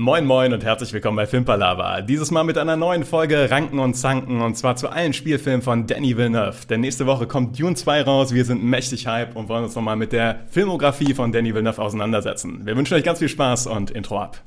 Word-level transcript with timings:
Moin 0.00 0.24
Moin 0.24 0.54
und 0.54 0.64
herzlich 0.64 0.94
willkommen 0.94 1.18
bei 1.18 1.26
Filmpalava. 1.26 2.00
Dieses 2.00 2.30
Mal 2.30 2.42
mit 2.42 2.56
einer 2.56 2.74
neuen 2.74 3.04
Folge 3.04 3.50
Ranken 3.50 3.78
und 3.78 3.92
Zanken 3.92 4.40
und 4.40 4.56
zwar 4.56 4.74
zu 4.74 4.88
allen 4.88 5.12
Spielfilmen 5.12 5.60
von 5.60 5.86
Danny 5.86 6.16
Villeneuve. 6.16 6.66
Denn 6.70 6.80
nächste 6.80 7.04
Woche 7.04 7.26
kommt 7.26 7.60
Dune 7.60 7.74
2 7.74 8.00
raus, 8.04 8.32
wir 8.32 8.46
sind 8.46 8.64
mächtig 8.64 9.06
hype 9.06 9.36
und 9.36 9.50
wollen 9.50 9.64
uns 9.64 9.74
nochmal 9.74 9.96
mit 9.96 10.12
der 10.12 10.46
Filmografie 10.48 11.12
von 11.12 11.32
Danny 11.32 11.52
Villeneuve 11.52 11.82
auseinandersetzen. 11.82 12.64
Wir 12.64 12.78
wünschen 12.78 12.94
euch 12.94 13.04
ganz 13.04 13.18
viel 13.18 13.28
Spaß 13.28 13.66
und 13.66 13.90
Intro 13.90 14.18
ab. 14.18 14.38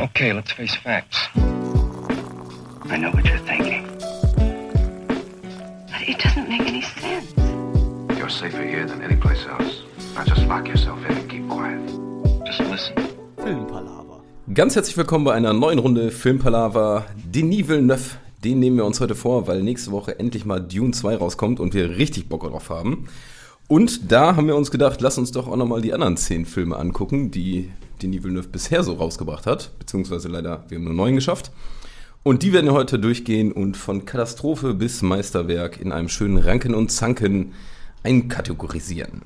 Okay, 0.00 0.30
let's 0.30 0.52
face 0.52 0.76
facts. 0.76 1.28
I 1.34 2.96
know 2.96 3.12
what 3.12 3.24
you're 3.24 3.44
thinking. 3.44 3.88
But 5.88 6.06
it 6.06 6.16
doesn't 6.22 6.48
make 6.48 6.62
any 6.68 6.82
sense. 6.82 7.34
You're 8.16 8.30
safer 8.30 8.62
here 8.62 8.86
than 8.86 9.02
any 9.02 9.16
place 9.16 9.44
else. 9.48 9.82
Now 10.14 10.22
just 10.24 10.46
lock 10.46 10.68
yourself 10.68 11.00
in 11.08 11.16
and 11.16 11.28
keep 11.28 11.48
quiet. 11.48 11.80
Just 12.46 12.60
listen. 12.70 12.94
Filmpalava. 13.36 14.09
Ganz 14.52 14.74
herzlich 14.74 14.96
willkommen 14.96 15.24
bei 15.24 15.32
einer 15.32 15.52
neuen 15.52 15.78
Runde 15.78 16.10
Filmpalava. 16.10 17.06
Denis 17.24 17.68
Villeneuve, 17.68 18.16
den 18.42 18.58
nehmen 18.58 18.78
wir 18.78 18.84
uns 18.84 18.98
heute 18.98 19.14
vor, 19.14 19.46
weil 19.46 19.62
nächste 19.62 19.92
Woche 19.92 20.18
endlich 20.18 20.44
mal 20.44 20.60
Dune 20.60 20.90
2 20.90 21.16
rauskommt 21.16 21.60
und 21.60 21.72
wir 21.72 21.90
richtig 21.90 22.28
Bock 22.28 22.42
drauf 22.42 22.68
haben. 22.68 23.06
Und 23.68 24.10
da 24.10 24.34
haben 24.34 24.48
wir 24.48 24.56
uns 24.56 24.72
gedacht, 24.72 25.02
lass 25.02 25.18
uns 25.18 25.30
doch 25.30 25.46
auch 25.46 25.54
nochmal 25.54 25.82
die 25.82 25.92
anderen 25.92 26.16
zehn 26.16 26.46
Filme 26.46 26.76
angucken, 26.78 27.30
die 27.30 27.70
Denis 28.02 28.24
Villeneuve 28.24 28.48
bisher 28.48 28.82
so 28.82 28.94
rausgebracht 28.94 29.46
hat. 29.46 29.78
Beziehungsweise 29.78 30.26
leider, 30.26 30.64
wir 30.68 30.78
haben 30.78 30.84
nur 30.84 30.94
neun 30.94 31.14
geschafft. 31.14 31.52
Und 32.24 32.42
die 32.42 32.52
werden 32.52 32.66
wir 32.66 32.72
heute 32.72 32.98
durchgehen 32.98 33.52
und 33.52 33.76
von 33.76 34.04
Katastrophe 34.04 34.74
bis 34.74 35.00
Meisterwerk 35.00 35.80
in 35.80 35.92
einem 35.92 36.08
schönen 36.08 36.38
Ranken 36.38 36.74
und 36.74 36.90
Zanken 36.90 37.52
einkategorisieren. 38.02 39.22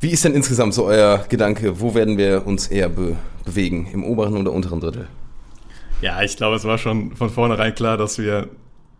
Wie 0.00 0.10
ist 0.10 0.24
denn 0.24 0.34
insgesamt 0.34 0.74
so 0.74 0.84
euer 0.84 1.24
Gedanke? 1.28 1.80
Wo 1.80 1.94
werden 1.94 2.18
wir 2.18 2.46
uns 2.46 2.66
eher 2.68 2.88
be 2.88 3.16
bewegen? 3.44 3.88
Im 3.92 4.02
oberen 4.04 4.36
oder 4.36 4.52
unteren 4.52 4.80
Drittel? 4.80 5.06
Ja, 6.02 6.20
ich 6.22 6.36
glaube, 6.36 6.56
es 6.56 6.64
war 6.64 6.78
schon 6.78 7.14
von 7.14 7.30
vornherein 7.30 7.74
klar, 7.74 7.96
dass 7.96 8.18
wir 8.18 8.48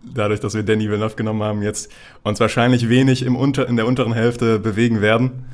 dadurch, 0.02 0.40
dass 0.40 0.54
wir 0.54 0.62
Danny 0.62 0.88
Villeneuve 0.88 1.16
genommen 1.16 1.42
haben, 1.42 1.62
jetzt 1.62 1.90
uns 2.22 2.40
wahrscheinlich 2.40 2.88
wenig 2.88 3.22
im 3.22 3.36
Unter, 3.36 3.68
in 3.68 3.76
der 3.76 3.86
unteren 3.86 4.12
Hälfte 4.12 4.58
bewegen 4.58 5.00
werden. 5.00 5.46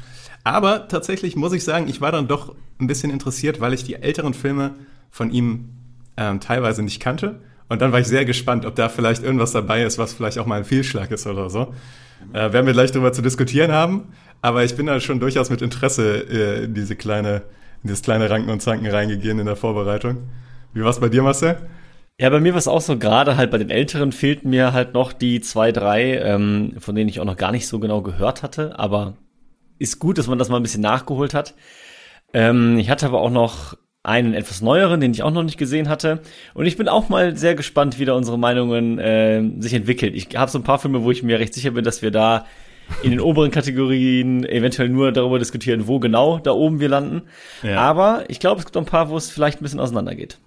Aber 0.45 0.89
tatsächlich 0.89 1.37
muss 1.37 1.53
ich 1.53 1.65
sagen, 1.65 1.89
ich 1.89 2.01
war 2.01 2.13
dann 2.13 2.29
doch 2.29 2.55
ein 2.81 2.87
bisschen 2.87 3.11
interessiert, 3.11 3.61
weil 3.61 3.73
ich 3.73 3.85
die 3.85 3.95
älteren 3.95 4.35
Filme 4.35 4.75
von 5.11 5.31
ihm 5.31 5.71
ähm, 6.17 6.41
teilweise 6.41 6.83
nicht 6.83 7.01
kannte. 7.01 7.41
Und 7.69 7.81
dann 7.81 7.93
war 7.93 8.01
ich 8.01 8.07
sehr 8.07 8.25
gespannt, 8.25 8.67
ob 8.67 8.75
da 8.75 8.89
vielleicht 8.89 9.23
irgendwas 9.23 9.53
dabei 9.53 9.83
ist, 9.83 9.99
was 9.99 10.13
vielleicht 10.13 10.39
auch 10.39 10.47
mal 10.47 10.57
ein 10.57 10.65
Fehlschlag 10.65 11.11
ist 11.11 11.27
oder 11.27 11.49
so. 11.49 11.75
Äh, 12.33 12.53
werden 12.53 12.67
wir 12.67 12.73
gleich 12.73 12.93
darüber 12.93 13.13
zu 13.13 13.23
diskutieren 13.23 13.73
haben. 13.73 14.13
Aber 14.43 14.65
ich 14.65 14.77
bin 14.77 14.87
da 14.87 15.01
schon 15.01 15.21
durchaus 15.21 15.49
mit 15.51 15.63
Interesse 15.63 16.27
äh, 16.29 16.65
in 16.65 16.75
diese 16.75 16.97
kleine, 16.97 17.37
in 17.83 17.89
dieses 17.89 18.03
kleine 18.03 18.29
Ranken 18.29 18.51
und 18.51 18.61
Zanken 18.61 18.89
reingegangen 18.89 19.39
in 19.39 19.47
der 19.47 19.57
Vorbereitung. 19.57 20.19
Wie 20.75 20.83
war's 20.83 21.01
bei 21.01 21.09
dir, 21.09 21.23
Marcel? 21.23 21.57
Ja, 22.19 22.29
bei 22.29 22.41
mir 22.41 22.53
war 22.53 22.59
es 22.59 22.69
auch 22.69 22.81
so, 22.81 22.99
gerade 22.99 23.37
halt 23.37 23.51
bei 23.51 23.59
den 23.59 23.71
Älteren 23.71 24.13
fehlten 24.13 24.51
mir 24.51 24.73
halt 24.73 24.95
noch 24.95 25.13
die 25.13 25.41
zwei, 25.41 25.73
drei, 25.73 26.19
ähm, 26.19 26.75
von 26.79 26.95
denen 26.95 27.09
ich 27.09 27.21
auch 27.21 27.25
noch 27.25 27.37
gar 27.37 27.53
nicht 27.53 27.67
so 27.69 27.79
genau 27.79 28.03
gehört 28.03 28.43
hatte. 28.43 28.79
Aber 28.79 29.15
ist 29.79 29.99
gut, 29.99 30.19
dass 30.19 30.27
man 30.27 30.39
das 30.39 30.49
mal 30.49 30.57
ein 30.57 30.63
bisschen 30.63 30.83
nachgeholt 30.83 31.35
hat. 31.35 31.55
Ähm, 32.35 32.79
ich 32.79 32.91
hatte 32.91 33.07
aber 33.07 33.21
auch 33.21 33.31
noch 33.31 33.77
einen 34.03 34.35
etwas 34.35 34.61
neueren, 34.61 35.01
den 35.01 35.13
ich 35.13 35.23
auch 35.23 35.31
noch 35.31 35.45
nicht 35.45 35.59
gesehen 35.59 35.89
hatte. 35.89 36.21
Und 36.55 36.67
ich 36.67 36.77
bin 36.77 36.89
auch 36.89 37.09
mal 37.09 37.37
sehr 37.37 37.55
gespannt, 37.55 38.01
wie 38.01 38.05
da 38.05 38.15
unsere 38.15 38.39
Meinungen 38.39 38.99
äh, 38.99 39.43
sich 39.61 39.75
entwickeln. 39.75 40.15
Ich 40.15 40.29
habe 40.35 40.51
so 40.51 40.59
ein 40.59 40.65
paar 40.65 40.81
Filme, 40.81 41.05
wo 41.05 41.13
ich 41.13 41.23
mir 41.23 41.39
recht 41.39 41.55
sicher 41.55 41.71
bin, 41.71 41.85
dass 41.85 42.03
wir 42.03 42.11
da 42.11 42.47
in 43.03 43.11
den 43.11 43.21
oberen 43.21 43.51
Kategorien 43.51 44.45
eventuell 44.45 44.89
nur 44.89 45.13
darüber 45.13 45.39
diskutieren, 45.39 45.87
wo 45.87 45.99
genau 45.99 46.39
da 46.39 46.53
oben 46.53 46.81
wir 46.81 46.89
landen. 46.89 47.23
Ja. 47.63 47.79
Aber 47.81 48.25
ich 48.29 48.39
glaube, 48.41 48.59
es 48.61 48.67
gibt 48.67 48.75
noch 48.75 48.83
ein 48.83 48.87
paar, 48.87 49.09
wo 49.09 49.17
es 49.17 49.31
vielleicht 49.31 49.61
ein 49.61 49.63
bisschen 49.63 49.81
auseinandergeht. 49.81 50.39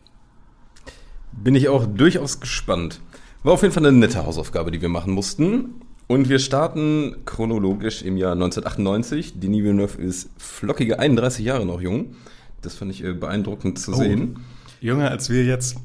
Bin 1.32 1.56
ich 1.56 1.68
auch 1.70 1.86
durchaus 1.86 2.40
gespannt. 2.40 3.02
War 3.44 3.54
auf 3.54 3.62
jeden 3.62 3.74
Fall 3.74 3.86
eine 3.86 3.98
nette 3.98 4.26
Hausaufgabe, 4.26 4.72
die 4.72 4.82
wir 4.82 4.90
machen 4.90 5.14
mussten. 5.14 5.76
Und 6.08 6.30
wir 6.30 6.40
starten 6.40 7.16
chronologisch 7.26 8.02
im 8.04 8.16
Jahr 8.18 8.34
1998. 8.34 9.40
Denis 9.40 9.64
Villeneuve 9.64 10.02
ist 10.02 10.30
flockige 10.38 11.00
31 11.00 11.44
Jahre 11.46 11.66
noch 11.66 11.82
jung. 11.82 12.16
Das 12.62 12.76
fand 12.76 12.92
ich 12.92 13.04
äh, 13.04 13.14
beeindruckend 13.14 13.80
zu 13.80 13.92
Oh. 13.92 13.96
sehen. 13.96 14.40
Jünger 14.82 15.10
als 15.10 15.30
wir 15.30 15.44
jetzt, 15.44 15.78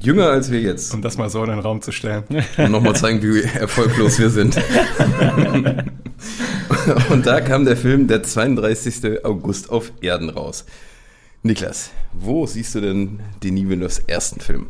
Jünger 0.00 0.28
als 0.28 0.50
wir 0.50 0.60
jetzt. 0.60 0.94
um 0.94 1.02
das 1.02 1.16
mal 1.18 1.30
so 1.30 1.42
in 1.42 1.50
den 1.50 1.58
Raum 1.58 1.82
zu 1.82 1.92
stellen. 1.92 2.24
Und 2.56 2.70
nochmal 2.70 2.96
zeigen, 2.96 3.22
wie 3.22 3.42
erfolglos 3.42 4.18
wir 4.18 4.30
sind. 4.30 4.56
Und 7.10 7.26
da 7.26 7.40
kam 7.40 7.64
der 7.64 7.76
Film 7.76 8.08
der 8.08 8.22
32. 8.22 9.24
August 9.24 9.70
auf 9.70 9.92
Erden 10.00 10.30
raus. 10.30 10.64
Niklas, 11.42 11.90
wo 12.12 12.46
siehst 12.46 12.74
du 12.74 12.80
denn 12.80 13.20
Denis 13.42 13.68
Villeneuves 13.68 13.98
ersten 13.98 14.40
Film? 14.40 14.66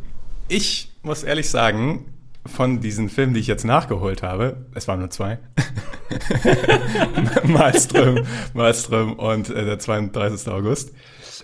Ich 0.48 0.92
muss 1.02 1.22
ehrlich 1.22 1.48
sagen, 1.48 2.06
von 2.46 2.80
diesen 2.80 3.08
Filmen, 3.08 3.34
die 3.34 3.40
ich 3.40 3.46
jetzt 3.46 3.64
nachgeholt 3.64 4.22
habe, 4.22 4.66
es 4.74 4.86
waren 4.88 4.98
nur 4.98 5.10
zwei, 5.10 5.38
Malström, 7.44 8.26
Malström 8.52 9.14
und 9.14 9.50
äh, 9.50 9.64
der 9.64 9.78
32. 9.78 10.48
August, 10.52 10.92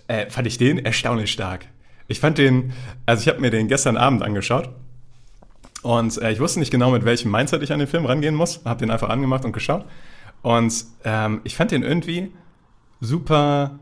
äh, 0.08 0.28
fand 0.28 0.46
ich 0.46 0.58
den 0.58 0.78
erstaunlich 0.78 1.30
stark. 1.32 1.66
Ich 2.10 2.18
fand 2.18 2.38
den, 2.38 2.72
also 3.06 3.22
ich 3.22 3.28
habe 3.28 3.40
mir 3.40 3.50
den 3.50 3.68
gestern 3.68 3.96
Abend 3.96 4.22
angeschaut 4.22 4.68
und 5.82 6.20
äh, 6.20 6.32
ich 6.32 6.40
wusste 6.40 6.58
nicht 6.58 6.72
genau, 6.72 6.90
mit 6.90 7.04
welchem 7.04 7.30
Mindset 7.30 7.62
ich 7.62 7.72
an 7.72 7.78
den 7.78 7.86
Film 7.86 8.04
rangehen 8.04 8.34
muss, 8.34 8.60
habe 8.64 8.80
den 8.80 8.90
einfach 8.90 9.08
angemacht 9.08 9.44
und 9.44 9.52
geschaut 9.52 9.84
und 10.42 10.84
ähm, 11.04 11.40
ich 11.44 11.54
fand 11.54 11.70
den 11.70 11.84
irgendwie 11.84 12.32
super 13.00 13.78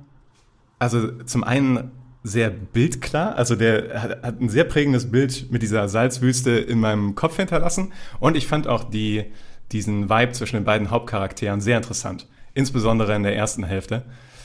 also 0.78 1.10
zum 1.22 1.42
einen 1.42 1.90
sehr 2.22 2.50
bildklar, 2.50 3.34
also 3.36 3.56
der 3.56 4.02
hat, 4.02 4.22
hat 4.22 4.40
ein 4.40 4.50
sehr 4.50 4.64
prägendes 4.64 5.10
Bild 5.10 5.50
mit 5.50 5.62
dieser 5.62 5.88
Salzwüste 5.88 6.50
in 6.50 6.80
meinem 6.80 7.14
Kopf 7.14 7.36
hinterlassen 7.36 7.94
und 8.20 8.36
ich 8.36 8.46
fand 8.46 8.66
auch 8.66 8.84
die, 8.84 9.24
diesen 9.72 10.10
Vibe 10.10 10.32
zwischen 10.32 10.56
den 10.56 10.64
beiden 10.64 10.90
Hauptcharakteren 10.90 11.62
sehr 11.62 11.78
interessant, 11.78 12.26
insbesondere 12.52 13.16
in 13.16 13.22
der 13.22 13.34
ersten 13.34 13.64
Hälfte. 13.64 14.04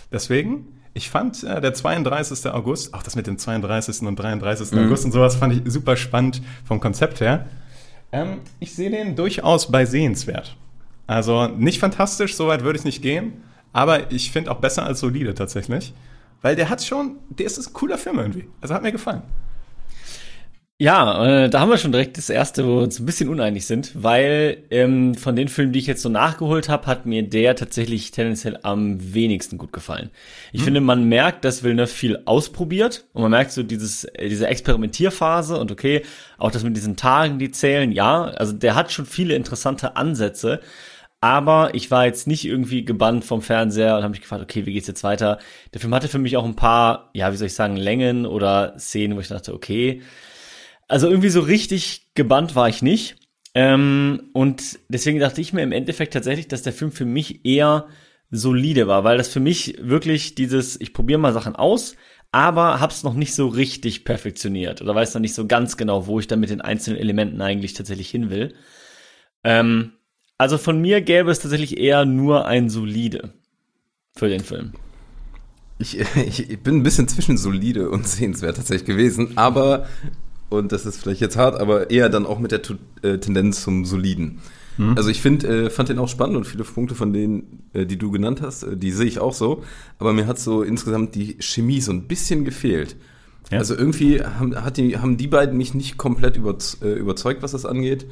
Deswegen, 0.09 0.67
ich 0.94 1.09
fand 1.09 1.44
äh, 1.44 1.59
der 1.59 1.74
32. 1.74 2.52
August, 2.52 2.94
auch 2.94 3.04
das 3.04 3.16
mit 3.16 3.28
dem 3.28 3.38
32. 3.38 4.02
und 4.04 4.16
33. 4.18 4.78
August 4.78 5.06
und 5.06 5.12
sowas 5.12 5.36
fand 5.36 5.54
ich 5.54 5.72
super 5.72 5.96
spannend 5.96 6.42
vom 6.66 6.80
Konzept 6.80 7.20
her. 7.20 7.48
Ähm, 8.12 8.42
ich 8.59 8.76
sehe 8.76 8.92
den 8.92 9.16
durchaus 9.16 9.72
bei 9.72 9.86
sehenswert. 9.86 10.56
Also 11.08 11.48
nicht 11.48 11.80
fantastisch, 11.80 12.36
so 12.36 12.48
weit 12.48 12.64
würde 12.64 12.80
ich 12.80 12.86
nicht 12.86 13.02
gehen, 13.02 13.34
aber 13.74 14.12
ich 14.12 14.31
finde 14.31 14.52
auch 14.52 14.59
besser 14.59 14.86
als 14.86 15.00
solide 15.00 15.34
tatsächlich. 15.34 15.94
Weil 16.42 16.56
der 16.56 16.70
hat 16.70 16.84
schon, 16.84 17.18
der 17.30 17.46
ist 17.46 17.58
ein 17.58 17.74
cooler 17.74 17.98
Film 17.98 18.20
irgendwie. 18.20 18.48
Also 18.62 18.74
hat 18.74 18.84
mir 18.84 18.92
gefallen. 18.92 19.24
Ja, 20.79 21.44
äh, 21.45 21.50
da 21.50 21.59
haben 21.59 21.69
wir 21.69 21.78
schon 21.78 21.91
direkt 21.91 22.17
das 22.17 22.29
erste, 22.29 22.66
wo 22.66 22.78
wir 22.78 22.81
uns 22.84 23.00
ein 23.00 23.06
bisschen 23.06 23.29
uneinig 23.29 23.67
sind, 23.67 23.91
weil 24.03 24.63
ähm, 24.72 25.13
von 25.16 25.35
den 25.35 25.47
Filmen, 25.47 25.72
die 25.72 25.79
ich 25.79 25.85
jetzt 25.88 26.01
so 26.01 26.09
nachgeholt 26.09 26.67
habe, 26.67 26.88
hat 26.88 27.06
mir 27.06 27.22
der 27.23 27.56
tatsächlich 27.56 28.09
tendenziell 28.11 28.59
am 28.63 29.13
wenigsten 29.13 29.59
gut 29.59 29.72
gefallen. 29.72 30.09
Ich 30.51 30.63
finde, 30.63 30.81
man 30.81 31.07
merkt, 31.07 31.45
dass 31.45 31.63
Villeneuve 31.63 31.88
viel 31.88 32.23
ausprobiert 32.25 33.06
und 33.13 33.22
man 33.22 33.31
merkt 33.31 33.51
so 33.51 33.62
dieses, 33.62 34.03
äh, 34.06 34.28
diese 34.28 34.47
Experimentierphase 34.47 35.57
und 35.59 35.72
okay, 35.72 36.01
auch 36.38 36.51
das 36.51 36.63
mit 36.63 36.75
diesen 36.75 36.97
Tagen, 36.97 37.38
die 37.39 37.51
zählen, 37.51 37.91
ja, 37.91 38.23
also 38.23 38.51
der 38.51 38.73
hat 38.75 38.91
schon 38.91 39.06
viele 39.06 39.35
interessante 39.35 39.95
Ansätze, 39.95 40.59
aber 41.22 41.75
ich 41.75 41.91
war 41.91 42.06
jetzt 42.06 42.28
nicht 42.28 42.45
irgendwie 42.45 42.83
gebannt 42.83 43.23
vom 43.23 43.41
Fernseher 43.41 43.95
und 43.95 44.03
habe 44.03 44.12
mich 44.12 44.22
gefragt, 44.22 44.44
okay, 44.44 44.66
wie 44.66 44.73
geht's 44.73 44.88
jetzt 44.88 45.03
weiter? 45.03 45.39
Der 45.73 45.79
Film 45.79 45.94
hatte 45.94 46.09
für 46.09 46.19
mich 46.19 46.35
auch 46.35 46.45
ein 46.45 46.56
paar, 46.56 47.12
ja, 47.13 47.31
wie 47.31 47.38
soll 47.38 47.47
ich 47.47 47.53
sagen, 47.53 47.78
Längen 47.78 48.25
oder 48.25 48.75
Szenen, 48.78 49.16
wo 49.16 49.22
ich 49.22 49.29
dachte, 49.29 49.53
okay, 49.53 50.01
also 50.94 51.09
irgendwie 51.09 51.30
so 51.30 51.40
richtig 51.40 52.12
gebannt 52.14 52.56
war 52.56 52.70
ich 52.70 52.84
nicht. 52.84 53.16
Ähm, 53.56 54.30
und 54.34 54.78
deswegen 54.90 55.20
dachte 55.20 55.42
ich 55.42 55.52
mir 55.52 55.64
im 55.64 55.72
Endeffekt 55.72 56.14
tatsächlich, 56.14 56.48
dass 56.48 56.62
der 56.62 56.72
Film 56.72 56.92
für 56.92 57.06
mich 57.06 57.44
eher 57.46 57.88
solide 58.30 58.86
war, 58.86 59.04
weil 59.04 59.18
das 59.18 59.28
für 59.28 59.40
mich 59.40 59.76
wirklich 59.81 60.36
dieses, 60.36 60.80
ich 60.80 60.94
probiere 60.94 61.20
mal 61.20 61.34
Sachen 61.34 61.56
aus, 61.56 61.96
aber 62.31 62.80
hab's 62.80 63.02
noch 63.02 63.16
nicht 63.16 63.34
so 63.34 63.48
richtig 63.48 64.06
perfektioniert 64.06 64.84
oder 64.84 64.94
weiß 64.94 65.16
noch 65.16 65.22
nicht 65.22 65.34
so 65.34 65.48
ganz 65.48 65.78
genau, 65.78 66.06
wo 66.06 66.19
ich 66.19 66.28
dann 66.28 66.40
mit 66.40 66.51
den 66.51 66.62
einzelnen 66.62 67.00
Elementen 67.00 67.42
eigentlich 67.42 67.74
tatsächlich 67.74 68.12
hin 68.12 68.30
will. 68.30 68.54
Ähm, 69.44 69.94
also 70.38 70.60
von 70.60 70.80
mir 70.80 71.01
gäbe 71.01 71.31
es 71.31 71.39
tatsächlich 71.39 71.80
eher 71.80 72.06
nur 72.06 72.46
ein 72.46 72.69
solide 72.69 73.34
für 74.16 74.30
den 74.30 74.42
Film. 74.42 74.74
Ich, 75.80 76.00
ich, 76.00 76.50
ich 76.51 76.60
bin 76.60 76.78
ein 76.78 76.84
bisschen 76.84 77.07
zwischen 77.07 77.38
solide 77.38 77.89
und 77.89 78.07
sehenswert 78.07 78.57
tatsächlich 78.57 78.86
gewesen, 78.86 79.39
aber, 79.39 79.88
und 80.57 80.71
das 80.71 80.85
ist 80.85 80.97
vielleicht 81.01 81.21
jetzt 81.21 81.38
hart, 81.38 81.59
aber 81.59 81.89
eher 81.89 82.09
dann 82.09 82.25
auch 82.25 82.39
mit 82.39 82.51
der 82.51 82.61
Tu- 82.61 82.75
äh, 83.01 83.17
Tendenz 83.17 83.61
zum 83.63 83.85
Soliden. 83.85 84.39
Also 84.95 85.09
ich 85.11 85.21
finde, 85.21 85.65
äh, 85.65 85.69
fand 85.69 85.89
den 85.89 86.00
auch 86.00 86.07
spannend 86.09 86.35
und 86.35 86.45
viele 86.45 86.63
Punkte 86.63 86.95
von 86.95 87.13
denen, 87.13 87.61
äh, 87.73 87.85
die 87.85 87.95
du 88.00 88.09
genannt 88.09 88.41
hast, 88.41 88.63
äh, 88.63 88.75
die 88.75 88.89
sehe 88.91 89.05
ich 89.05 89.19
auch 89.19 89.35
so. 89.35 89.63
Aber 90.00 90.13
mir 90.13 90.25
hat 90.25 90.39
so 90.39 90.63
insgesamt 90.63 91.13
die 91.13 91.35
Chemie 91.39 91.79
so 91.79 91.91
ein 91.91 92.07
bisschen 92.07 92.44
gefehlt. 92.44 92.95
Ja. 93.51 93.59
Also 93.59 93.75
irgendwie 93.77 94.23
haben, 94.23 94.55
die, 94.75 94.97
haben 94.97 95.17
die 95.17 95.27
beiden 95.27 95.57
mich 95.57 95.75
nicht 95.75 95.97
komplett 95.97 96.38
überz 96.38 96.77
äh, 96.81 96.91
überzeugt, 96.94 97.44
was 97.44 97.51
das 97.51 97.67
angeht. 97.67 98.07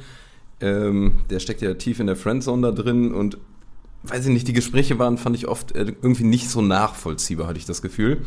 Ähm, 0.60 1.14
der 1.30 1.40
steckt 1.40 1.62
ja 1.62 1.74
tief 1.74 1.98
in 1.98 2.06
der 2.06 2.14
Friendzone 2.14 2.62
da 2.62 2.70
drin 2.70 3.12
und 3.12 3.38
weiß 4.04 4.26
ich 4.26 4.32
nicht, 4.32 4.46
die 4.46 4.52
Gespräche 4.52 5.00
waren, 5.00 5.18
fand 5.18 5.34
ich 5.34 5.48
oft 5.48 5.72
äh, 5.74 5.86
irgendwie 6.00 6.22
nicht 6.24 6.48
so 6.48 6.62
nachvollziehbar, 6.62 7.48
hatte 7.48 7.58
ich 7.58 7.66
das 7.66 7.82
Gefühl. 7.82 8.18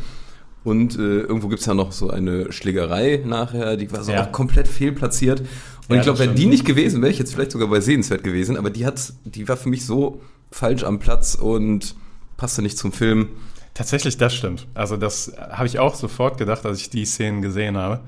Und 0.66 0.96
äh, 0.96 1.20
irgendwo 1.20 1.46
gibt's 1.46 1.64
ja 1.66 1.74
noch 1.74 1.92
so 1.92 2.10
eine 2.10 2.50
Schlägerei 2.52 3.22
nachher, 3.24 3.76
die 3.76 3.90
war 3.92 4.02
so 4.02 4.10
Ja. 4.10 4.24
auch 4.26 4.32
komplett 4.32 4.66
fehlplatziert. 4.66 5.40
Und 5.40 5.46
Ja, 5.90 5.96
ich 5.96 6.02
glaube, 6.02 6.18
wäre 6.18 6.34
die 6.34 6.46
nicht 6.46 6.64
gewesen, 6.64 7.00
wäre 7.02 7.12
ich 7.12 7.18
jetzt 7.20 7.34
vielleicht 7.34 7.52
sogar 7.52 7.68
bei 7.68 7.80
sehenswert 7.80 8.24
gewesen, 8.24 8.56
aber 8.56 8.70
die 8.70 8.84
hat, 8.84 9.12
die 9.24 9.46
war 9.48 9.56
für 9.56 9.68
mich 9.68 9.86
so 9.86 10.20
falsch 10.50 10.82
am 10.82 10.98
Platz 10.98 11.36
und 11.36 11.94
passte 12.36 12.62
nicht 12.62 12.76
zum 12.78 12.90
Film. 12.90 13.28
Tatsächlich, 13.74 14.16
das 14.16 14.34
stimmt. 14.34 14.66
Also 14.74 14.96
das 14.96 15.32
habe 15.38 15.66
ich 15.66 15.78
auch 15.78 15.94
sofort 15.94 16.36
gedacht, 16.36 16.66
als 16.66 16.80
ich 16.80 16.90
die 16.90 17.04
Szenen 17.04 17.42
gesehen 17.42 17.76
habe. 17.76 18.00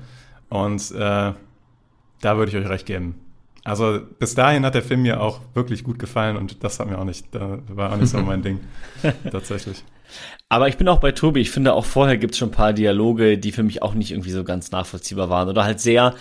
Und 0.49 0.91
äh, 0.91 0.97
da 0.97 2.37
würde 2.37 2.49
ich 2.51 2.57
euch 2.57 2.67
recht 2.67 2.85
geben. 2.85 3.15
Also 3.63 3.99
bis 4.19 4.35
dahin 4.35 4.65
hat 4.65 4.75
der 4.75 4.81
Film 4.83 5.03
mir 5.03 5.21
auch 5.21 5.39
wirklich 5.53 5.83
gut 5.85 5.97
gefallen 5.99 6.35
und 6.35 6.61
das 6.63 6.79
hat 6.79 6.89
mir 6.89 6.97
auch 6.97 7.05
nicht, 7.05 7.27
da 7.31 7.59
war 7.69 7.93
auch 7.93 7.97
nicht 7.97 8.09
so 8.09 8.17
mein 8.19 8.41
Ding. 8.47 8.59
Tatsächlich. 9.31 9.83
Aber 10.49 10.67
ich 10.67 10.77
bin 10.77 10.87
auch 10.87 10.99
bei 10.99 11.11
Tobi. 11.11 11.41
Ich 11.41 11.51
finde, 11.51 11.73
auch 11.73 11.85
vorher 11.85 12.17
gibt 12.17 12.33
es 12.33 12.39
schon 12.39 12.49
ein 12.49 12.53
paar 12.53 12.73
Dialoge, 12.73 13.37
die 13.37 13.51
für 13.51 13.63
mich 13.63 13.81
auch 13.81 13.93
nicht 13.93 14.11
irgendwie 14.11 14.31
so 14.31 14.43
ganz 14.43 14.71
nachvollziehbar 14.71 15.29
waren. 15.29 15.47
Oder 15.49 15.63
halt 15.63 15.79
sehr, 15.79 16.15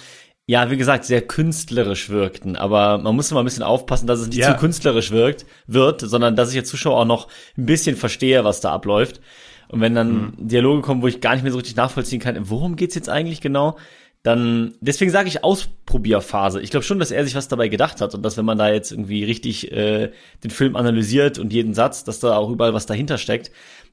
ja, 0.47 0.71
wie 0.71 0.77
gesagt, 0.77 1.05
sehr 1.05 1.23
künstlerisch 1.23 2.11
wirkten. 2.11 2.57
Aber 2.57 2.99
man 2.99 3.17
muss 3.17 3.31
immer 3.31 3.41
ein 3.43 3.47
bisschen 3.47 3.63
aufpassen, 3.63 4.07
dass 4.07 4.21
es 4.21 4.29
nicht 4.29 4.39
Ja. 4.39 4.53
zu 4.55 4.61
künstlerisch 4.61 5.11
wirkt, 5.11 5.47
wird, 5.67 6.01
sondern 6.03 6.37
dass 6.37 6.53
ich 6.53 6.59
als 6.59 6.69
Zuschauer 6.69 7.01
auch 7.01 7.05
noch 7.07 7.29
ein 7.57 7.67
bisschen 7.67 7.97
verstehe, 7.97 8.45
was 8.45 8.61
da 8.61 8.73
abläuft. 8.73 9.21
Und 9.69 9.81
wenn 9.81 9.95
dann 9.95 10.33
Dialoge 10.39 10.83
kommen, 10.83 11.03
wo 11.03 11.07
ich 11.09 11.21
gar 11.21 11.35
nicht 11.35 11.43
mehr 11.43 11.53
so 11.53 11.59
richtig 11.59 11.77
nachvollziehen 11.77 12.21
kann, 12.21 12.39
worum 12.49 12.77
geht's 12.77 12.95
jetzt 12.95 13.11
eigentlich 13.11 13.41
genau, 13.43 13.77
dann, 14.23 14.75
deswegen 14.81 15.11
sage 15.11 15.29
ich 15.29 15.45
Ausprobierphase. 15.45 16.61
Ich 16.61 16.71
glaube 16.71 16.85
schon, 16.85 16.99
dass 16.99 17.11
er 17.11 17.25
sich 17.25 17.35
was 17.35 17.49
dabei 17.49 17.69
gedacht 17.69 18.01
hat 18.01 18.15
und 18.15 18.23
dass 18.23 18.37
wenn 18.37 18.45
man 18.45 18.59
da 18.59 18.69
jetzt 18.71 18.91
irgendwie 18.93 19.25
richtig 19.25 19.71
äh, 19.73 20.11
den 20.43 20.51
Film 20.51 20.75
analysiert 20.77 21.39
und 21.39 21.53
jeden 21.53 21.73
Satz, 21.75 22.05
dass 22.05 22.19
da 22.21 22.37
auch 22.37 22.51
überall 22.51 22.75
was 22.75 22.87
dahinter 22.87 23.17
steckt. 23.19 23.51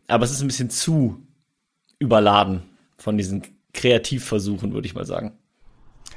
Aber 0.07 0.25
es 0.25 0.31
ist 0.31 0.42
ein 0.42 0.48
bisschen 0.48 0.69
zu 0.69 1.25
überladen 2.00 2.63
von 2.98 3.18
diesen 3.18 3.44
Kreativversuchen, 3.74 4.74
würde 4.74 4.88
ich 4.88 4.96
mal 4.96 5.06
sagen. 5.06 5.34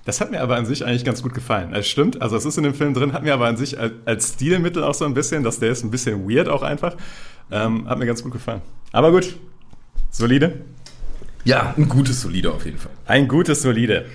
Das 0.05 0.21
hat 0.21 0.31
mir 0.31 0.41
aber 0.41 0.57
an 0.57 0.67
sich 0.67 0.85
eigentlich 0.85 1.05
ganz 1.05 1.23
gut 1.23 1.35
gefallen. 1.35 1.75
Es 1.75 1.87
stimmt, 1.87 2.23
also 2.23 2.37
es 2.37 2.45
ist 2.45 2.57
in 2.57 2.65
dem 2.65 2.75
Film 2.75 2.95
drin, 2.95 3.13
hat 3.13 3.23
mir 3.23 3.35
aber 3.35 3.47
an 3.47 3.57
sich 3.57 3.79
als, 3.79 3.93
als 4.05 4.35
Stilmittel 4.35 4.83
auch 4.83 4.95
so 4.95 5.05
ein 5.05 5.15
bisschen, 5.15 5.43
dass 5.43 5.59
der 5.59 5.71
ist 5.71 5.85
ein 5.85 5.91
bisschen 5.91 6.29
weird 6.29 6.49
auch 6.49 6.63
einfach. 6.63 6.97
Ähm, 7.51 7.89
hat 7.89 7.99
mir 7.99 8.07
ganz 8.07 8.23
gut 8.23 8.33
gefallen. 8.33 8.63
Aber 8.93 9.11
gut, 9.11 9.37
solide. 10.11 10.63
Ja, 11.45 11.75
ein 11.77 11.89
gutes, 11.89 12.21
solide 12.21 12.53
auf 12.53 12.65
jeden 12.65 12.79
Fall. 12.79 12.93
Ein 13.07 13.29
gutes 13.29 13.63
Solide. 13.63 14.07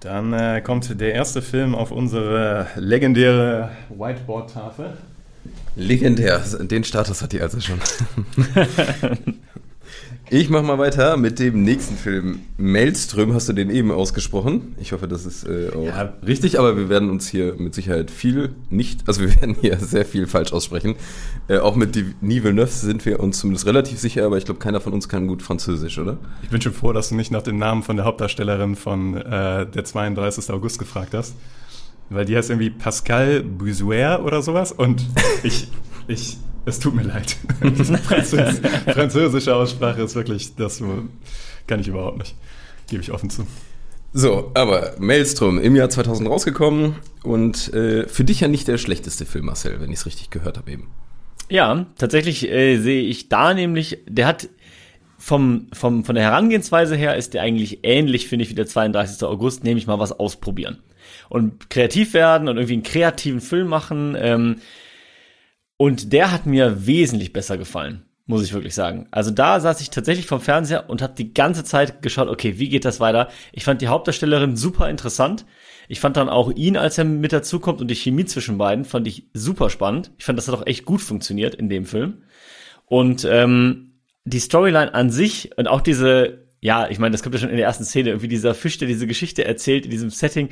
Dann 0.00 0.32
äh, 0.32 0.62
kommt 0.62 1.00
der 1.00 1.12
erste 1.12 1.42
Film 1.42 1.74
auf 1.74 1.90
unsere 1.90 2.68
legendäre 2.76 3.70
Whiteboard-Tafel. 3.90 4.96
Legendär, 5.76 6.38
den 6.60 6.84
Status 6.84 7.22
hat 7.22 7.32
die 7.32 7.40
also 7.40 7.60
schon. 7.60 7.78
ich 10.30 10.50
mach 10.50 10.62
mal 10.62 10.78
weiter 10.78 11.16
mit 11.16 11.38
dem 11.38 11.62
nächsten 11.62 11.96
Film. 11.96 12.40
Maelström 12.58 13.32
hast 13.32 13.48
du 13.48 13.52
den 13.54 13.70
eben 13.70 13.90
ausgesprochen. 13.90 14.74
Ich 14.78 14.92
hoffe, 14.92 15.08
das 15.08 15.24
ist 15.24 15.44
äh, 15.46 15.70
auch 15.74 15.84
Ja. 15.86 16.12
richtig, 16.26 16.58
aber 16.58 16.76
wir 16.76 16.88
werden 16.88 17.08
uns 17.08 17.28
hier 17.28 17.54
mit 17.56 17.74
Sicherheit 17.74 18.10
viel 18.10 18.50
nicht, 18.68 19.02
also 19.08 19.22
wir 19.22 19.34
werden 19.40 19.56
hier 19.60 19.78
sehr 19.78 20.04
viel 20.04 20.26
falsch 20.26 20.52
aussprechen. 20.52 20.96
Äh, 21.48 21.58
auch 21.58 21.76
mit 21.76 21.94
Denis 21.94 22.42
Villeneuve 22.44 22.70
sind 22.70 23.06
wir 23.06 23.20
uns 23.20 23.38
zumindest 23.38 23.66
relativ 23.66 23.98
sicher, 23.98 24.26
aber 24.26 24.36
ich 24.36 24.44
glaube, 24.44 24.60
keiner 24.60 24.80
von 24.80 24.92
uns 24.92 25.08
kann 25.08 25.26
gut 25.28 25.42
Französisch, 25.42 25.98
oder? 25.98 26.18
Ich 26.42 26.50
bin 26.50 26.60
schon 26.60 26.74
froh, 26.74 26.92
dass 26.92 27.08
du 27.08 27.14
nicht 27.14 27.30
nach 27.30 27.42
dem 27.42 27.56
Namen 27.58 27.82
von 27.82 27.96
der 27.96 28.04
Hauptdarstellerin 28.04 28.76
von 28.76 29.16
äh, 29.16 29.66
der 29.66 29.84
32. 29.84 30.50
August 30.50 30.78
gefragt 30.78 31.14
hast. 31.14 31.34
Weil 32.10 32.24
die 32.24 32.36
heißt 32.36 32.50
irgendwie 32.50 32.70
Pascal 32.70 33.42
Busuer 33.42 34.22
oder 34.24 34.42
sowas. 34.42 34.72
Und 34.72 35.04
ich, 35.42 35.68
ich, 36.06 36.38
es 36.64 36.78
tut 36.78 36.94
mir 36.94 37.02
leid. 37.02 37.36
Französ 38.04 38.60
französische 38.86 39.54
Aussprache 39.54 40.02
ist 40.02 40.14
wirklich, 40.14 40.54
das 40.56 40.82
kann 41.66 41.80
ich 41.80 41.88
überhaupt 41.88 42.18
nicht. 42.18 42.34
Gebe 42.88 43.02
ich 43.02 43.12
offen 43.12 43.30
zu. 43.30 43.46
So, 44.12 44.50
aber 44.54 44.94
Maelstrom 44.98 45.58
im 45.58 45.76
Jahr 45.76 45.90
2000 45.90 46.28
rausgekommen 46.28 46.94
und 47.22 47.72
äh, 47.74 48.08
für 48.08 48.24
dich 48.24 48.40
ja 48.40 48.48
nicht 48.48 48.66
der 48.66 48.78
schlechteste 48.78 49.26
Film, 49.26 49.46
Marcel, 49.46 49.80
wenn 49.80 49.90
ich 49.90 49.98
es 49.98 50.06
richtig 50.06 50.30
gehört 50.30 50.56
habe 50.56 50.70
eben. 50.70 50.88
Ja, 51.50 51.86
tatsächlich 51.98 52.48
äh, 52.48 52.78
sehe 52.78 53.02
ich 53.02 53.28
da 53.28 53.52
nämlich, 53.52 53.98
der 54.08 54.26
hat 54.26 54.48
vom, 55.18 55.66
vom, 55.72 56.04
von 56.04 56.14
der 56.14 56.24
Herangehensweise 56.24 56.96
her 56.96 57.16
ist 57.16 57.34
der 57.34 57.42
eigentlich 57.42 57.80
ähnlich, 57.82 58.28
finde 58.28 58.44
ich, 58.44 58.50
wie 58.50 58.54
der 58.54 58.66
32. 58.66 59.26
August, 59.26 59.64
nämlich 59.64 59.86
mal 59.86 59.98
was 59.98 60.12
ausprobieren. 60.12 60.78
Und 61.28 61.70
kreativ 61.70 62.14
werden 62.14 62.48
und 62.48 62.56
irgendwie 62.56 62.74
einen 62.74 62.82
kreativen 62.82 63.40
Film 63.40 63.68
machen. 63.68 64.16
Ähm, 64.18 64.56
und 65.76 66.12
der 66.12 66.32
hat 66.32 66.46
mir 66.46 66.86
wesentlich 66.86 67.32
besser 67.32 67.56
gefallen, 67.56 68.02
muss 68.26 68.42
ich 68.42 68.52
wirklich 68.52 68.74
sagen. 68.74 69.06
Also 69.10 69.30
da 69.30 69.60
saß 69.60 69.80
ich 69.80 69.90
tatsächlich 69.90 70.26
vom 70.26 70.40
Fernseher 70.40 70.90
und 70.90 71.02
habe 71.02 71.14
die 71.16 71.32
ganze 71.32 71.64
Zeit 71.64 72.02
geschaut, 72.02 72.28
okay, 72.28 72.58
wie 72.58 72.68
geht 72.68 72.84
das 72.84 72.98
weiter? 73.00 73.28
Ich 73.52 73.64
fand 73.64 73.80
die 73.80 73.88
Hauptdarstellerin 73.88 74.56
super 74.56 74.90
interessant. 74.90 75.46
Ich 75.88 76.00
fand 76.00 76.16
dann 76.16 76.28
auch 76.28 76.50
ihn, 76.50 76.76
als 76.76 76.98
er 76.98 77.04
mit 77.04 77.32
dazukommt 77.32 77.80
und 77.80 77.88
die 77.88 77.94
Chemie 77.94 78.26
zwischen 78.26 78.58
beiden, 78.58 78.84
fand 78.84 79.06
ich 79.06 79.28
super 79.32 79.70
spannend. 79.70 80.10
Ich 80.18 80.24
fand, 80.24 80.38
das 80.38 80.48
hat 80.48 80.54
auch 80.54 80.66
echt 80.66 80.84
gut 80.84 81.00
funktioniert 81.00 81.54
in 81.54 81.68
dem 81.68 81.86
Film. 81.86 82.24
Und 82.86 83.26
ähm, 83.30 83.92
die 84.24 84.40
Storyline 84.40 84.92
an 84.94 85.10
sich 85.10 85.56
und 85.56 85.68
auch 85.68 85.80
diese, 85.80 86.46
ja, 86.60 86.88
ich 86.88 86.98
meine, 86.98 87.12
das 87.12 87.22
kommt 87.22 87.34
ja 87.34 87.40
schon 87.40 87.50
in 87.50 87.56
der 87.56 87.66
ersten 87.66 87.84
Szene, 87.84 88.10
irgendwie 88.10 88.28
dieser 88.28 88.54
Fisch, 88.54 88.78
der 88.78 88.88
diese 88.88 89.06
Geschichte 89.06 89.44
erzählt 89.44 89.84
in 89.84 89.90
diesem 89.90 90.10
Setting. 90.10 90.50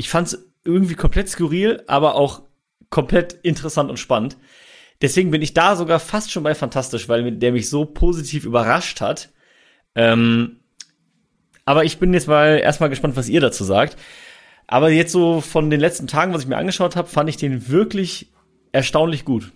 Ich 0.00 0.08
fand's 0.08 0.50
irgendwie 0.64 0.94
komplett 0.94 1.28
skurril, 1.28 1.82
aber 1.86 2.14
auch 2.14 2.40
komplett 2.88 3.34
interessant 3.34 3.90
und 3.90 3.98
spannend. 3.98 4.38
Deswegen 5.02 5.30
bin 5.30 5.42
ich 5.42 5.52
da 5.52 5.76
sogar 5.76 6.00
fast 6.00 6.32
schon 6.32 6.42
bei 6.42 6.54
fantastisch, 6.54 7.06
weil 7.10 7.32
der 7.32 7.52
mich 7.52 7.68
so 7.68 7.84
positiv 7.84 8.46
überrascht 8.46 9.02
hat. 9.02 9.28
Ähm, 9.94 10.60
aber 11.66 11.84
ich 11.84 11.98
bin 11.98 12.14
jetzt 12.14 12.28
mal 12.28 12.58
erstmal 12.58 12.88
gespannt, 12.88 13.14
was 13.14 13.28
ihr 13.28 13.42
dazu 13.42 13.62
sagt. 13.62 13.98
Aber 14.66 14.88
jetzt 14.88 15.12
so 15.12 15.42
von 15.42 15.68
den 15.68 15.80
letzten 15.80 16.06
Tagen, 16.06 16.32
was 16.32 16.40
ich 16.40 16.48
mir 16.48 16.56
angeschaut 16.56 16.96
habe, 16.96 17.06
fand 17.06 17.28
ich 17.28 17.36
den 17.36 17.68
wirklich 17.68 18.32
erstaunlich 18.72 19.26
gut. 19.26 19.52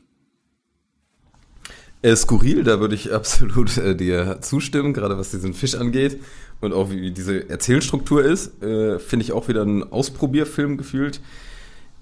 Äh, 2.05 2.17
skurril, 2.17 2.65
da 2.65 2.81
würde 2.81 2.95
ich 2.95 3.13
absolut 3.15 3.79
äh, 3.79 3.97
dir 3.97 4.39
zustimmen, 4.43 4.93
gerade 4.93 5.17
was 5.17 5.31
diesen 5.31 5.55
Fisch 5.55 5.75
angeht 5.75 6.21
und 6.61 6.75
auch 6.75 6.91
wie 6.91 7.11
diese 7.11 7.49
Erzählstruktur 7.49 8.23
ist. 8.23 8.63
Äh, 8.63 8.99
Finde 8.99 9.25
ich 9.25 9.33
auch 9.33 9.49
wieder 9.49 9.63
ein 9.63 9.91
Ausprobierfilm 9.91 10.77
gefühlt. 10.77 11.23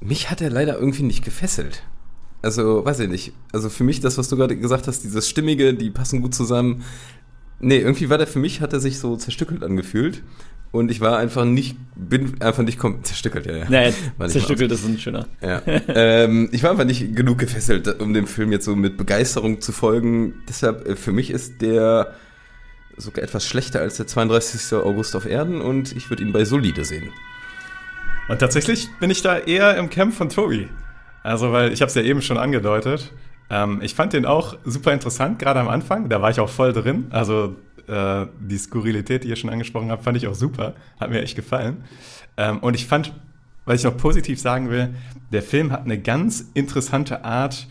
Mich 0.00 0.28
hat 0.28 0.40
er 0.40 0.50
leider 0.50 0.76
irgendwie 0.76 1.04
nicht 1.04 1.24
gefesselt. 1.24 1.84
Also, 2.42 2.84
weiß 2.84 2.98
ich 2.98 3.08
nicht. 3.08 3.32
Also 3.52 3.70
für 3.70 3.84
mich, 3.84 4.00
das, 4.00 4.18
was 4.18 4.28
du 4.28 4.36
gerade 4.36 4.56
gesagt 4.56 4.88
hast, 4.88 5.04
dieses 5.04 5.28
Stimmige, 5.28 5.72
die 5.72 5.90
passen 5.90 6.20
gut 6.20 6.34
zusammen. 6.34 6.82
Nee, 7.60 7.78
irgendwie 7.78 8.10
war 8.10 8.18
der 8.18 8.26
für 8.26 8.40
mich, 8.40 8.60
hat 8.60 8.72
er 8.72 8.80
sich 8.80 8.98
so 8.98 9.14
zerstückelt 9.14 9.62
angefühlt. 9.62 10.24
Und 10.72 10.90
ich 10.90 11.02
war 11.02 11.18
einfach 11.18 11.44
nicht, 11.44 11.76
bin 11.94 12.40
einfach 12.40 12.62
nicht 12.62 12.78
kom 12.78 13.04
zerstückelt, 13.04 13.44
ja, 13.44 13.56
ja. 13.58 13.64
Naja, 13.68 13.92
zerstückelt 14.26 14.72
ist 14.72 14.86
ein 14.86 14.98
schöner. 14.98 15.26
ja. 15.42 15.60
ähm, 15.88 16.48
ich 16.50 16.62
war 16.62 16.70
einfach 16.70 16.86
nicht 16.86 17.14
genug 17.14 17.38
gefesselt, 17.38 18.00
um 18.00 18.14
dem 18.14 18.26
Film 18.26 18.52
jetzt 18.52 18.64
so 18.64 18.74
mit 18.74 18.96
Begeisterung 18.96 19.60
zu 19.60 19.70
folgen. 19.70 20.34
Deshalb, 20.48 20.88
äh, 20.88 20.96
für 20.96 21.12
mich 21.12 21.30
ist 21.30 21.60
der 21.60 22.14
sogar 22.96 23.22
etwas 23.22 23.46
schlechter 23.46 23.80
als 23.80 23.98
der 23.98 24.06
32. 24.06 24.78
August 24.78 25.14
auf 25.14 25.26
Erden 25.26 25.60
und 25.60 25.94
ich 25.94 26.08
würde 26.08 26.22
ihn 26.22 26.32
bei 26.32 26.44
Solide 26.46 26.84
sehen. 26.86 27.10
Und 28.28 28.38
tatsächlich 28.38 28.88
bin 28.98 29.10
ich 29.10 29.20
da 29.20 29.38
eher 29.38 29.76
im 29.76 29.90
Camp 29.90 30.14
von 30.14 30.30
Tobi. 30.30 30.68
Also, 31.22 31.52
weil 31.52 31.72
ich 31.72 31.82
habe 31.82 31.88
es 31.88 31.94
ja 31.94 32.02
eben 32.02 32.22
schon 32.22 32.38
angedeutet. 32.38 33.12
Ähm, 33.50 33.80
ich 33.82 33.94
fand 33.94 34.14
den 34.14 34.24
auch 34.24 34.56
super 34.64 34.92
interessant, 34.92 35.38
gerade 35.38 35.60
am 35.60 35.68
Anfang. 35.68 36.08
Da 36.08 36.22
war 36.22 36.30
ich 36.30 36.40
auch 36.40 36.48
voll 36.48 36.72
drin. 36.72 37.08
Also 37.10 37.56
äh, 37.88 38.26
die 38.40 38.58
Skurrilität, 38.58 39.24
die 39.24 39.28
ihr 39.28 39.36
schon 39.36 39.50
angesprochen 39.50 39.90
habt, 39.90 40.04
fand 40.04 40.16
ich 40.16 40.26
auch 40.26 40.34
super. 40.34 40.74
Hat 41.00 41.10
mir 41.10 41.22
echt 41.22 41.36
gefallen. 41.36 41.84
Ähm, 42.36 42.58
und 42.58 42.74
ich 42.74 42.86
fand, 42.86 43.12
was 43.64 43.80
ich 43.80 43.84
noch 43.84 43.96
positiv 43.96 44.40
sagen 44.40 44.70
will, 44.70 44.94
der 45.32 45.42
Film 45.42 45.72
hat 45.72 45.84
eine 45.84 45.98
ganz 45.98 46.50
interessante 46.54 47.24
Art, 47.24 47.66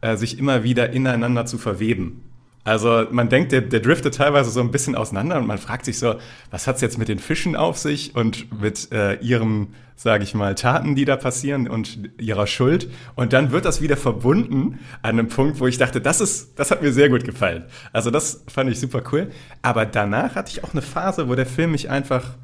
äh, 0.00 0.16
sich 0.16 0.38
immer 0.38 0.64
wieder 0.64 0.90
ineinander 0.90 1.46
zu 1.46 1.58
verweben. 1.58 2.22
Also 2.70 3.04
man 3.10 3.28
denkt, 3.28 3.50
der, 3.50 3.62
der 3.62 3.80
driftet 3.80 4.14
teilweise 4.14 4.48
so 4.48 4.60
ein 4.60 4.70
bisschen 4.70 4.94
auseinander 4.94 5.38
und 5.38 5.46
man 5.48 5.58
fragt 5.58 5.84
sich 5.84 5.98
so, 5.98 6.14
was 6.52 6.68
hat's 6.68 6.80
jetzt 6.80 6.98
mit 6.98 7.08
den 7.08 7.18
Fischen 7.18 7.56
auf 7.56 7.78
sich 7.78 8.14
und 8.14 8.60
mit 8.62 8.92
äh, 8.92 9.14
ihren, 9.14 9.74
sage 9.96 10.22
ich 10.22 10.34
mal, 10.34 10.54
Taten, 10.54 10.94
die 10.94 11.04
da 11.04 11.16
passieren 11.16 11.66
und 11.66 12.12
ihrer 12.16 12.46
Schuld. 12.46 12.88
Und 13.16 13.32
dann 13.32 13.50
wird 13.50 13.64
das 13.64 13.80
wieder 13.80 13.96
verbunden 13.96 14.78
an 15.02 15.18
einem 15.18 15.26
Punkt, 15.26 15.58
wo 15.58 15.66
ich 15.66 15.78
dachte, 15.78 16.00
das 16.00 16.20
ist, 16.20 16.60
das 16.60 16.70
hat 16.70 16.80
mir 16.80 16.92
sehr 16.92 17.08
gut 17.08 17.24
gefallen. 17.24 17.64
Also 17.92 18.12
das 18.12 18.44
fand 18.46 18.70
ich 18.70 18.78
super 18.78 19.02
cool. 19.10 19.32
Aber 19.62 19.84
danach 19.84 20.36
hatte 20.36 20.52
ich 20.52 20.62
auch 20.62 20.70
eine 20.70 20.82
Phase, 20.82 21.28
wo 21.28 21.34
der 21.34 21.46
Film 21.46 21.72
mich 21.72 21.90
einfach 21.90 22.36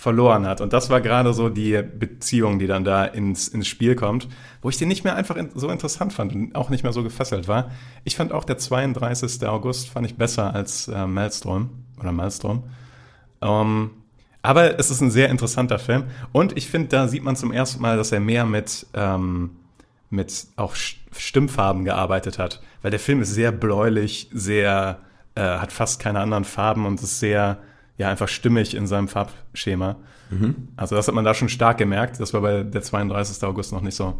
verloren 0.00 0.46
hat. 0.46 0.62
Und 0.62 0.72
das 0.72 0.88
war 0.88 1.02
gerade 1.02 1.34
so 1.34 1.50
die 1.50 1.82
Beziehung, 1.82 2.58
die 2.58 2.66
dann 2.66 2.84
da 2.84 3.04
ins, 3.04 3.48
ins 3.48 3.68
Spiel 3.68 3.94
kommt, 3.96 4.28
wo 4.62 4.70
ich 4.70 4.78
den 4.78 4.88
nicht 4.88 5.04
mehr 5.04 5.14
einfach 5.14 5.36
in, 5.36 5.50
so 5.54 5.68
interessant 5.68 6.14
fand 6.14 6.34
und 6.34 6.54
auch 6.54 6.70
nicht 6.70 6.82
mehr 6.84 6.94
so 6.94 7.02
gefesselt 7.02 7.48
war. 7.48 7.70
Ich 8.04 8.16
fand 8.16 8.32
auch 8.32 8.44
der 8.44 8.56
32. 8.56 9.46
August 9.46 9.90
fand 9.90 10.06
ich 10.06 10.16
besser 10.16 10.54
als 10.54 10.88
äh, 10.88 11.06
Maelstrom 11.06 11.68
oder 12.00 12.12
Maelstrom. 12.12 12.64
Ähm, 13.42 13.90
aber 14.40 14.78
es 14.78 14.90
ist 14.90 15.02
ein 15.02 15.10
sehr 15.10 15.28
interessanter 15.28 15.78
Film 15.78 16.04
und 16.32 16.56
ich 16.56 16.70
finde, 16.70 16.88
da 16.88 17.06
sieht 17.06 17.22
man 17.22 17.36
zum 17.36 17.52
ersten 17.52 17.82
Mal, 17.82 17.98
dass 17.98 18.10
er 18.10 18.20
mehr 18.20 18.46
mit, 18.46 18.86
ähm, 18.94 19.50
mit 20.08 20.46
auch 20.56 20.76
Stimmfarben 20.76 21.84
gearbeitet 21.84 22.38
hat. 22.38 22.62
Weil 22.80 22.90
der 22.90 23.00
Film 23.00 23.20
ist 23.20 23.34
sehr 23.34 23.52
bläulich, 23.52 24.30
sehr, 24.32 25.00
äh, 25.34 25.42
hat 25.42 25.72
fast 25.72 26.00
keine 26.00 26.20
anderen 26.20 26.44
Farben 26.44 26.86
und 26.86 27.02
ist 27.02 27.20
sehr, 27.20 27.58
ja 28.00 28.08
einfach 28.08 28.28
stimmig 28.28 28.74
in 28.74 28.86
seinem 28.86 29.08
Farbschema. 29.08 29.96
Also 30.76 30.96
das 30.96 31.06
hat 31.06 31.14
man 31.14 31.24
da 31.24 31.34
schon 31.34 31.48
stark 31.48 31.78
gemerkt. 31.78 32.18
Das 32.18 32.32
war 32.32 32.40
bei 32.40 32.62
der 32.62 32.82
32. 32.82 33.42
August 33.44 33.72
noch 33.72 33.82
nicht 33.82 33.94
so. 33.94 34.18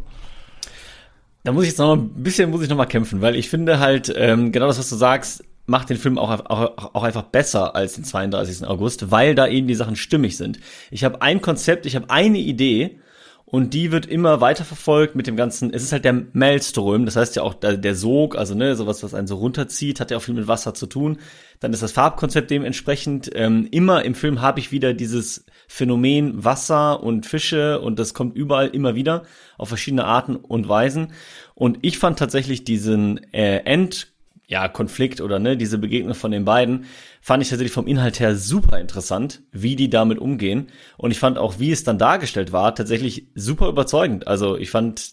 Da 1.44 1.52
muss 1.52 1.64
ich 1.64 1.70
jetzt 1.70 1.78
noch 1.78 1.94
ein 1.94 2.10
bisschen 2.22 2.50
muss 2.50 2.62
ich 2.62 2.68
noch 2.68 2.76
mal 2.76 2.84
kämpfen, 2.84 3.22
weil 3.22 3.34
ich 3.34 3.48
finde 3.48 3.78
halt 3.78 4.12
ähm, 4.14 4.52
genau 4.52 4.66
das, 4.66 4.78
was 4.78 4.90
du 4.90 4.96
sagst, 4.96 5.42
macht 5.64 5.88
den 5.88 5.96
Film 5.96 6.18
auch, 6.18 6.28
auch, 6.50 6.94
auch 6.94 7.02
einfach 7.02 7.22
besser 7.22 7.74
als 7.74 7.94
den 7.94 8.04
32. 8.04 8.66
August, 8.66 9.10
weil 9.10 9.34
da 9.34 9.46
eben 9.46 9.66
die 9.66 9.74
Sachen 9.74 9.96
stimmig 9.96 10.36
sind. 10.36 10.60
Ich 10.90 11.02
habe 11.02 11.22
ein 11.22 11.40
Konzept, 11.40 11.86
ich 11.86 11.96
habe 11.96 12.10
eine 12.10 12.38
Idee 12.38 13.00
und 13.46 13.72
die 13.72 13.90
wird 13.90 14.06
immer 14.06 14.40
weiter 14.40 14.64
verfolgt 14.64 15.16
mit 15.16 15.26
dem 15.26 15.36
ganzen, 15.36 15.72
es 15.72 15.82
ist 15.82 15.92
halt 15.92 16.04
der 16.04 16.24
Maelstrom, 16.32 17.04
das 17.04 17.16
heißt 17.16 17.36
ja 17.36 17.42
auch 17.42 17.54
der, 17.54 17.76
der 17.76 17.94
Sog, 17.94 18.36
also 18.36 18.54
ne, 18.54 18.76
sowas, 18.76 19.02
was 19.02 19.14
einen 19.14 19.26
so 19.26 19.36
runterzieht, 19.36 19.98
hat 20.00 20.10
ja 20.10 20.18
auch 20.18 20.22
viel 20.22 20.34
mit 20.34 20.46
Wasser 20.46 20.74
zu 20.74 20.86
tun. 20.86 21.18
Dann 21.60 21.72
ist 21.72 21.82
das 21.82 21.92
Farbkonzept 21.92 22.50
dementsprechend. 22.50 23.30
Ähm, 23.34 23.68
immer 23.70 24.04
im 24.04 24.14
Film 24.14 24.40
habe 24.40 24.60
ich 24.60 24.72
wieder 24.72 24.94
dieses 24.94 25.44
Phänomen 25.68 26.42
Wasser 26.42 27.02
und 27.02 27.26
Fische 27.26 27.80
und 27.80 27.98
das 27.98 28.14
kommt 28.14 28.34
überall 28.34 28.68
immer 28.68 28.94
wieder 28.94 29.22
auf 29.58 29.68
verschiedene 29.68 30.06
Arten 30.06 30.36
und 30.36 30.68
Weisen. 30.68 31.12
Und 31.54 31.78
ich 31.82 31.98
fand 31.98 32.18
tatsächlich 32.18 32.64
diesen 32.64 33.18
äh, 33.32 33.58
End 33.58 34.10
ja, 34.50 34.66
Konflikt 34.66 35.20
oder 35.20 35.38
ne, 35.38 35.56
diese 35.56 35.78
Begegnung 35.78 36.14
von 36.14 36.32
den 36.32 36.44
beiden, 36.44 36.86
fand 37.20 37.40
ich 37.40 37.50
tatsächlich 37.50 37.72
vom 37.72 37.86
Inhalt 37.86 38.18
her 38.18 38.34
super 38.34 38.80
interessant, 38.80 39.42
wie 39.52 39.76
die 39.76 39.88
damit 39.88 40.18
umgehen. 40.18 40.72
Und 40.96 41.12
ich 41.12 41.20
fand 41.20 41.38
auch, 41.38 41.60
wie 41.60 41.70
es 41.70 41.84
dann 41.84 41.98
dargestellt 41.98 42.50
war, 42.50 42.74
tatsächlich 42.74 43.28
super 43.36 43.68
überzeugend. 43.68 44.26
Also 44.26 44.56
ich 44.56 44.70
fand, 44.70 45.12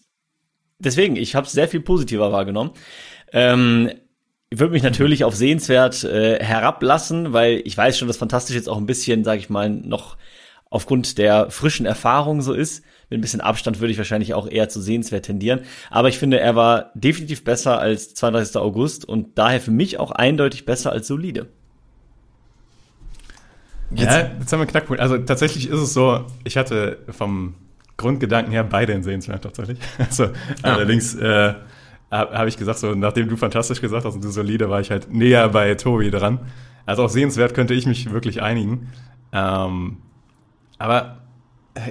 deswegen, 0.80 1.14
ich 1.14 1.36
habe 1.36 1.46
es 1.46 1.52
sehr 1.52 1.68
viel 1.68 1.80
positiver 1.80 2.32
wahrgenommen. 2.32 2.72
Ähm, 3.32 3.92
ich 4.50 4.58
würde 4.58 4.72
mich 4.72 4.82
natürlich 4.82 5.24
auf 5.24 5.34
sehenswert 5.34 6.04
äh, 6.04 6.42
herablassen, 6.42 7.32
weil 7.32 7.60
ich 7.64 7.76
weiß 7.76 7.98
schon, 7.98 8.08
dass 8.08 8.16
fantastisch 8.16 8.56
jetzt 8.56 8.68
auch 8.68 8.78
ein 8.78 8.86
bisschen, 8.86 9.22
sage 9.24 9.40
ich 9.40 9.50
mal, 9.50 9.68
noch 9.68 10.16
aufgrund 10.70 11.18
der 11.18 11.50
frischen 11.50 11.86
Erfahrung 11.86 12.40
so 12.40 12.54
ist. 12.54 12.82
Mit 13.10 13.18
ein 13.18 13.20
bisschen 13.22 13.40
Abstand 13.40 13.80
würde 13.80 13.90
ich 13.90 13.98
wahrscheinlich 13.98 14.34
auch 14.34 14.46
eher 14.48 14.68
zu 14.68 14.82
sehenswert 14.82 15.24
tendieren. 15.24 15.60
Aber 15.90 16.08
ich 16.08 16.18
finde, 16.18 16.40
er 16.40 16.56
war 16.56 16.92
definitiv 16.94 17.42
besser 17.42 17.78
als 17.78 18.14
32. 18.14 18.56
August 18.56 19.06
und 19.06 19.38
daher 19.38 19.60
für 19.60 19.70
mich 19.70 19.98
auch 19.98 20.10
eindeutig 20.10 20.66
besser 20.66 20.92
als 20.92 21.06
solide. 21.06 21.46
ja, 23.90 24.18
jetzt 24.18 24.52
haben 24.52 24.58
wir 24.58 24.58
einen 24.58 24.66
Knackpunkt. 24.66 25.00
Also 25.00 25.16
tatsächlich 25.18 25.68
ist 25.68 25.80
es 25.80 25.94
so, 25.94 26.26
ich 26.44 26.58
hatte 26.58 26.98
vom 27.08 27.54
Grundgedanken 27.96 28.52
her 28.52 28.64
beide 28.64 28.92
in 28.92 29.02
sehenswert 29.02 29.42
tatsächlich. 29.42 29.78
Also 29.98 30.30
allerdings 30.62 31.14
äh, 31.14 31.54
habe 32.10 32.38
hab 32.38 32.46
ich 32.46 32.56
gesagt, 32.56 32.78
so 32.78 32.94
nachdem 32.94 33.28
du 33.28 33.36
fantastisch 33.36 33.80
gesagt 33.80 34.04
hast 34.04 34.14
und 34.14 34.24
du 34.24 34.30
solide, 34.30 34.70
war 34.70 34.80
ich 34.80 34.90
halt 34.90 35.12
näher 35.12 35.48
bei 35.48 35.74
Tobi 35.74 36.10
dran. 36.10 36.40
Also 36.86 37.04
auf 37.04 37.10
sehenswert 37.10 37.54
könnte 37.54 37.74
ich 37.74 37.86
mich 37.86 38.10
wirklich 38.10 38.40
einigen. 38.40 38.90
Ähm, 39.32 39.98
aber 40.78 41.18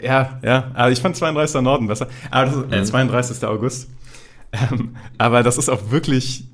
ja, 0.02 0.40
ja, 0.44 0.72
also 0.74 0.92
ich 0.92 1.02
fand 1.02 1.16
32. 1.16 1.62
Norden 1.62 1.88
besser. 1.88 2.08
Aber 2.32 2.46
das 2.46 2.56
ist, 2.56 2.72
äh, 2.72 2.84
32. 2.84 3.48
August. 3.48 3.90
Ähm, 4.52 4.96
aber 5.18 5.44
das 5.44 5.58
ist 5.58 5.70
auch 5.70 5.92
wirklich 5.92 6.46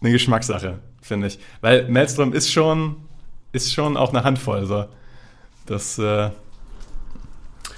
eine 0.00 0.10
Geschmackssache, 0.10 0.78
finde 1.00 1.28
ich. 1.28 1.38
Weil 1.60 1.88
Maelstrom 1.88 2.32
ist 2.32 2.50
schon, 2.50 2.96
ist 3.52 3.72
schon 3.72 3.96
auch 3.96 4.10
eine 4.12 4.24
Handvoll. 4.24 4.66
So. 4.66 4.86
Das, 5.66 5.98
äh, 5.98 6.30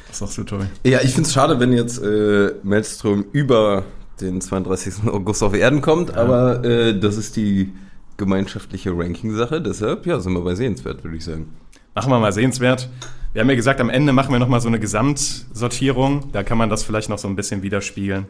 was 0.09 0.19
sagst 0.19 0.39
du, 0.39 0.45
Tobi? 0.45 0.67
Ja, 0.85 1.01
ich 1.03 1.11
finde 1.11 1.29
es 1.29 1.35
schade, 1.35 1.61
wenn 1.61 1.73
jetzt 1.73 2.03
äh, 2.03 2.55
Maelstrom 2.63 3.25
über 3.33 3.85
den 4.21 4.41
32. 4.41 5.07
August 5.07 5.43
auf 5.43 5.55
Erden 5.55 5.81
kommt, 5.81 6.17
aber 6.17 6.65
äh, 6.65 6.99
das 6.99 7.17
ist 7.17 7.37
die 7.37 7.73
gemeinschaftliche 8.17 8.91
Ranking-Sache, 8.91 9.63
deshalb, 9.63 10.07
ja, 10.07 10.21
sind 10.21 10.33
wir 10.35 10.43
bei 10.43 10.55
sehenswert, 10.55 11.05
würde 11.05 11.17
ich 11.17 11.25
sagen. 11.25 11.55
Machen 11.95 12.11
wir 12.13 12.19
mal 12.19 12.33
sehenswert. 12.33 12.89
Wir 13.33 13.43
haben 13.43 13.51
ja 13.51 13.57
gesagt, 13.57 13.81
am 13.81 13.91
Ende 13.91 14.13
machen 14.13 14.33
wir 14.33 14.39
nochmal 14.39 14.61
so 14.61 14.69
eine 14.69 14.81
Gesamtsortierung. 14.81 16.33
Da 16.33 16.43
kann 16.43 16.59
man 16.59 16.71
das 16.71 16.83
vielleicht 16.83 17.09
noch 17.09 17.19
so 17.19 17.29
ein 17.29 17.37
bisschen 17.37 17.63
widerspiegeln. 17.63 18.27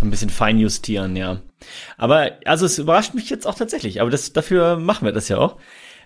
Ein 0.00 0.10
bisschen 0.10 0.30
feinjustieren, 0.30 1.16
ja. 1.16 1.40
Aber, 1.96 2.32
also 2.44 2.66
es 2.66 2.78
überrascht 2.78 3.14
mich 3.14 3.30
jetzt 3.30 3.46
auch 3.46 3.54
tatsächlich, 3.54 4.00
aber 4.00 4.10
das, 4.10 4.32
dafür 4.32 4.76
machen 4.76 5.04
wir 5.04 5.12
das 5.12 5.28
ja 5.28 5.38
auch. 5.38 5.56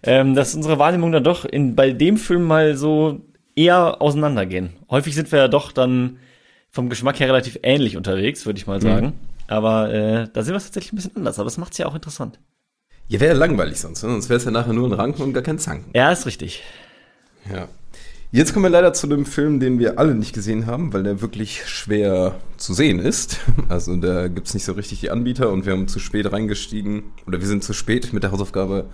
Ähm, 0.02 0.34
dass 0.34 0.54
unsere 0.54 0.78
Wahrnehmungen 0.78 1.12
dann 1.12 1.24
doch 1.24 1.44
in, 1.44 1.74
bei 1.74 1.92
dem 1.92 2.16
Film 2.16 2.44
mal 2.44 2.76
so 2.76 3.22
eher 3.54 4.02
auseinandergehen. 4.02 4.74
Häufig 4.90 5.14
sind 5.14 5.32
wir 5.32 5.38
ja 5.38 5.48
doch 5.48 5.72
dann 5.72 6.18
vom 6.76 6.88
Geschmack 6.88 7.18
her 7.18 7.28
relativ 7.28 7.58
ähnlich 7.62 7.96
unterwegs, 7.96 8.46
würde 8.46 8.58
ich 8.58 8.66
mal 8.66 8.80
sagen. 8.80 9.14
Aber 9.48 9.92
äh, 9.92 10.28
da 10.32 10.42
sind 10.42 10.54
wir 10.54 10.60
tatsächlich 10.60 10.92
ein 10.92 10.96
bisschen 10.96 11.16
anders, 11.16 11.38
aber 11.38 11.46
das 11.46 11.58
macht 11.58 11.72
es 11.72 11.78
ja 11.78 11.86
auch 11.86 11.94
interessant. 11.94 12.38
Ja, 13.08 13.18
wäre 13.18 13.32
ja 13.32 13.38
langweilig 13.38 13.78
sonst, 13.78 14.02
ne? 14.02 14.10
sonst 14.10 14.28
wäre 14.28 14.38
es 14.38 14.44
ja 14.44 14.50
nachher 14.50 14.72
nur 14.72 14.88
ein 14.88 14.92
Ranken 14.92 15.22
und 15.22 15.32
gar 15.32 15.42
kein 15.42 15.58
Zanken. 15.58 15.90
Ja, 15.94 16.12
ist 16.12 16.26
richtig. 16.26 16.62
Ja. 17.52 17.68
Jetzt 18.32 18.52
kommen 18.52 18.64
wir 18.64 18.70
leider 18.70 18.92
zu 18.92 19.06
dem 19.06 19.24
Film, 19.24 19.60
den 19.60 19.78
wir 19.78 19.98
alle 19.98 20.14
nicht 20.14 20.34
gesehen 20.34 20.66
haben, 20.66 20.92
weil 20.92 21.04
der 21.04 21.20
wirklich 21.20 21.66
schwer 21.66 22.34
zu 22.56 22.74
sehen 22.74 22.98
ist. 22.98 23.40
Also 23.68 23.96
da 23.96 24.28
gibt's 24.28 24.54
nicht 24.54 24.64
so 24.64 24.72
richtig 24.72 25.00
die 25.00 25.10
Anbieter 25.10 25.50
und 25.50 25.64
wir 25.64 25.72
haben 25.72 25.88
zu 25.88 25.98
spät 25.98 26.30
reingestiegen, 26.30 27.04
oder 27.26 27.40
wir 27.40 27.46
sind 27.46 27.64
zu 27.64 27.72
spät 27.72 28.12
mit 28.12 28.22
der 28.22 28.32
Hausaufgabe 28.32 28.86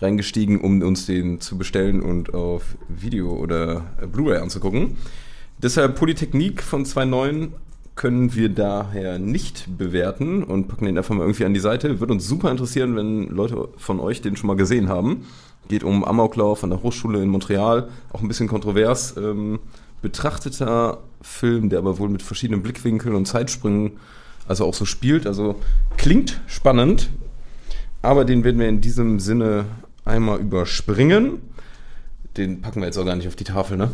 reingestiegen, 0.00 0.60
um 0.60 0.82
uns 0.82 1.06
den 1.06 1.40
zu 1.40 1.58
bestellen 1.58 2.00
und 2.00 2.34
auf 2.34 2.76
Video 2.88 3.32
oder 3.34 3.86
Blu-ray 4.12 4.38
anzugucken. 4.38 4.96
Deshalb 5.64 5.94
Polytechnik 5.94 6.62
von 6.62 6.84
2.9 6.84 7.48
können 7.94 8.34
wir 8.34 8.50
daher 8.50 9.18
nicht 9.18 9.78
bewerten 9.78 10.42
und 10.42 10.68
packen 10.68 10.84
den 10.84 10.98
einfach 10.98 11.14
mal 11.14 11.22
irgendwie 11.22 11.46
an 11.46 11.54
die 11.54 11.60
Seite. 11.60 12.00
Würde 12.00 12.12
uns 12.12 12.28
super 12.28 12.50
interessieren, 12.50 12.96
wenn 12.96 13.28
Leute 13.28 13.70
von 13.78 13.98
euch 13.98 14.20
den 14.20 14.36
schon 14.36 14.48
mal 14.48 14.56
gesehen 14.56 14.90
haben. 14.90 15.24
Geht 15.68 15.82
um 15.82 16.04
Amoklauf 16.04 16.64
an 16.64 16.68
der 16.68 16.82
Hochschule 16.82 17.22
in 17.22 17.30
Montreal, 17.30 17.88
auch 18.12 18.20
ein 18.20 18.28
bisschen 18.28 18.46
kontrovers 18.46 19.16
ähm, 19.16 19.58
betrachteter 20.02 20.98
Film, 21.22 21.70
der 21.70 21.78
aber 21.78 21.98
wohl 21.98 22.10
mit 22.10 22.20
verschiedenen 22.20 22.62
Blickwinkeln 22.62 23.14
und 23.14 23.24
Zeitsprüngen 23.24 23.92
also 24.46 24.66
auch 24.66 24.74
so 24.74 24.84
spielt. 24.84 25.26
Also 25.26 25.54
klingt 25.96 26.42
spannend, 26.46 27.08
aber 28.02 28.26
den 28.26 28.44
werden 28.44 28.60
wir 28.60 28.68
in 28.68 28.82
diesem 28.82 29.18
Sinne 29.18 29.64
einmal 30.04 30.40
überspringen. 30.40 31.40
Den 32.36 32.60
packen 32.60 32.80
wir 32.80 32.86
jetzt 32.86 32.98
auch 32.98 33.06
gar 33.06 33.16
nicht 33.16 33.28
auf 33.28 33.36
die 33.36 33.44
Tafel, 33.44 33.78
ne? 33.78 33.90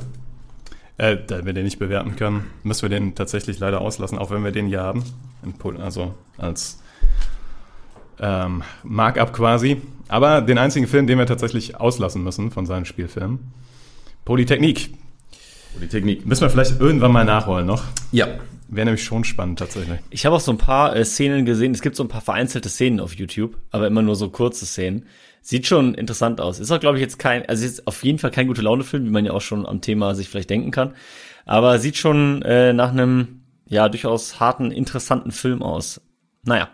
Äh, 1.01 1.17
da 1.27 1.47
wir 1.47 1.55
den 1.55 1.65
nicht 1.65 1.79
bewerten 1.79 2.15
können, 2.17 2.51
müssen 2.63 2.83
wir 2.83 2.91
den 2.91 3.15
tatsächlich 3.15 3.59
leider 3.59 3.81
auslassen, 3.81 4.19
auch 4.19 4.31
wenn 4.31 4.45
wir 4.45 4.53
den 4.53 4.67
hier 4.67 4.83
haben. 4.83 5.03
Also 5.79 6.15
als 6.37 6.83
ähm, 8.21 8.63
Markup 8.83 9.33
quasi. 9.33 9.81
Aber 10.09 10.43
den 10.43 10.59
einzigen 10.59 10.87
Film, 10.87 11.07
den 11.07 11.17
wir 11.17 11.25
tatsächlich 11.25 11.81
auslassen 11.81 12.23
müssen 12.23 12.51
von 12.51 12.67
seinen 12.67 12.85
Spielfilmen. 12.85 13.39
Polytechnik. 14.27 14.91
Polytechnik. 15.73 16.27
Müssen 16.27 16.43
wir 16.43 16.51
vielleicht 16.51 16.79
irgendwann 16.79 17.13
mal 17.13 17.25
nachholen 17.25 17.65
noch. 17.65 17.85
Ja. 18.13 18.29
Wäre 18.69 18.85
nämlich 18.85 19.03
schon 19.03 19.25
spannend 19.25 19.59
tatsächlich. 19.59 20.01
Ich 20.11 20.27
habe 20.27 20.37
auch 20.37 20.41
so 20.41 20.53
ein 20.53 20.59
paar 20.59 20.95
äh, 20.95 21.07
Szenen 21.07 21.47
gesehen. 21.47 21.73
Es 21.73 21.81
gibt 21.81 21.97
so 21.97 22.05
ein 22.05 22.09
paar 22.09 22.21
vereinzelte 22.21 22.69
Szenen 22.69 23.01
auf 23.01 23.15
YouTube, 23.15 23.57
aber 23.71 23.87
immer 23.87 24.03
nur 24.03 24.17
so 24.17 24.29
kurze 24.29 24.67
Szenen. 24.67 25.07
Sieht 25.43 25.67
schon 25.67 25.95
interessant 25.95 26.41
aus. 26.41 26.61
Ist 26.61 26.71
auch, 26.71 26.81
glaube 26.81 26.99
ich, 26.99 27.03
jetzt 27.03 27.19
kein, 27.19 27.47
also 27.47 27.65
ist 27.65 27.87
auf 27.87 28.05
jeden 28.05 28.19
Fall 28.19 28.31
kein 28.31 28.47
gute 28.47 28.63
Laune-Film, 28.63 29.05
wie 29.07 29.11
man 29.11 29.25
ja 29.25 29.33
auch 29.33 29.41
schon 29.41 29.67
am 29.67 29.81
Thema 29.81 30.15
sich 30.15 30.29
vielleicht 30.29 30.51
denken 30.51 30.71
kann. 30.71 30.95
Aber 31.47 31.79
sieht 31.79 31.97
schon 31.97 32.43
äh, 32.43 32.73
nach 32.73 32.91
einem, 32.91 33.43
ja, 33.67 33.89
durchaus 33.89 34.39
harten, 34.39 34.71
interessanten 34.71 35.33
Film 35.33 35.63
aus. 35.63 36.01
Naja. 36.45 36.69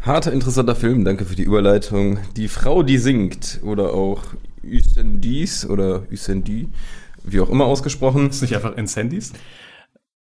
Harter, 0.00 0.32
interessanter 0.32 0.76
Film, 0.76 1.04
danke 1.04 1.24
für 1.24 1.36
die 1.36 1.42
Überleitung. 1.42 2.18
Die 2.36 2.48
Frau, 2.48 2.82
die 2.82 2.98
singt, 2.98 3.60
oder 3.62 3.94
auch 3.94 4.22
Üsendis 4.62 5.64
oder 5.68 6.02
Üsendi, 6.10 6.68
wie 7.24 7.40
auch 7.40 7.50
immer 7.50 7.64
ausgesprochen. 7.64 8.30
Ist 8.30 8.42
nicht 8.42 8.54
einfach 8.54 8.76
Incendies? 8.76 9.32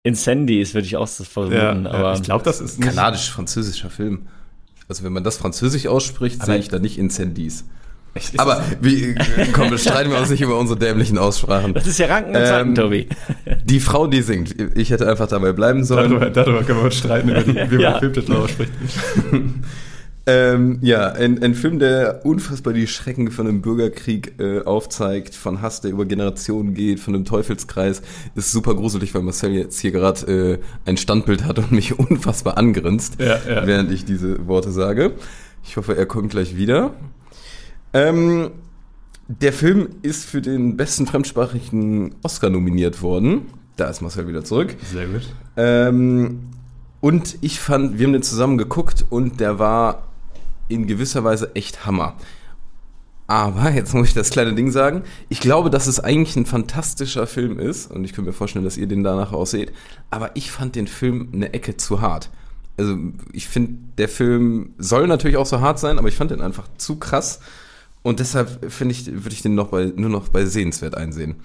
Incendies 0.04 0.74
würde 0.74 0.86
ich 0.86 0.98
auch 0.98 1.08
so 1.08 1.24
vermuten, 1.24 1.88
aber 1.88 2.14
ich 2.14 2.24
glaube, 2.24 2.44
das 2.44 2.62
ist 2.62 2.80
nicht. 2.80 2.90
Kanadisch-französischer 2.90 3.90
Film. 3.90 4.28
Also 4.88 5.04
wenn 5.04 5.14
man 5.14 5.24
das 5.24 5.38
französisch 5.38 5.88
ausspricht, 5.88 6.46
sehe 6.46 6.58
ich 6.58 6.68
da 6.70 6.80
nicht 6.80 6.98
Incendies. 6.98 7.66
Ist 8.14 8.40
Aber 8.40 8.64
wie, 8.80 9.14
komm, 9.52 9.72
bestreiten 9.72 10.10
wir 10.10 10.18
uns 10.20 10.30
nicht 10.30 10.40
über 10.40 10.58
unsere 10.58 10.80
dämlichen 10.80 11.18
Aussprachen. 11.18 11.74
das 11.74 11.86
ist 11.86 12.00
ja 12.00 12.06
Ranken 12.08 12.30
und 12.30 12.36
Ähm, 12.38 12.46
Zanken, 12.46 12.76
Tobi. 12.76 13.10
Die 13.66 13.80
Frau, 13.82 14.08
die 14.08 14.22
singt. 14.22 14.56
Ich 14.78 14.90
hätte 14.92 15.10
einfach 15.10 15.28
dabei 15.28 15.52
bleiben 15.52 15.84
sollen. 15.84 16.12
darüber, 16.12 16.30
darüber 16.30 16.64
können 16.64 16.80
wir 16.80 16.86
uns 16.86 16.96
streiten, 16.98 17.28
über 17.30 17.42
die, 17.42 17.56
wie 17.56 17.76
man 17.76 17.80
Ja. 17.82 18.00
Filmtitel 18.00 18.34
ausspricht. 18.34 18.72
Ähm, 20.28 20.80
ja, 20.82 21.12
ein, 21.12 21.42
ein 21.44 21.54
Film, 21.54 21.78
der 21.78 22.26
unfassbar 22.26 22.74
die 22.74 22.88
Schrecken 22.88 23.30
von 23.30 23.48
einem 23.48 23.62
Bürgerkrieg 23.62 24.40
äh, 24.40 24.62
aufzeigt, 24.64 25.36
von 25.36 25.62
Hass, 25.62 25.82
der 25.82 25.92
über 25.92 26.06
Generationen 26.06 26.74
geht, 26.74 27.00
von 27.00 27.14
einem 27.14 27.26
Teufelskreis, 27.26 28.02
ist 28.34 28.52
super 28.52 28.74
gruselig, 28.74 29.14
weil 29.14 29.22
Marcel 29.22 29.52
jetzt 29.52 29.80
hier 29.80 29.92
gerade 29.92 30.60
äh, 30.86 30.90
ein 30.90 30.98
Standbild 30.98 31.44
hat 31.46 31.60
und 31.60 31.72
mich 31.72 32.00
unfassbar 32.00 32.58
angrinst, 32.58 33.20
Ja, 33.20 33.38
ja. 33.48 33.68
während 33.68 33.92
ich 33.92 34.04
diese 34.06 34.48
Worte 34.48 34.72
sage. 34.72 35.12
Ich 35.64 35.78
hoffe, 35.78 35.96
er 35.96 36.08
kommt 36.08 36.32
gleich 36.32 36.58
wieder. 36.58 36.96
Ähm, 37.94 38.50
der 39.28 39.54
Film 39.54 39.90
ist 40.02 40.26
für 40.26 40.42
den 40.42 40.76
besten 40.76 41.06
fremdsprachigen 41.06 42.16
Oscar 42.24 42.50
nominiert 42.50 43.02
worden. 43.02 43.44
Da 43.76 43.90
ist 43.90 44.02
Marcel 44.02 44.28
wieder 44.28 44.44
zurück. 44.44 44.76
Sehr 44.92 45.06
gut. 45.08 45.22
Ähm, 45.58 46.40
und 47.00 47.38
ich 47.42 47.60
fand, 47.60 48.00
wir 48.00 48.08
haben 48.08 48.14
den 48.14 48.24
zusammen 48.24 48.58
geguckt 48.58 49.06
und 49.10 49.40
der 49.40 49.60
war 49.60 50.08
in 50.68 50.88
gewisser 50.88 51.24
Weise 51.24 51.56
echt 51.56 51.86
Hammer. 51.86 52.16
Aber, 53.28 53.70
jetzt 53.74 53.94
muss 53.94 54.10
ich 54.10 54.14
das 54.14 54.30
kleine 54.30 54.54
Ding 54.54 54.72
sagen, 54.72 55.04
ich 55.30 55.40
glaube, 55.40 55.70
dass 55.70 55.88
es 55.88 56.00
eigentlich 56.00 56.36
ein 56.36 56.46
fantastischer 56.46 57.28
Film 57.28 57.60
ist 57.60 57.92
und 57.92 58.04
ich 58.04 58.14
könnte 58.14 58.30
mir 58.30 58.34
vorstellen, 58.34 58.66
dass 58.66 58.78
ihr 58.78 58.88
den 58.88 59.04
danach 59.04 59.34
auch 59.34 59.48
seht, 59.48 59.72
aber 60.12 60.36
ich 60.36 60.52
fand 60.52 60.76
den 60.76 60.88
Film 60.88 61.30
eine 61.34 61.54
Ecke 61.54 61.78
zu 61.78 62.02
hart. 62.02 62.30
Also 62.78 62.98
ich 63.32 63.48
finde, 63.48 63.76
der 63.98 64.10
Film 64.10 64.74
soll 64.78 65.08
natürlich 65.08 65.38
auch 65.38 65.46
so 65.46 65.62
hart 65.62 65.80
sein, 65.80 65.98
aber 65.98 66.10
ich 66.10 66.16
fand 66.16 66.32
den 66.32 66.42
einfach 66.42 66.68
zu 66.78 66.98
krass 66.98 67.40
und 68.04 68.20
deshalb 68.20 68.72
finde 68.72 68.94
ich, 68.94 69.06
würde 69.08 69.32
ich 69.32 69.42
den 69.42 69.56
noch 69.56 69.70
bei, 69.70 69.92
nur 69.96 70.10
noch 70.10 70.30
bei 70.30 70.46
sehenswert 70.46 70.96
einsehen. 70.96 71.36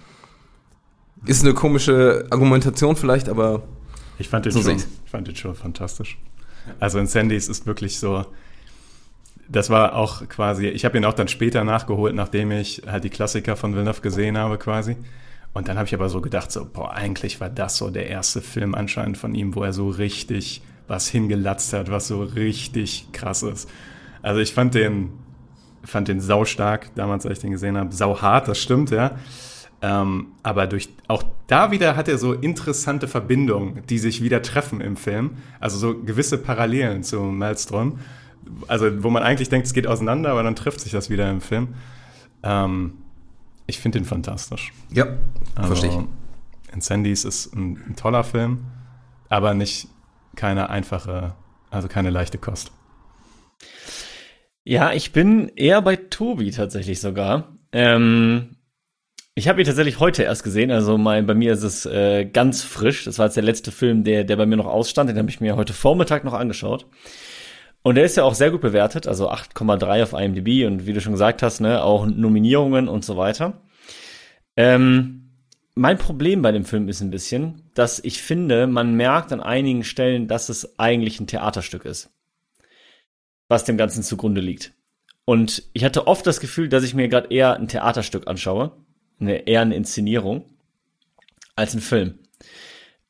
Ist 1.26 1.44
eine 1.44 1.54
komische 1.54 2.26
Argumentation 2.30 2.96
vielleicht, 2.96 3.28
aber 3.28 3.62
Ich 4.18 4.28
fand 4.28 4.46
den, 4.46 4.52
So 4.52 4.62
schon, 4.62 4.76
ich 4.76 5.10
fand 5.10 5.28
den 5.28 5.36
schon 5.36 5.54
fantastisch. 5.54 6.18
Also 6.78 6.98
in 6.98 7.06
Sandys 7.06 7.48
ist 7.48 7.66
wirklich 7.66 7.98
so, 7.98 8.26
das 9.50 9.68
war 9.68 9.96
auch 9.96 10.28
quasi, 10.28 10.68
ich 10.68 10.84
habe 10.84 10.96
ihn 10.96 11.04
auch 11.04 11.12
dann 11.12 11.28
später 11.28 11.64
nachgeholt, 11.64 12.14
nachdem 12.14 12.52
ich 12.52 12.82
halt 12.86 13.04
die 13.04 13.10
Klassiker 13.10 13.56
von 13.56 13.74
Villeneuve 13.74 14.00
gesehen 14.00 14.38
habe 14.38 14.58
quasi. 14.58 14.96
Und 15.52 15.66
dann 15.66 15.76
habe 15.76 15.86
ich 15.86 15.94
aber 15.94 16.08
so 16.08 16.20
gedacht, 16.20 16.52
so, 16.52 16.64
boah, 16.64 16.92
eigentlich 16.92 17.40
war 17.40 17.50
das 17.50 17.76
so 17.76 17.90
der 17.90 18.08
erste 18.08 18.40
Film 18.40 18.76
anscheinend 18.76 19.18
von 19.18 19.34
ihm, 19.34 19.56
wo 19.56 19.64
er 19.64 19.72
so 19.72 19.88
richtig 19.88 20.62
was 20.86 21.08
hingelatzt 21.08 21.72
hat, 21.72 21.90
was 21.90 22.06
so 22.06 22.22
richtig 22.22 23.08
krass 23.12 23.42
ist. 23.42 23.68
Also 24.22 24.40
ich 24.40 24.54
fand 24.54 24.74
den, 24.74 25.10
fand 25.82 26.06
den 26.06 26.20
sau 26.20 26.44
stark, 26.44 26.94
damals, 26.94 27.26
als 27.26 27.38
ich 27.38 27.42
den 27.42 27.50
gesehen 27.50 27.76
habe. 27.76 27.92
Sau 27.92 28.20
hart, 28.20 28.46
das 28.46 28.58
stimmt, 28.58 28.90
ja. 28.90 29.16
Ähm, 29.82 30.28
aber 30.42 30.66
durch, 30.66 30.90
auch 31.08 31.24
da 31.46 31.72
wieder 31.72 31.96
hat 31.96 32.06
er 32.06 32.18
so 32.18 32.34
interessante 32.34 33.08
Verbindungen, 33.08 33.82
die 33.88 33.98
sich 33.98 34.22
wieder 34.22 34.42
treffen 34.42 34.80
im 34.80 34.96
Film. 34.96 35.38
Also 35.58 35.78
so 35.78 35.98
gewisse 35.98 36.38
Parallelen 36.38 37.02
zu 37.02 37.20
Maelstrom. 37.20 37.98
Also 38.66 39.02
wo 39.02 39.10
man 39.10 39.22
eigentlich 39.22 39.48
denkt, 39.48 39.66
es 39.66 39.72
geht 39.74 39.86
auseinander, 39.86 40.30
aber 40.30 40.42
dann 40.42 40.56
trifft 40.56 40.80
sich 40.80 40.92
das 40.92 41.10
wieder 41.10 41.30
im 41.30 41.40
Film. 41.40 41.74
Ähm, 42.42 42.94
ich 43.66 43.78
finde 43.78 43.98
den 43.98 44.04
fantastisch. 44.04 44.72
ja, 44.92 45.06
Also, 45.54 45.74
verstehe 45.74 45.90
ich. 45.90 46.74
Incendies 46.74 47.24
ist 47.24 47.54
ein, 47.54 47.82
ein 47.88 47.96
toller 47.96 48.24
Film, 48.24 48.64
aber 49.28 49.54
nicht 49.54 49.88
keine 50.36 50.70
einfache, 50.70 51.34
also 51.70 51.88
keine 51.88 52.10
leichte 52.10 52.38
Kost. 52.38 52.72
Ja, 54.64 54.92
ich 54.92 55.12
bin 55.12 55.48
eher 55.56 55.82
bei 55.82 55.96
Tobi 55.96 56.50
tatsächlich 56.50 57.00
sogar. 57.00 57.56
Ähm, 57.72 58.56
ich 59.34 59.48
habe 59.48 59.60
ihn 59.60 59.66
tatsächlich 59.66 60.00
heute 60.00 60.22
erst 60.22 60.44
gesehen, 60.44 60.70
also 60.70 60.98
mein, 60.98 61.26
bei 61.26 61.34
mir 61.34 61.52
ist 61.52 61.62
es 61.62 61.86
äh, 61.86 62.24
ganz 62.26 62.62
frisch. 62.62 63.04
Das 63.04 63.18
war 63.18 63.26
jetzt 63.26 63.36
der 63.36 63.42
letzte 63.42 63.72
Film, 63.72 64.04
der, 64.04 64.24
der 64.24 64.36
bei 64.36 64.46
mir 64.46 64.56
noch 64.56 64.66
ausstand. 64.66 65.08
Den 65.08 65.18
habe 65.18 65.30
ich 65.30 65.40
mir 65.40 65.56
heute 65.56 65.72
Vormittag 65.72 66.24
noch 66.24 66.34
angeschaut. 66.34 66.86
Und 67.82 67.94
der 67.94 68.04
ist 68.04 68.16
ja 68.16 68.24
auch 68.24 68.34
sehr 68.34 68.50
gut 68.50 68.60
bewertet, 68.60 69.06
also 69.06 69.30
8,3 69.30 70.02
auf 70.02 70.12
IMDb 70.12 70.66
und 70.66 70.86
wie 70.86 70.92
du 70.92 71.00
schon 71.00 71.12
gesagt 71.12 71.42
hast, 71.42 71.60
ne, 71.60 71.82
auch 71.82 72.06
Nominierungen 72.06 72.88
und 72.88 73.04
so 73.04 73.16
weiter. 73.16 73.62
Ähm, 74.56 75.30
mein 75.74 75.96
Problem 75.96 76.42
bei 76.42 76.52
dem 76.52 76.66
Film 76.66 76.88
ist 76.88 77.00
ein 77.00 77.10
bisschen, 77.10 77.70
dass 77.74 78.02
ich 78.04 78.20
finde, 78.20 78.66
man 78.66 78.94
merkt 78.94 79.32
an 79.32 79.40
einigen 79.40 79.84
Stellen, 79.84 80.28
dass 80.28 80.50
es 80.50 80.78
eigentlich 80.78 81.20
ein 81.20 81.26
Theaterstück 81.26 81.86
ist, 81.86 82.10
was 83.48 83.64
dem 83.64 83.78
Ganzen 83.78 84.02
zugrunde 84.02 84.42
liegt. 84.42 84.74
Und 85.24 85.62
ich 85.72 85.84
hatte 85.84 86.06
oft 86.06 86.26
das 86.26 86.40
Gefühl, 86.40 86.68
dass 86.68 86.84
ich 86.84 86.94
mir 86.94 87.08
gerade 87.08 87.32
eher 87.32 87.56
ein 87.56 87.68
Theaterstück 87.68 88.28
anschaue, 88.28 88.72
eine, 89.20 89.46
eher 89.46 89.62
eine 89.62 89.76
Inszenierung, 89.76 90.44
als 91.56 91.74
ein 91.74 91.80
Film. 91.80 92.18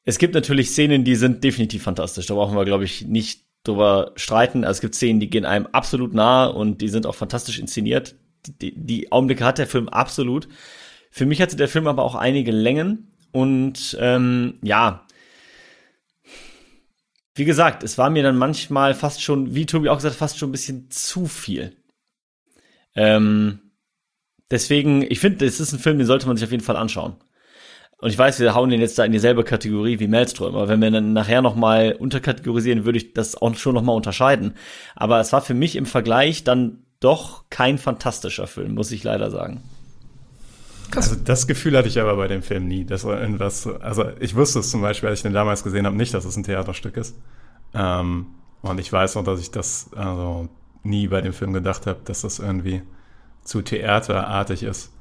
Es 0.04 0.18
gibt 0.18 0.34
natürlich 0.34 0.70
Szenen, 0.70 1.04
die 1.04 1.16
sind 1.16 1.42
definitiv 1.42 1.82
fantastisch. 1.82 2.26
Da 2.26 2.34
brauchen 2.34 2.56
wir, 2.56 2.64
glaube 2.64 2.84
ich, 2.84 3.06
nicht 3.06 3.49
drüber 3.64 4.12
streiten. 4.16 4.64
Also 4.64 4.78
es 4.78 4.80
gibt 4.80 4.94
Szenen, 4.94 5.20
die 5.20 5.30
gehen 5.30 5.44
einem 5.44 5.66
absolut 5.66 6.14
nahe 6.14 6.52
und 6.52 6.80
die 6.80 6.88
sind 6.88 7.06
auch 7.06 7.14
fantastisch 7.14 7.58
inszeniert. 7.58 8.16
Die, 8.46 8.74
die 8.74 9.12
Augenblicke 9.12 9.44
hat 9.44 9.58
der 9.58 9.66
Film 9.66 9.88
absolut. 9.88 10.48
Für 11.10 11.26
mich 11.26 11.42
hatte 11.42 11.56
der 11.56 11.68
Film 11.68 11.86
aber 11.86 12.04
auch 12.04 12.14
einige 12.14 12.52
Längen 12.52 13.12
und 13.32 13.96
ähm, 14.00 14.54
ja, 14.62 15.04
wie 17.34 17.44
gesagt, 17.44 17.82
es 17.82 17.96
war 17.96 18.10
mir 18.10 18.22
dann 18.22 18.36
manchmal 18.36 18.94
fast 18.94 19.22
schon, 19.22 19.54
wie 19.54 19.66
Tobi 19.66 19.88
auch 19.88 19.96
gesagt, 19.96 20.16
fast 20.16 20.38
schon 20.38 20.50
ein 20.50 20.52
bisschen 20.52 20.90
zu 20.90 21.26
viel. 21.26 21.76
Ähm, 22.94 23.72
deswegen, 24.50 25.02
ich 25.02 25.20
finde, 25.20 25.44
es 25.46 25.60
ist 25.60 25.72
ein 25.72 25.78
Film, 25.78 25.98
den 25.98 26.06
sollte 26.06 26.26
man 26.26 26.36
sich 26.36 26.44
auf 26.44 26.50
jeden 26.50 26.64
Fall 26.64 26.76
anschauen. 26.76 27.16
Und 28.00 28.08
ich 28.08 28.16
weiß, 28.16 28.40
wir 28.40 28.54
hauen 28.54 28.70
den 28.70 28.80
jetzt 28.80 28.98
da 28.98 29.04
in 29.04 29.12
dieselbe 29.12 29.44
Kategorie 29.44 30.00
wie 30.00 30.08
Maelstrom, 30.08 30.54
aber 30.54 30.68
wenn 30.68 30.80
wir 30.80 30.90
dann 30.90 31.12
nachher 31.12 31.42
nochmal 31.42 31.96
unterkategorisieren, 31.98 32.86
würde 32.86 32.98
ich 32.98 33.12
das 33.12 33.40
auch 33.40 33.54
schon 33.56 33.74
nochmal 33.74 33.94
unterscheiden. 33.94 34.54
Aber 34.96 35.20
es 35.20 35.32
war 35.32 35.42
für 35.42 35.54
mich 35.54 35.76
im 35.76 35.84
Vergleich 35.84 36.42
dann 36.42 36.78
doch 37.00 37.44
kein 37.50 37.78
fantastischer 37.78 38.46
Film, 38.46 38.74
muss 38.74 38.90
ich 38.90 39.04
leider 39.04 39.30
sagen. 39.30 39.62
Also 40.94 41.14
das 41.14 41.46
Gefühl 41.46 41.76
hatte 41.76 41.88
ich 41.88 42.00
aber 42.00 42.16
bei 42.16 42.26
dem 42.26 42.42
Film 42.42 42.66
nie. 42.66 42.84
Dass 42.84 43.04
irgendwas, 43.04 43.66
also 43.66 44.06
ich 44.18 44.34
wusste 44.34 44.58
es 44.60 44.70
zum 44.70 44.80
Beispiel, 44.80 45.08
als 45.08 45.20
ich 45.20 45.22
den 45.22 45.34
damals 45.34 45.62
gesehen 45.62 45.86
habe, 45.86 45.96
nicht, 45.96 46.14
dass 46.14 46.24
es 46.24 46.36
ein 46.36 46.42
Theaterstück 46.42 46.96
ist. 46.96 47.16
Ähm, 47.74 48.26
und 48.62 48.80
ich 48.80 48.92
weiß 48.92 49.14
noch, 49.14 49.24
dass 49.24 49.40
ich 49.40 49.50
das 49.50 49.90
also 49.94 50.48
nie 50.82 51.08
bei 51.08 51.20
dem 51.20 51.32
Film 51.32 51.52
gedacht 51.52 51.86
habe, 51.86 52.00
dass 52.04 52.22
das 52.22 52.38
irgendwie 52.38 52.82
zu 53.44 53.62
theaterartig 53.62 54.62
ist. 54.62 54.92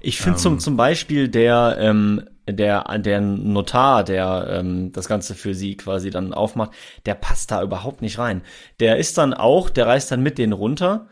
Ich 0.00 0.18
finde 0.18 0.38
Ähm. 0.38 0.42
zum, 0.42 0.58
zum 0.60 0.76
Beispiel 0.76 1.28
der, 1.28 1.76
ähm, 1.78 2.22
der, 2.48 2.98
der 2.98 3.20
Notar, 3.20 4.04
der 4.04 4.46
ähm, 4.50 4.92
das 4.92 5.08
Ganze 5.08 5.34
für 5.34 5.54
sie 5.54 5.76
quasi 5.76 6.10
dann 6.10 6.32
aufmacht, 6.32 6.72
der 7.06 7.14
passt 7.14 7.50
da 7.50 7.62
überhaupt 7.62 8.02
nicht 8.02 8.18
rein. 8.18 8.42
Der 8.80 8.96
ist 8.96 9.18
dann 9.18 9.34
auch, 9.34 9.70
der 9.70 9.86
reist 9.86 10.10
dann 10.10 10.22
mit 10.22 10.38
denen 10.38 10.52
runter 10.52 11.08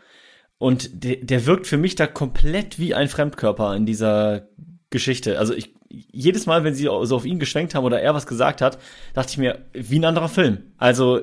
und 0.58 1.04
der, 1.04 1.16
der 1.16 1.46
wirkt 1.46 1.66
für 1.66 1.76
mich 1.76 1.94
da 1.94 2.06
komplett 2.06 2.78
wie 2.78 2.94
ein 2.94 3.08
Fremdkörper 3.08 3.76
in 3.76 3.86
dieser 3.86 4.48
Geschichte. 4.90 5.38
Also 5.38 5.54
ich, 5.54 5.74
jedes 5.88 6.46
Mal, 6.46 6.64
wenn 6.64 6.74
sie 6.74 6.84
so 6.84 7.16
auf 7.16 7.24
ihn 7.24 7.38
geschwenkt 7.38 7.74
haben 7.74 7.84
oder 7.84 8.00
er 8.00 8.14
was 8.14 8.26
gesagt 8.26 8.60
hat, 8.60 8.78
dachte 9.14 9.30
ich 9.30 9.38
mir, 9.38 9.64
wie 9.72 9.98
ein 9.98 10.04
anderer 10.04 10.28
Film. 10.28 10.58
Also, 10.76 11.20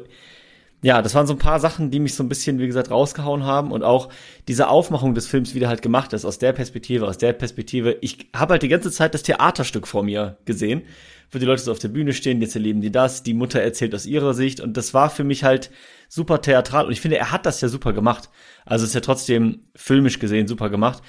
ja, 0.81 1.01
das 1.01 1.15
waren 1.15 1.25
so 1.25 1.33
ein 1.33 1.39
paar 1.39 1.59
Sachen, 1.59 1.89
die 1.89 1.99
mich 1.99 2.13
so 2.13 2.23
ein 2.23 2.29
bisschen, 2.29 2.59
wie 2.59 2.67
gesagt, 2.67 2.91
rausgehauen 2.91 3.43
haben 3.43 3.71
und 3.71 3.83
auch 3.83 4.09
diese 4.47 4.67
Aufmachung 4.67 5.15
des 5.15 5.27
Films, 5.27 5.55
wie 5.55 5.59
der 5.59 5.69
halt 5.69 5.81
gemacht 5.81 6.13
ist, 6.13 6.25
aus 6.25 6.37
der 6.37 6.53
Perspektive, 6.53 7.07
aus 7.07 7.17
der 7.17 7.33
Perspektive. 7.33 7.97
Ich 8.01 8.29
habe 8.35 8.53
halt 8.53 8.63
die 8.63 8.67
ganze 8.67 8.91
Zeit 8.91 9.13
das 9.13 9.23
Theaterstück 9.23 9.87
vor 9.87 10.03
mir 10.03 10.37
gesehen, 10.45 10.83
wo 11.31 11.39
die 11.39 11.45
Leute 11.45 11.63
so 11.63 11.71
auf 11.71 11.79
der 11.79 11.87
Bühne 11.87 12.13
stehen, 12.13 12.41
jetzt 12.41 12.55
erleben 12.55 12.81
die 12.81 12.91
das, 12.91 13.23
die 13.23 13.33
Mutter 13.33 13.61
erzählt 13.61 13.95
aus 13.95 14.05
ihrer 14.05 14.33
Sicht 14.33 14.59
und 14.59 14.77
das 14.77 14.93
war 14.93 15.09
für 15.09 15.23
mich 15.23 15.43
halt 15.43 15.71
super 16.07 16.41
theatral 16.41 16.85
und 16.85 16.91
ich 16.91 17.01
finde, 17.01 17.17
er 17.17 17.31
hat 17.31 17.45
das 17.45 17.61
ja 17.61 17.67
super 17.67 17.93
gemacht. 17.93 18.29
Also 18.65 18.85
ist 18.85 18.93
ja 18.93 19.01
trotzdem 19.01 19.61
filmisch 19.75 20.19
gesehen 20.19 20.47
super 20.47 20.69
gemacht. 20.69 21.01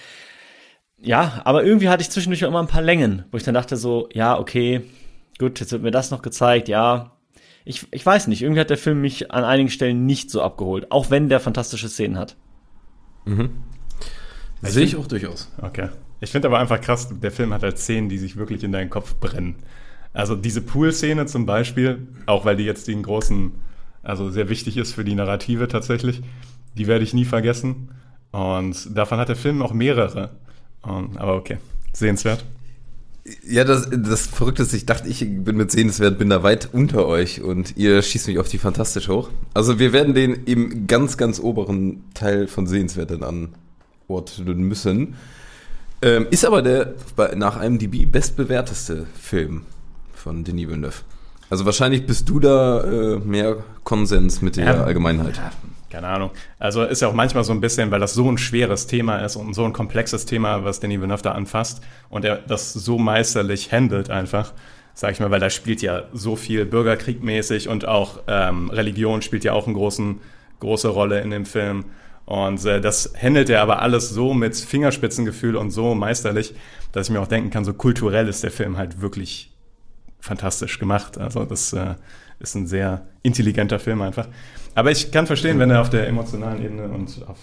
Ja, 0.99 1.43
aber 1.45 1.65
irgendwie 1.65 1.89
hatte 1.89 2.03
ich 2.03 2.11
zwischendurch 2.11 2.43
immer 2.43 2.61
ein 2.61 2.69
paar 2.69 2.83
Längen, 2.83 3.25
wo 3.31 3.37
ich 3.37 3.43
dann 3.43 3.55
dachte 3.55 3.77
so, 3.77 4.09
ja, 4.13 4.39
okay, 4.39 4.83
gut, 5.39 5.61
jetzt 5.61 5.73
wird 5.73 5.83
mir 5.83 5.91
das 5.91 6.11
noch 6.11 6.23
gezeigt, 6.23 6.69
ja. 6.69 7.16
Ich, 7.67 7.87
ich 7.91 8.07
weiß 8.07 8.29
nicht, 8.29 8.43
irgendwie 8.43 8.61
hat 8.61 8.71
der 8.71 8.79
Film 8.79 9.01
mich 9.01 9.33
an 9.33 9.43
einigen 9.43 9.71
Stellen 9.71 10.07
nicht 10.07 10.31
so 10.31 10.41
abgeholt, 10.41 10.93
auch 10.93 11.11
wenn 11.11 11.29
der 11.29 11.41
fantastische 11.41 11.89
Szenen 11.89 12.17
hat. 12.17 12.37
Sehe 14.63 14.85
ich 14.85 14.97
auch 14.97 15.09
durchaus. 15.09 15.53
Okay. 15.61 15.89
Ich 16.21 16.31
finde 16.31 16.49
aber 16.49 16.61
einfach 16.61 16.81
krass, 16.81 17.09
der 17.11 17.33
Film 17.33 17.53
hat 17.53 17.63
halt 17.63 17.79
Szenen, 17.79 18.09
die 18.09 18.19
sich 18.19 18.37
wirklich 18.37 18.63
in 18.63 18.73
deinen 18.73 18.89
Kopf 18.89 19.17
brennen. 19.17 19.57
Also 20.13 20.35
diese 20.35 20.63
Pool-Szene 20.63 21.27
zum 21.27 21.45
Beispiel, 21.45 22.07
auch 22.25 22.45
weil 22.45 22.57
die 22.57 22.65
jetzt 22.65 22.89
den 22.89 23.03
großen, 23.03 23.53
also 24.03 24.31
sehr 24.31 24.49
wichtig 24.49 24.77
ist 24.77 24.95
für 24.95 25.05
die 25.05 25.15
Narrative 25.15 25.69
tatsächlich, 25.69 26.23
die 26.79 26.87
werde 26.87 27.05
ich 27.05 27.15
nie 27.15 27.25
vergessen. 27.25 27.91
Und 28.31 28.97
davon 28.97 29.19
hat 29.19 29.29
der 29.29 29.37
Film 29.37 29.61
auch 29.61 29.73
mehrere. 29.73 30.31
Und, 30.83 31.19
aber 31.19 31.35
okay, 31.35 31.59
sehenswert. 31.93 32.45
Ja, 33.49 33.65
das, 33.65 33.89
das 33.91 34.27
Verrückte 34.27 34.63
ist, 34.63 34.73
ich 34.73 34.87
dachte, 34.87 35.09
ich 35.09 35.21
bin 35.21 35.57
mit 35.57 35.71
sehenswert, 35.73 36.19
bin 36.19 36.31
da 36.31 36.43
weit 36.43 36.69
unter 36.73 37.07
euch 37.07 37.43
und 37.43 37.77
ihr 37.77 38.01
schießt 38.03 38.29
mich 38.29 38.39
auf 38.39 38.49
die 38.49 38.59
fantastisch 38.59 39.09
hoch. 39.09 39.31
Also 39.55 39.79
wir 39.79 39.93
werden 39.93 40.15
den 40.15 40.45
im 40.45 40.87
ganz, 40.87 41.17
ganz 41.17 41.41
oberen 41.41 42.05
Teil 42.15 42.47
von 42.47 42.67
sehenswert 42.67 43.11
dann 43.11 43.51
anordnen 44.09 44.63
müssen. 44.63 45.15
Ähm, 46.03 46.27
ist 46.31 46.45
aber 46.45 46.63
der 46.63 46.95
nach 47.37 47.61
IMDb 47.63 48.11
bestbewerteste 48.11 49.07
Film 49.21 49.63
von 50.15 50.45
Denis 50.45 50.69
Villeneuve. 50.69 51.03
Also 51.49 51.65
wahrscheinlich 51.65 52.07
bist 52.07 52.29
du 52.29 52.39
da 52.41 52.83
äh, 52.85 53.19
mehr 53.19 53.59
Konsens 53.85 54.43
mit 54.43 54.57
der 54.57 54.67
Ja. 54.67 54.85
Allgemeinheit. 54.85 55.41
Keine 55.97 56.09
Ahnung. 56.09 56.31
Also 56.59 56.85
ist 56.85 57.01
ja 57.01 57.09
auch 57.09 57.15
manchmal 57.15 57.43
so 57.43 57.55
ein 57.55 57.63
bisschen, 57.63 57.91
weil 57.91 58.01
das 58.01 58.13
so 58.13 58.31
ein 58.31 58.37
schweres 58.37 58.87
Thema 58.87 59.17
ist 59.25 59.35
und 59.35 59.55
so 59.55 59.65
ein 59.65 59.73
komplexes 59.73 60.27
Thema, 60.27 60.63
was 60.63 60.79
Denis 60.79 60.99
Villeneuve 61.01 61.23
da 61.23 61.33
anfasst 61.33 61.83
und 62.11 62.23
er 62.27 62.37
das 62.37 62.75
so 62.75 62.99
meisterlich 62.99 63.73
handelt 63.73 64.11
einfach, 64.11 64.53
sag 64.93 65.13
ich 65.13 65.21
mal, 65.21 65.31
weil 65.31 65.41
da 65.41 65.49
spielt 65.49 65.81
ja 65.81 66.03
so 66.13 66.37
viel 66.37 66.67
Bürgerkrieg 66.67 67.25
mäßig 67.25 67.71
und 67.71 67.89
auch 67.89 68.21
ähm, 68.27 68.69
Religion 68.69 69.23
spielt 69.23 69.43
ja 69.45 69.55
auch 69.55 69.67
eine 69.67 70.17
große 70.61 70.89
Rolle 70.89 71.23
in 71.23 71.31
dem 71.31 71.47
Film. 71.47 71.87
Und 72.27 72.63
äh, 72.67 72.83
das 72.83 73.15
handelt 73.19 73.49
er 73.49 73.63
aber 73.63 73.81
alles 73.81 74.11
so 74.11 74.35
mit 74.35 74.55
Fingerspitzengefühl 74.55 75.57
und 75.57 75.71
so 75.71 75.95
meisterlich, 75.95 76.55
dass 76.93 77.07
ich 77.07 77.13
mir 77.15 77.23
auch 77.23 77.27
denken 77.27 77.49
kann, 77.49 77.65
so 77.65 77.73
kulturell 77.73 78.29
ist 78.29 78.43
der 78.43 78.51
Film 78.51 78.77
halt 78.77 79.01
wirklich 79.01 79.51
fantastisch 80.21 80.79
gemacht. 80.79 81.17
Also 81.17 81.47
das 81.47 81.73
äh, 81.73 81.95
ist 82.39 82.55
ein 82.55 82.67
sehr 82.67 83.07
intelligenter 83.23 83.79
Film 83.79 84.03
einfach. 84.03 84.29
Aber 84.77 84.91
ich 84.91 85.11
kann 85.11 85.27
verstehen, 85.27 85.59
wenn 85.59 85.71
er 85.71 85.81
auf 85.81 85.89
der 85.91 86.07
emotionalen 86.07 86.63
Ebene 86.63 86.85
und 86.89 87.27
auf 87.27 87.39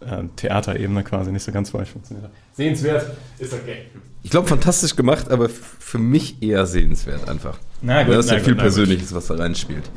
äh, 0.00 0.24
Theaterebene 0.36 1.04
quasi 1.04 1.30
nicht 1.30 1.42
so 1.44 1.52
ganz 1.52 1.70
für 1.70 1.78
euch 1.78 1.90
funktioniert 1.90 2.26
hat. 2.26 2.32
Sehenswert 2.54 3.06
ist 3.38 3.52
okay. 3.52 3.82
Ich 4.22 4.30
glaube, 4.30 4.48
fantastisch 4.48 4.96
gemacht, 4.96 5.30
aber 5.30 5.48
für 5.48 5.98
mich 5.98 6.42
eher 6.42 6.66
sehenswert 6.66 7.28
einfach. 7.28 7.58
Na 7.82 8.02
gut, 8.04 8.14
da 8.14 8.18
ist 8.20 8.26
na 8.26 8.32
ja 8.32 8.38
gut, 8.38 8.44
viel 8.46 8.54
na 8.54 8.62
gut. 8.62 8.62
Persönliches, 8.62 9.14
was 9.14 9.26
da 9.26 9.34
reinspielt. 9.34 9.90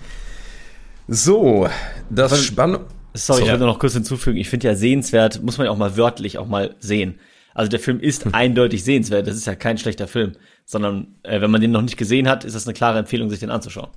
So, 1.08 1.70
das 2.10 2.44
Spannung. 2.44 2.82
Sorry, 3.14 3.42
ich 3.42 3.46
So. 3.46 3.52
will 3.54 3.60
nur 3.60 3.68
noch 3.68 3.80
kurz 3.80 3.94
hinzufügen. 3.94 4.38
Ich 4.38 4.50
finde 4.50 4.68
ja 4.68 4.76
sehenswert, 4.76 5.42
muss 5.42 5.58
man 5.58 5.66
ja 5.66 5.72
auch 5.72 5.78
mal 5.78 5.96
wörtlich 5.96 6.38
auch 6.38 6.48
mal 6.48 6.76
sehen. 6.80 7.20
Also 7.54 7.70
der 7.70 7.80
Film 7.80 8.02
ist 8.02 8.26
eindeutig 8.34 8.84
sehenswert. 8.84 9.28
Das 9.28 9.36
ist 9.36 9.48
ja 9.48 9.56
kein 9.56 9.78
schlechter 9.78 10.08
Film, 10.08 10.34
sondern 10.66 11.16
äh, 11.24 11.40
wenn 11.40 11.52
man 11.52 11.62
den 11.62 11.72
noch 11.72 11.82
nicht 11.82 11.96
gesehen 11.96 12.28
hat, 12.28 12.44
ist 12.44 12.54
das 12.56 12.68
eine 12.68 12.74
klare 12.74 13.00
Empfehlung, 13.00 13.30
sich 13.30 13.40
den 13.40 13.50
anzuschauen. 13.50 13.92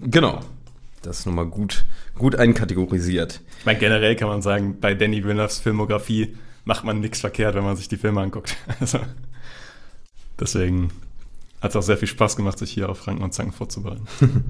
Genau. 0.00 0.40
Das 1.02 1.20
ist 1.20 1.26
nochmal 1.26 1.46
gut, 1.46 1.84
gut 2.16 2.36
einkategorisiert. 2.36 3.40
Ich 3.58 3.66
meine, 3.66 3.78
generell 3.78 4.16
kann 4.16 4.28
man 4.28 4.40
sagen, 4.40 4.78
bei 4.80 4.94
Danny 4.94 5.24
Villeneuves 5.24 5.58
Filmografie 5.58 6.36
macht 6.64 6.84
man 6.84 7.00
nichts 7.00 7.20
verkehrt, 7.20 7.54
wenn 7.54 7.64
man 7.64 7.76
sich 7.76 7.88
die 7.88 7.96
Filme 7.96 8.20
anguckt. 8.20 8.56
Also, 8.80 9.00
deswegen 10.38 10.90
hat 11.60 11.70
es 11.70 11.76
auch 11.76 11.82
sehr 11.82 11.96
viel 11.96 12.08
Spaß 12.08 12.36
gemacht, 12.36 12.58
sich 12.58 12.70
hier 12.70 12.88
auf 12.88 13.06
Ranken 13.06 13.22
und 13.22 13.34
Zanken 13.34 13.52
vorzubereiten. 13.52 14.06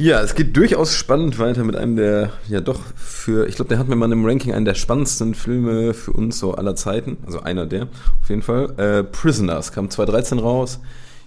Ja, 0.00 0.20
es 0.20 0.36
geht 0.36 0.56
durchaus 0.56 0.94
spannend 0.94 1.40
weiter 1.40 1.64
mit 1.64 1.74
einem 1.74 1.96
der, 1.96 2.30
ja 2.46 2.60
doch, 2.60 2.78
für, 2.94 3.48
ich 3.48 3.56
glaube, 3.56 3.70
der 3.70 3.80
hat 3.80 3.88
mir 3.88 3.96
mal 3.96 4.12
im 4.12 4.24
Ranking 4.24 4.52
einen 4.52 4.64
der 4.64 4.76
spannendsten 4.76 5.34
Filme 5.34 5.92
für 5.92 6.12
uns 6.12 6.38
so 6.38 6.54
aller 6.54 6.76
Zeiten. 6.76 7.16
Also 7.26 7.40
einer 7.40 7.66
der, 7.66 7.88
auf 8.22 8.28
jeden 8.28 8.42
Fall. 8.42 8.78
Äh, 8.78 9.02
Prisoners 9.02 9.72
kam 9.72 9.90
2013 9.90 10.38
raus. 10.38 10.78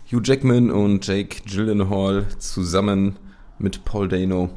Hugh 0.09 0.21
Jackman 0.23 0.71
und 0.71 1.05
Jake 1.05 1.41
Gyllenhaal 1.45 2.27
zusammen 2.39 3.17
mit 3.61 3.85
Paul 3.85 4.07
Dano. 4.07 4.49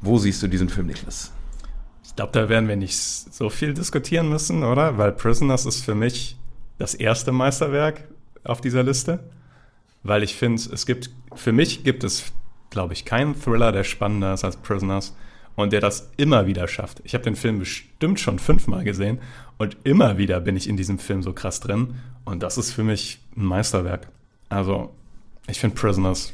Wo 0.00 0.18
siehst 0.18 0.42
du 0.42 0.48
diesen 0.48 0.68
Film, 0.68 0.86
Niklas? 0.86 1.32
Ich 2.04 2.16
glaube, 2.16 2.32
da 2.32 2.48
werden 2.48 2.68
wir 2.68 2.76
nicht 2.76 2.96
so 2.96 3.50
viel 3.50 3.74
diskutieren 3.74 4.28
müssen, 4.28 4.64
oder? 4.64 4.98
Weil 4.98 5.12
Prisoners 5.12 5.66
ist 5.66 5.84
für 5.84 5.94
mich 5.94 6.36
das 6.78 6.94
erste 6.94 7.32
Meisterwerk 7.32 8.08
auf 8.44 8.60
dieser 8.60 8.82
Liste. 8.82 9.20
Weil 10.02 10.22
ich 10.22 10.34
finde, 10.34 10.62
es 10.72 10.86
gibt, 10.86 11.10
für 11.34 11.52
mich 11.52 11.84
gibt 11.84 12.04
es, 12.04 12.32
glaube 12.70 12.94
ich, 12.94 13.04
keinen 13.04 13.38
Thriller, 13.38 13.72
der 13.72 13.84
spannender 13.84 14.34
ist 14.34 14.44
als 14.44 14.56
Prisoners 14.56 15.14
und 15.56 15.72
der 15.72 15.80
das 15.80 16.10
immer 16.16 16.46
wieder 16.46 16.66
schafft. 16.68 17.02
Ich 17.04 17.14
habe 17.14 17.24
den 17.24 17.36
Film 17.36 17.58
bestimmt 17.58 18.18
schon 18.18 18.38
fünfmal 18.38 18.82
gesehen 18.84 19.18
und 19.58 19.76
immer 19.84 20.16
wieder 20.16 20.40
bin 20.40 20.56
ich 20.56 20.68
in 20.68 20.76
diesem 20.76 20.98
Film 20.98 21.22
so 21.22 21.32
krass 21.32 21.60
drin 21.60 21.96
und 22.24 22.42
das 22.42 22.56
ist 22.56 22.72
für 22.72 22.84
mich 22.84 23.20
ein 23.36 23.44
Meisterwerk. 23.44 24.08
Also, 24.48 24.94
ich 25.48 25.60
finde 25.60 25.76
Prisoners 25.76 26.32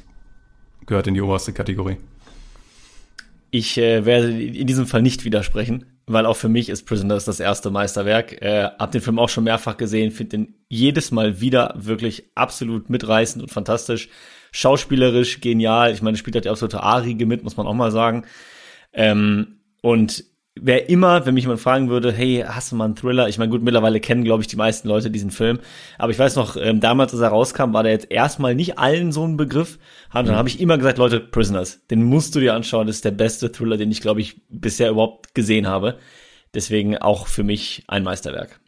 gehört 0.86 1.06
in 1.06 1.14
die 1.14 1.20
oberste 1.20 1.52
Kategorie. 1.52 1.96
Ich 3.50 3.78
äh, 3.78 4.04
werde 4.04 4.42
in 4.42 4.66
diesem 4.66 4.86
Fall 4.86 5.02
nicht 5.02 5.24
widersprechen, 5.24 5.86
weil 6.06 6.26
auch 6.26 6.36
für 6.36 6.48
mich 6.48 6.68
ist 6.68 6.84
Prisoners 6.84 7.24
das 7.24 7.40
erste 7.40 7.70
Meisterwerk. 7.70 8.42
Äh, 8.42 8.70
hab 8.78 8.92
den 8.92 9.00
Film 9.00 9.18
auch 9.18 9.28
schon 9.28 9.44
mehrfach 9.44 9.76
gesehen, 9.76 10.10
finde 10.10 10.36
den 10.36 10.54
jedes 10.68 11.10
Mal 11.10 11.40
wieder 11.40 11.74
wirklich 11.76 12.30
absolut 12.34 12.90
mitreißend 12.90 13.42
und 13.42 13.50
fantastisch. 13.50 14.08
Schauspielerisch 14.52 15.40
genial. 15.40 15.92
Ich 15.92 16.02
meine, 16.02 16.16
spielt 16.16 16.34
halt 16.34 16.44
die 16.44 16.50
absolute 16.50 16.82
A-Riege 16.82 17.26
mit, 17.26 17.42
muss 17.42 17.56
man 17.56 17.66
auch 17.66 17.74
mal 17.74 17.90
sagen. 17.90 18.24
Ähm, 18.92 19.60
und 19.82 20.24
wer 20.60 20.88
immer, 20.88 21.26
wenn 21.26 21.34
mich 21.34 21.44
jemand 21.44 21.60
fragen 21.60 21.88
würde, 21.88 22.12
hey, 22.12 22.44
hast 22.46 22.72
du 22.72 22.76
mal 22.76 22.86
einen 22.86 22.96
Thriller? 22.96 23.28
Ich 23.28 23.38
meine, 23.38 23.50
gut, 23.50 23.62
mittlerweile 23.62 24.00
kennen, 24.00 24.24
glaube 24.24 24.42
ich, 24.42 24.48
die 24.48 24.56
meisten 24.56 24.88
Leute 24.88 25.10
diesen 25.10 25.30
Film. 25.30 25.58
Aber 25.98 26.10
ich 26.10 26.18
weiß 26.18 26.36
noch, 26.36 26.56
ähm, 26.56 26.80
damals, 26.80 27.12
als 27.12 27.22
er 27.22 27.28
rauskam, 27.28 27.72
war 27.72 27.82
der 27.82 27.92
jetzt 27.92 28.10
erstmal 28.10 28.54
nicht 28.54 28.78
allen 28.78 29.12
so 29.12 29.24
ein 29.26 29.36
Begriff. 29.36 29.78
Und 30.12 30.28
dann 30.28 30.36
habe 30.36 30.48
ich 30.48 30.60
immer 30.60 30.78
gesagt, 30.78 30.98
Leute, 30.98 31.20
Prisoners, 31.20 31.80
den 31.90 32.02
musst 32.02 32.34
du 32.34 32.40
dir 32.40 32.54
anschauen. 32.54 32.86
Das 32.86 32.96
ist 32.96 33.04
der 33.04 33.10
beste 33.10 33.52
Thriller, 33.52 33.76
den 33.76 33.90
ich, 33.90 34.00
glaube 34.00 34.20
ich, 34.20 34.40
bisher 34.48 34.90
überhaupt 34.90 35.34
gesehen 35.34 35.66
habe. 35.66 35.98
Deswegen 36.54 36.96
auch 36.96 37.26
für 37.26 37.44
mich 37.44 37.84
ein 37.86 38.02
Meisterwerk. 38.02 38.58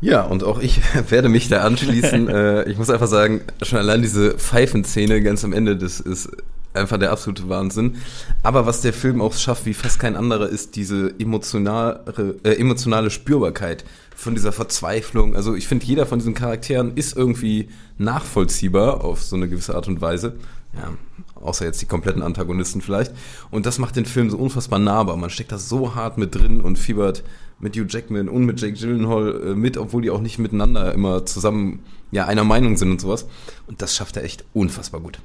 Ja, 0.00 0.22
und 0.22 0.44
auch 0.44 0.60
ich 0.60 0.80
werde 1.10 1.28
mich 1.28 1.48
da 1.48 1.62
anschließen. 1.62 2.28
äh, 2.30 2.70
ich 2.70 2.78
muss 2.78 2.88
einfach 2.88 3.06
sagen, 3.06 3.42
schon 3.62 3.78
allein 3.78 4.00
diese 4.00 4.38
Pfeifenszene 4.38 5.20
ganz 5.22 5.44
am 5.44 5.52
Ende, 5.52 5.76
das 5.76 6.00
ist 6.00 6.30
einfach 6.78 6.98
der 6.98 7.12
absolute 7.12 7.48
Wahnsinn. 7.48 7.96
Aber 8.42 8.66
was 8.66 8.80
der 8.80 8.92
Film 8.92 9.20
auch 9.20 9.34
schafft, 9.34 9.66
wie 9.66 9.74
fast 9.74 9.98
kein 9.98 10.16
anderer, 10.16 10.48
ist 10.48 10.76
diese 10.76 11.14
emotionale, 11.18 12.36
äh, 12.44 12.54
emotionale 12.54 13.10
Spürbarkeit 13.10 13.84
von 14.14 14.34
dieser 14.34 14.52
Verzweiflung. 14.52 15.36
Also 15.36 15.54
ich 15.54 15.68
finde, 15.68 15.86
jeder 15.86 16.06
von 16.06 16.18
diesen 16.18 16.34
Charakteren 16.34 16.96
ist 16.96 17.16
irgendwie 17.16 17.68
nachvollziehbar 17.98 19.04
auf 19.04 19.22
so 19.22 19.36
eine 19.36 19.48
gewisse 19.48 19.74
Art 19.74 19.88
und 19.88 20.00
Weise. 20.00 20.36
Ja, 20.74 20.92
außer 21.40 21.64
jetzt 21.64 21.80
die 21.80 21.86
kompletten 21.86 22.22
Antagonisten 22.22 22.80
vielleicht. 22.80 23.12
Und 23.50 23.64
das 23.64 23.78
macht 23.78 23.96
den 23.96 24.04
Film 24.04 24.30
so 24.30 24.36
unfassbar 24.36 24.78
nahbar. 24.78 25.16
Man 25.16 25.30
steckt 25.30 25.52
da 25.52 25.58
so 25.58 25.94
hart 25.94 26.18
mit 26.18 26.34
drin 26.34 26.60
und 26.60 26.78
fiebert 26.78 27.22
mit 27.60 27.76
Hugh 27.76 27.86
Jackman 27.88 28.28
und 28.28 28.44
mit 28.44 28.60
Jake 28.60 28.74
Gyllenhaal 28.74 29.48
äh, 29.48 29.54
mit, 29.54 29.76
obwohl 29.76 30.02
die 30.02 30.10
auch 30.10 30.20
nicht 30.20 30.38
miteinander 30.38 30.92
immer 30.92 31.26
zusammen 31.26 31.80
ja 32.10 32.26
einer 32.26 32.44
Meinung 32.44 32.76
sind 32.76 32.90
und 32.90 33.00
sowas. 33.00 33.26
Und 33.66 33.82
das 33.82 33.94
schafft 33.96 34.16
er 34.16 34.24
echt 34.24 34.44
unfassbar 34.52 35.00
gut. 35.00 35.18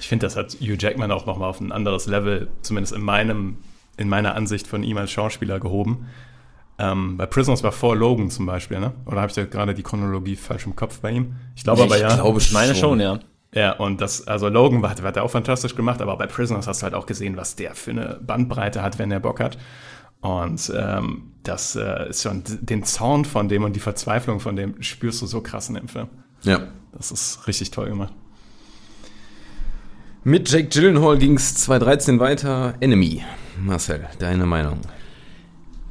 Ich 0.00 0.08
finde, 0.08 0.26
das 0.26 0.36
hat 0.36 0.56
Hugh 0.60 0.76
Jackman 0.78 1.12
auch 1.12 1.26
nochmal 1.26 1.48
auf 1.48 1.60
ein 1.60 1.72
anderes 1.72 2.06
Level, 2.06 2.48
zumindest 2.62 2.94
in 2.94 3.02
meinem, 3.02 3.58
in 3.96 4.08
meiner 4.08 4.34
Ansicht 4.34 4.66
von 4.66 4.82
ihm 4.82 4.96
als 4.96 5.10
Schauspieler 5.10 5.60
gehoben. 5.60 6.06
Ähm, 6.78 7.18
bei 7.18 7.26
Prisoners 7.26 7.62
war 7.62 7.72
vor 7.72 7.94
Logan 7.94 8.30
zum 8.30 8.46
Beispiel, 8.46 8.80
ne? 8.80 8.92
Oder 9.04 9.18
habe 9.18 9.28
ich 9.28 9.34
da 9.34 9.44
gerade 9.44 9.74
die 9.74 9.82
Chronologie 9.82 10.36
falsch 10.36 10.66
im 10.66 10.74
Kopf 10.74 11.00
bei 11.00 11.10
ihm? 11.10 11.36
Ich 11.54 11.64
glaube 11.64 11.82
aber 11.82 11.96
Ich 11.96 12.02
ja. 12.02 12.14
glaube 12.14 12.38
Ich 12.38 12.52
meine 12.52 12.74
schon, 12.74 12.98
ja. 13.00 13.20
Ja, 13.52 13.72
und 13.72 14.00
das, 14.00 14.26
also 14.26 14.48
Logan 14.48 14.88
hat, 14.88 15.02
hat 15.02 15.16
er 15.16 15.24
auch 15.24 15.30
fantastisch 15.30 15.74
gemacht, 15.74 16.00
aber 16.00 16.16
bei 16.16 16.26
Prisoners 16.26 16.66
hast 16.66 16.80
du 16.80 16.84
halt 16.84 16.94
auch 16.94 17.04
gesehen, 17.06 17.36
was 17.36 17.56
der 17.56 17.74
für 17.74 17.90
eine 17.90 18.20
Bandbreite 18.24 18.80
hat, 18.80 18.98
wenn 18.98 19.10
er 19.10 19.20
Bock 19.20 19.40
hat. 19.40 19.58
Und 20.20 20.72
ähm, 20.74 21.32
das 21.42 21.76
äh, 21.76 22.10
ist 22.10 22.22
schon, 22.22 22.44
den 22.46 22.84
Zorn 22.84 23.24
von 23.24 23.48
dem 23.48 23.64
und 23.64 23.74
die 23.74 23.80
Verzweiflung 23.80 24.40
von 24.40 24.56
dem 24.56 24.82
spürst 24.82 25.20
du 25.20 25.26
so 25.26 25.40
krass 25.40 25.68
in 25.68 25.74
dem 25.74 25.88
Film. 25.88 26.08
Ja. 26.42 26.68
Das 26.92 27.10
ist 27.10 27.46
richtig 27.46 27.70
toll 27.70 27.88
gemacht. 27.88 28.12
Mit 30.22 30.50
Jake 30.50 30.68
Gyllenhaal 30.68 31.16
ging 31.16 31.36
es 31.36 31.54
2013 31.54 32.20
weiter. 32.20 32.74
Enemy. 32.80 33.24
Marcel, 33.58 34.06
deine 34.18 34.44
Meinung? 34.44 34.82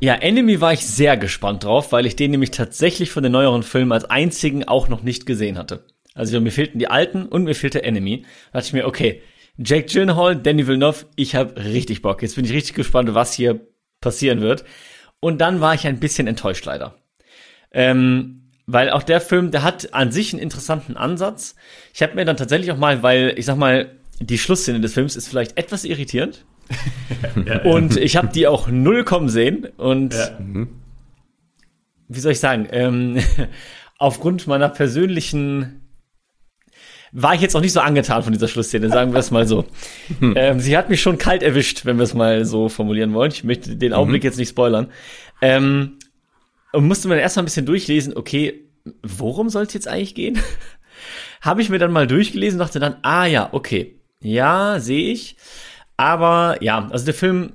Ja, 0.02 0.14
Enemy 0.14 0.62
war 0.62 0.72
ich 0.72 0.86
sehr 0.86 1.18
gespannt 1.18 1.64
drauf, 1.64 1.92
weil 1.92 2.06
ich 2.06 2.16
den 2.16 2.30
nämlich 2.30 2.52
tatsächlich 2.52 3.10
von 3.10 3.24
den 3.24 3.32
neueren 3.32 3.64
Filmen 3.64 3.92
als 3.92 4.06
einzigen 4.06 4.68
auch 4.68 4.88
noch 4.88 5.02
nicht 5.02 5.26
gesehen 5.26 5.58
hatte. 5.58 5.84
Also 6.14 6.40
mir 6.42 6.52
fehlten 6.52 6.78
die 6.78 6.88
alten 6.88 7.26
und 7.26 7.44
mir 7.46 7.56
fehlte 7.56 7.82
Enemy. 7.82 8.22
Da 8.52 8.60
dachte 8.60 8.68
ich 8.68 8.74
mir, 8.74 8.86
okay, 8.86 9.24
Jake 9.58 9.88
Gyllenhaal, 9.92 10.36
Danny 10.36 10.68
Villeneuve, 10.68 11.08
ich 11.16 11.34
habe 11.34 11.56
richtig 11.64 12.04
Bock. 12.04 12.22
Jetzt 12.22 12.36
bin 12.36 12.46
ich 12.46 12.54
richtig 12.54 12.76
gespannt, 12.76 13.16
was 13.16 13.34
hier 13.34 13.60
passieren 14.00 14.42
wird. 14.42 14.64
Und 15.20 15.42
dann 15.42 15.60
war 15.60 15.74
ich 15.74 15.88
ein 15.88 16.00
bisschen 16.00 16.28
enttäuscht 16.28 16.66
leider. 16.66 16.94
Ähm, 17.72 18.52
weil 18.68 18.92
auch 18.92 19.02
der 19.02 19.22
Film, 19.22 19.50
der 19.50 19.64
hat 19.64 19.96
an 19.96 20.12
sich 20.12 20.34
einen 20.34 20.42
interessanten 20.44 20.98
Ansatz. 20.98 21.56
Ich 21.96 22.04
habe 22.04 22.14
mir 22.14 22.26
dann 22.26 22.38
tatsächlich 22.38 22.72
auch 22.72 22.78
mal, 22.78 23.02
weil 23.02 23.34
ich 23.36 23.46
sag 23.46 23.58
mal, 23.58 23.99
die 24.20 24.38
Schlussszene 24.38 24.80
des 24.80 24.94
Films 24.94 25.16
ist 25.16 25.28
vielleicht 25.28 25.58
etwas 25.58 25.84
irritierend. 25.86 26.46
und 27.64 27.98
ich 27.98 28.16
habe 28.16 28.28
die 28.28 28.48
auch 28.48 28.68
null 28.68 29.04
kommen 29.04 29.30
sehen. 29.30 29.66
Und 29.78 30.14
Ja. 30.14 30.38
wie 32.08 32.20
soll 32.20 32.34
ich 32.34 32.40
sagen, 32.40 32.68
ähm, 32.72 33.18
aufgrund 33.98 34.48
meiner 34.48 34.70
persönlichen 34.70 35.82
war 37.12 37.34
ich 37.34 37.42
jetzt 37.42 37.56
auch 37.56 37.62
nicht 37.62 37.74
so 37.74 37.80
angetan 37.80 38.22
von 38.22 38.34
dieser 38.34 38.48
Schlussszene, 38.48 38.90
sagen 38.90 39.14
wir 39.14 39.20
es 39.20 39.32
mal 39.32 39.48
so. 39.48 39.66
ähm, 40.22 40.60
sie 40.60 40.78
hat 40.78 40.90
mich 40.92 41.02
schon 41.02 41.18
kalt 41.18 41.42
erwischt, 41.42 41.86
wenn 41.86 41.98
wir 41.98 42.04
es 42.04 42.14
mal 42.14 42.46
so 42.46 42.70
formulieren 42.70 43.14
wollen. 43.14 43.32
Ich 43.32 43.44
möchte 43.44 43.76
den 43.76 43.94
Augenblick 43.94 44.24
jetzt 44.24 44.38
nicht 44.38 44.50
spoilern. 44.50 44.92
Ähm, 45.42 45.98
und 46.72 46.86
musste 46.88 47.08
mir 47.08 47.16
dann 47.16 47.24
erstmal 47.24 47.44
ein 47.44 47.46
bisschen 47.46 47.66
durchlesen, 47.66 48.16
okay, 48.16 48.66
worum 49.02 49.50
soll 49.50 49.64
es 49.64 49.74
jetzt 49.74 49.88
eigentlich 49.88 50.14
gehen? 50.14 50.38
Habe 51.42 51.64
ich 51.64 51.70
mir 51.70 51.80
dann 51.80 51.92
mal 51.92 52.06
durchgelesen 52.06 52.60
und 52.60 52.68
dachte 52.68 52.80
dann, 52.80 52.98
ah 53.02 53.26
ja, 53.26 53.50
okay, 53.54 53.99
ja, 54.22 54.80
sehe 54.80 55.12
ich. 55.12 55.36
Aber 55.98 56.58
ja, 56.62 56.88
also 56.90 57.06
der 57.06 57.14
Film 57.14 57.54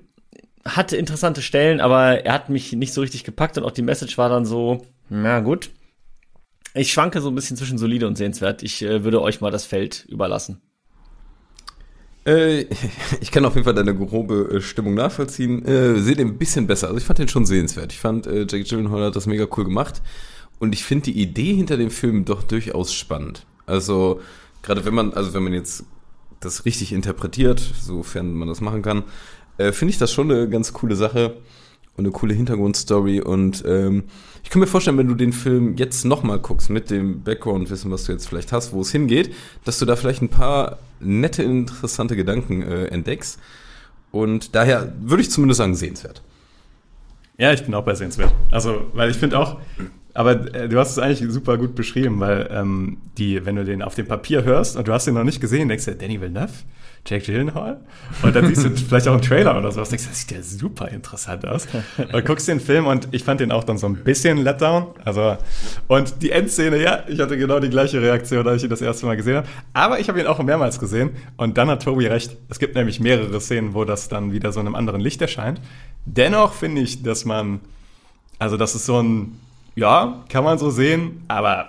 hatte 0.65 0.97
interessante 0.97 1.43
Stellen, 1.43 1.81
aber 1.81 2.25
er 2.25 2.33
hat 2.33 2.49
mich 2.49 2.73
nicht 2.73 2.93
so 2.93 3.01
richtig 3.01 3.25
gepackt 3.25 3.59
und 3.59 3.65
auch 3.65 3.71
die 3.71 3.83
Message 3.83 4.17
war 4.19 4.29
dann 4.29 4.45
so, 4.47 4.87
na 5.09 5.41
gut. 5.41 5.71
Ich 6.75 6.93
schwanke 6.93 7.21
so 7.21 7.29
ein 7.29 7.35
bisschen 7.35 7.57
zwischen 7.57 7.79
solide 7.79 8.07
und 8.07 8.17
sehenswert. 8.17 8.63
Ich 8.63 8.83
äh, 8.83 9.05
würde 9.05 9.23
euch 9.23 9.41
mal 9.41 9.53
das 9.53 9.65
Feld 9.65 10.05
überlassen. 10.09 10.61
Äh, 12.27 12.67
ich 13.21 13.31
kann 13.31 13.45
auf 13.45 13.55
jeden 13.55 13.65
Fall 13.65 13.75
deine 13.75 13.95
grobe 13.95 14.57
äh, 14.57 14.61
Stimmung 14.61 14.95
nachvollziehen. 14.95 15.65
Äh, 15.65 16.01
sehe 16.01 16.17
den 16.17 16.29
ein 16.29 16.39
bisschen 16.39 16.67
besser. 16.67 16.89
Also 16.89 16.99
ich 16.99 17.05
fand 17.05 17.19
den 17.19 17.29
schon 17.29 17.47
sehenswert. 17.47 17.93
Ich 17.93 18.01
fand, 18.01 18.27
äh, 18.27 18.41
Jake 18.41 18.65
Gyllenhaal 18.65 19.05
hat 19.05 19.17
das 19.17 19.27
mega 19.27 19.47
cool 19.57 19.65
gemacht. 19.65 20.03
Und 20.59 20.73
ich 20.73 20.85
finde 20.85 21.05
die 21.05 21.21
Idee 21.21 21.55
hinter 21.55 21.77
dem 21.77 21.91
Film 21.91 22.25
doch 22.25 22.43
durchaus 22.43 22.93
spannend. 22.93 23.47
Also, 23.67 24.21
gerade 24.63 24.85
wenn 24.85 24.95
man, 24.95 25.13
also 25.13 25.35
wenn 25.35 25.43
man 25.43 25.53
jetzt 25.53 25.85
das 26.45 26.65
richtig 26.65 26.93
interpretiert, 26.93 27.61
sofern 27.61 28.33
man 28.33 28.49
das 28.49 28.61
machen 28.61 28.83
kann, 28.83 29.05
äh, 29.59 29.73
finde 29.73 29.91
ich 29.91 29.99
das 29.99 30.13
schon 30.13 30.31
eine 30.31 30.49
ganz 30.49 30.73
coole 30.73 30.97
Sache 30.97 31.37
und 31.97 32.05
eine 32.05 32.13
coole 32.13 32.35
Hintergrundstory. 32.35 33.21
Und 33.21 33.65
ähm, 33.67 34.05
ich 34.43 34.51
kann 34.51 34.61
mir 34.61 34.67
vorstellen, 34.67 34.99
wenn 34.99 35.09
du 35.09 35.15
den 35.15 35.33
Film 35.33 35.77
jetzt 35.77 36.05
nochmal 36.05 36.39
guckst, 36.39 36.71
mit 36.71 36.91
dem 36.91 37.23
Background-Wissen, 37.23 37.91
was 37.91 38.05
du 38.05 38.13
jetzt 38.13 38.29
vielleicht 38.29 38.53
hast, 38.53 38.73
wo 38.73 38.81
es 38.81 38.91
hingeht, 38.91 39.33
dass 39.65 39.79
du 39.79 39.87
da 39.87 39.97
vielleicht 39.97 40.23
ein 40.23 40.29
paar 40.29 40.79
nette, 41.01 41.43
interessante 41.43 42.17
Gedanken 42.17 42.63
äh, 42.63 42.87
entdeckst. 42.87 43.39
Und 44.11 44.55
daher 44.55 44.93
würde 45.01 45.23
ich 45.23 45.31
zumindest 45.31 45.59
sagen, 45.59 45.75
sehenswert. 45.75 46.23
Ja, 47.37 47.53
ich 47.53 47.65
bin 47.65 47.75
auch 47.75 47.85
bei 47.85 47.95
sehenswert. 47.95 48.33
Also, 48.51 48.87
weil 48.93 49.11
ich 49.11 49.17
finde 49.17 49.39
auch, 49.39 49.59
aber 50.15 50.55
äh, 50.55 50.69
du 50.69 50.79
hast 50.79 50.93
es 50.93 50.99
eigentlich 50.99 51.29
super 51.33 51.59
gut 51.59 51.75
beschrieben, 51.75 52.21
weil 52.21 52.49
ähm, 52.53 52.99
die, 53.19 53.45
wenn 53.45 53.57
du 53.57 53.65
den 53.65 53.83
auf 53.83 53.97
dem 53.97 54.07
Papier 54.07 54.45
hörst 54.45 54.77
und 54.77 54.87
du 54.87 54.93
hast 54.93 55.09
ihn 55.09 55.15
noch 55.15 55.25
nicht 55.25 55.41
gesehen, 55.41 55.69
denkst 55.69 55.87
du, 55.87 55.97
Danny 55.97 56.21
Villeneuve, 56.21 56.53
Jake 57.07 57.27
Gyllenhaal 57.27 57.81
und 58.23 58.35
dann 58.35 58.47
siehst 58.47 58.65
du 58.65 58.71
vielleicht 58.89 59.09
auch 59.09 59.15
einen 59.15 59.23
Trailer 59.23 59.59
oder 59.59 59.73
sowas, 59.73 59.89
denkst 59.89 60.05
du, 60.05 60.11
das 60.11 60.21
sieht 60.21 60.31
ja 60.31 60.43
super 60.43 60.89
interessant 60.89 61.47
aus. 61.47 61.67
Und 62.13 62.25
guckst 62.25 62.47
den 62.47 62.61
Film 62.61 62.87
und 62.87 63.09
ich 63.11 63.25
fand 63.25 63.41
den 63.41 63.51
auch 63.51 63.65
dann 63.65 63.77
so 63.77 63.87
ein 63.87 63.97
bisschen 63.97 64.39
Letdown. 64.39 64.87
Also 65.05 65.37
und 65.89 66.23
die 66.23 66.31
Endszene, 66.31 66.81
ja, 66.81 67.03
ich 67.09 67.19
hatte 67.21 67.37
genau 67.37 67.59
die 67.59 67.69
gleiche 67.69 68.01
Reaktion, 68.01 68.47
als 68.47 68.59
ich 68.59 68.65
ihn 68.65 68.71
das 68.71 68.81
erste 68.81 69.07
Mal 69.07 69.17
gesehen 69.17 69.37
habe. 69.39 69.49
Aber 69.73 69.99
ich 69.99 70.09
habe 70.09 70.21
ihn 70.21 70.27
auch 70.27 70.41
mehrmals 70.43 70.79
gesehen 70.79 71.11
und 71.37 71.59
dann 71.59 71.69
hat 71.69 71.83
Tobi 71.83 72.07
recht. 72.07 72.37
Es 72.49 72.61
gibt 72.61 72.77
nämlich 72.77 73.01
mehrere 73.01 73.41
Szenen, 73.41 73.75
wo 73.75 73.85
das 73.85 74.09
dann 74.09 74.33
wieder 74.33 74.53
so 74.53 74.61
in 74.61 74.67
einem 74.67 74.77
anderen 74.77 75.01
Licht 75.01 75.21
erscheint. 75.21 75.61
Dennoch 76.07 76.53
finde 76.53 76.83
ich, 76.83 77.03
dass 77.03 77.25
man, 77.25 77.61
also 78.39 78.57
das 78.57 78.75
ist 78.75 78.87
so 78.87 79.01
ein 79.03 79.39
ja, 79.77 80.25
kann 80.29 80.45
man 80.45 80.59
so 80.59 80.71
sehen, 80.71 81.25
aber 81.29 81.69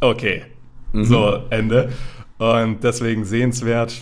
okay. 0.00 0.44
Mhm. 0.92 1.04
So, 1.04 1.42
Ende. 1.50 1.92
Und 2.38 2.84
deswegen 2.84 3.24
sehenswert 3.24 3.94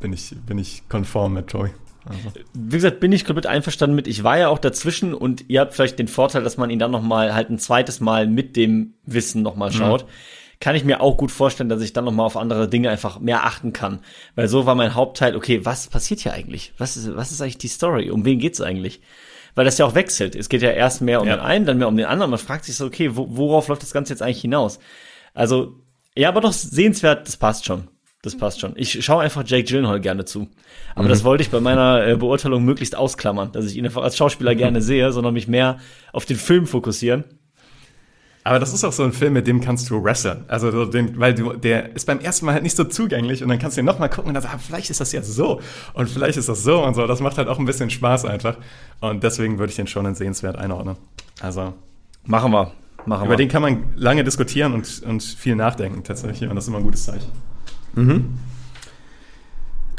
bin 0.00 0.12
ich, 0.12 0.34
bin 0.46 0.58
ich 0.58 0.82
konform 0.88 1.34
mit 1.34 1.48
Toy. 1.48 1.70
Also. 2.04 2.32
Wie 2.52 2.76
gesagt, 2.76 3.00
bin 3.00 3.12
ich 3.12 3.24
komplett 3.24 3.46
einverstanden 3.46 3.94
mit. 3.94 4.08
Ich 4.08 4.24
war 4.24 4.36
ja 4.36 4.48
auch 4.48 4.58
dazwischen 4.58 5.14
und 5.14 5.48
ihr 5.48 5.60
habt 5.60 5.74
vielleicht 5.74 5.98
den 5.98 6.08
Vorteil, 6.08 6.42
dass 6.42 6.56
man 6.56 6.68
ihn 6.68 6.80
dann 6.80 6.90
noch 6.90 7.02
mal 7.02 7.34
halt 7.34 7.48
ein 7.48 7.58
zweites 7.58 8.00
Mal 8.00 8.26
mit 8.26 8.56
dem 8.56 8.94
Wissen 9.06 9.42
noch 9.42 9.56
mal 9.56 9.70
mhm. 9.70 9.74
schaut. 9.74 10.04
Mhm. 10.04 10.10
Kann 10.62 10.76
ich 10.76 10.84
mir 10.84 11.00
auch 11.00 11.16
gut 11.16 11.32
vorstellen, 11.32 11.68
dass 11.68 11.82
ich 11.82 11.92
dann 11.92 12.04
noch 12.04 12.12
mal 12.12 12.24
auf 12.24 12.36
andere 12.36 12.68
Dinge 12.68 12.88
einfach 12.88 13.18
mehr 13.18 13.44
achten 13.44 13.72
kann. 13.72 13.98
Weil 14.36 14.46
so 14.46 14.64
war 14.64 14.76
mein 14.76 14.94
Hauptteil, 14.94 15.34
okay, 15.34 15.64
was 15.64 15.88
passiert 15.88 16.20
hier 16.20 16.32
eigentlich? 16.32 16.72
Was 16.78 16.96
ist, 16.96 17.16
was 17.16 17.32
ist 17.32 17.42
eigentlich 17.42 17.58
die 17.58 17.68
Story? 17.68 18.10
Um 18.10 18.24
wen 18.24 18.38
geht's 18.38 18.60
eigentlich? 18.60 19.00
weil 19.54 19.64
das 19.64 19.78
ja 19.78 19.86
auch 19.86 19.94
wechselt. 19.94 20.34
Es 20.34 20.48
geht 20.48 20.62
ja 20.62 20.70
erst 20.70 21.02
mehr 21.02 21.20
um 21.20 21.28
ja. 21.28 21.36
den 21.36 21.44
einen, 21.44 21.66
dann 21.66 21.78
mehr 21.78 21.88
um 21.88 21.96
den 21.96 22.06
anderen. 22.06 22.30
Man 22.30 22.38
fragt 22.38 22.64
sich 22.64 22.76
so, 22.76 22.86
okay, 22.86 23.10
worauf 23.12 23.68
läuft 23.68 23.82
das 23.82 23.92
Ganze 23.92 24.12
jetzt 24.12 24.22
eigentlich 24.22 24.40
hinaus? 24.40 24.78
Also, 25.34 25.76
ja, 26.16 26.28
aber 26.28 26.40
doch 26.40 26.52
sehenswert, 26.52 27.26
das 27.26 27.36
passt 27.36 27.66
schon. 27.66 27.88
Das 28.22 28.36
passt 28.36 28.60
schon. 28.60 28.74
Ich 28.76 29.04
schaue 29.04 29.22
einfach 29.22 29.42
Jake 29.44 29.64
Gyllenhaal 29.64 30.00
gerne 30.00 30.24
zu. 30.24 30.48
Aber 30.94 31.06
mhm. 31.06 31.08
das 31.08 31.24
wollte 31.24 31.42
ich 31.42 31.50
bei 31.50 31.60
meiner 31.60 32.06
äh, 32.06 32.16
Beurteilung 32.16 32.64
möglichst 32.64 32.96
ausklammern, 32.96 33.50
dass 33.50 33.66
ich 33.66 33.76
ihn 33.76 33.84
einfach 33.84 34.04
als 34.04 34.16
Schauspieler 34.16 34.54
mhm. 34.54 34.58
gerne 34.58 34.80
sehe, 34.80 35.10
sondern 35.12 35.34
mich 35.34 35.48
mehr 35.48 35.80
auf 36.12 36.24
den 36.24 36.36
Film 36.36 36.66
fokussieren. 36.66 37.24
Aber 38.44 38.58
das 38.58 38.72
ist 38.72 38.82
auch 38.84 38.92
so 38.92 39.04
ein 39.04 39.12
Film, 39.12 39.34
mit 39.34 39.46
dem 39.46 39.60
kannst 39.60 39.88
du 39.88 40.02
wresteln. 40.02 40.44
Also 40.48 40.84
den, 40.86 41.18
weil 41.18 41.34
du, 41.34 41.52
der 41.52 41.94
ist 41.94 42.06
beim 42.06 42.18
ersten 42.18 42.46
Mal 42.46 42.54
halt 42.54 42.64
nicht 42.64 42.76
so 42.76 42.84
zugänglich 42.84 43.42
und 43.42 43.48
dann 43.48 43.58
kannst 43.58 43.76
du 43.76 43.82
ihn 43.82 43.84
nochmal 43.84 44.08
gucken 44.08 44.28
und 44.28 44.34
dann 44.34 44.42
sagst, 44.42 44.56
ah, 44.56 44.60
vielleicht 44.64 44.90
ist 44.90 45.00
das 45.00 45.12
ja 45.12 45.22
so 45.22 45.60
und 45.94 46.10
vielleicht 46.10 46.36
ist 46.36 46.48
das 46.48 46.64
so 46.64 46.84
und 46.84 46.94
so. 46.94 47.06
Das 47.06 47.20
macht 47.20 47.38
halt 47.38 47.46
auch 47.46 47.58
ein 47.58 47.66
bisschen 47.66 47.88
Spaß 47.88 48.24
einfach. 48.24 48.56
Und 49.00 49.22
deswegen 49.22 49.58
würde 49.58 49.70
ich 49.70 49.76
den 49.76 49.86
schon 49.86 50.06
in 50.06 50.14
sehenswert 50.14 50.56
einordnen. 50.56 50.96
Also. 51.40 51.74
Machen 52.24 52.52
wir. 52.52 52.72
Machen 53.06 53.26
über 53.26 53.34
wir. 53.34 53.36
den 53.36 53.48
kann 53.48 53.62
man 53.62 53.84
lange 53.96 54.24
diskutieren 54.24 54.74
und, 54.74 55.02
und 55.04 55.22
viel 55.22 55.54
nachdenken 55.54 56.02
tatsächlich. 56.02 56.48
Und 56.48 56.56
das 56.56 56.64
ist 56.64 56.68
immer 56.68 56.78
ein 56.78 56.84
gutes 56.84 57.04
Zeichen. 57.04 57.30
Mhm. 57.94 58.38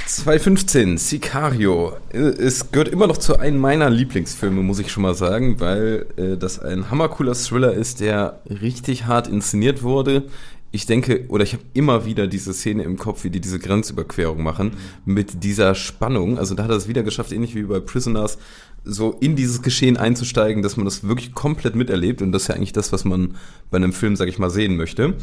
2015, 0.06 0.98
Sicario. 0.98 1.94
Es 2.12 2.72
gehört 2.72 2.90
immer 2.90 3.08
noch 3.08 3.18
zu 3.18 3.40
einem 3.40 3.60
meiner 3.60 3.90
Lieblingsfilme, 3.90 4.62
muss 4.62 4.80
ich 4.80 4.92
schon 4.92 5.04
mal 5.04 5.16
sagen, 5.16 5.60
weil 5.60 6.06
äh, 6.18 6.38
das 6.38 6.60
ein 6.60 6.92
hammercooler 6.92 7.34
Thriller 7.34 7.74
ist, 7.74 8.02
der 8.02 8.42
richtig 8.50 9.06
hart 9.06 9.28
inszeniert 9.28 9.82
wurde. 9.82 10.24
Ich 10.72 10.86
denke, 10.86 11.26
oder 11.30 11.44
ich 11.44 11.54
habe 11.54 11.64
immer 11.74 12.06
wieder 12.06 12.28
diese 12.28 12.54
Szene 12.54 12.84
im 12.84 12.98
Kopf, 12.98 13.24
wie 13.24 13.30
die 13.30 13.40
diese 13.40 13.60
Grenzüberquerung 13.60 14.44
machen, 14.44 14.72
mit 15.06 15.44
dieser 15.44 15.74
Spannung. 15.74 16.38
Also 16.38 16.54
da 16.54 16.64
hat 16.64 16.72
er 16.72 16.78
es 16.78 16.88
wieder 16.88 17.04
geschafft, 17.04 17.32
ähnlich 17.32 17.56
wie 17.56 17.64
bei 17.64 17.80
Prisoners, 17.80 18.38
so 18.84 19.16
in 19.22 19.36
dieses 19.36 19.62
Geschehen 19.62 19.96
einzusteigen, 19.96 20.64
dass 20.64 20.76
man 20.76 20.86
das 20.86 21.08
wirklich 21.08 21.34
komplett 21.34 21.76
miterlebt. 21.76 22.22
Und 22.22 22.32
das 22.34 22.44
ist 22.44 22.48
ja 22.50 22.56
eigentlich 22.56 22.74
das, 22.74 22.92
was 22.92 23.06
man 23.06 23.36
bei 23.72 23.78
einem 23.78 23.94
Film, 23.94 24.16
sag 24.16 24.28
ich 24.28 24.40
mal, 24.40 24.50
sehen 24.50 24.76
möchte. 24.76 25.16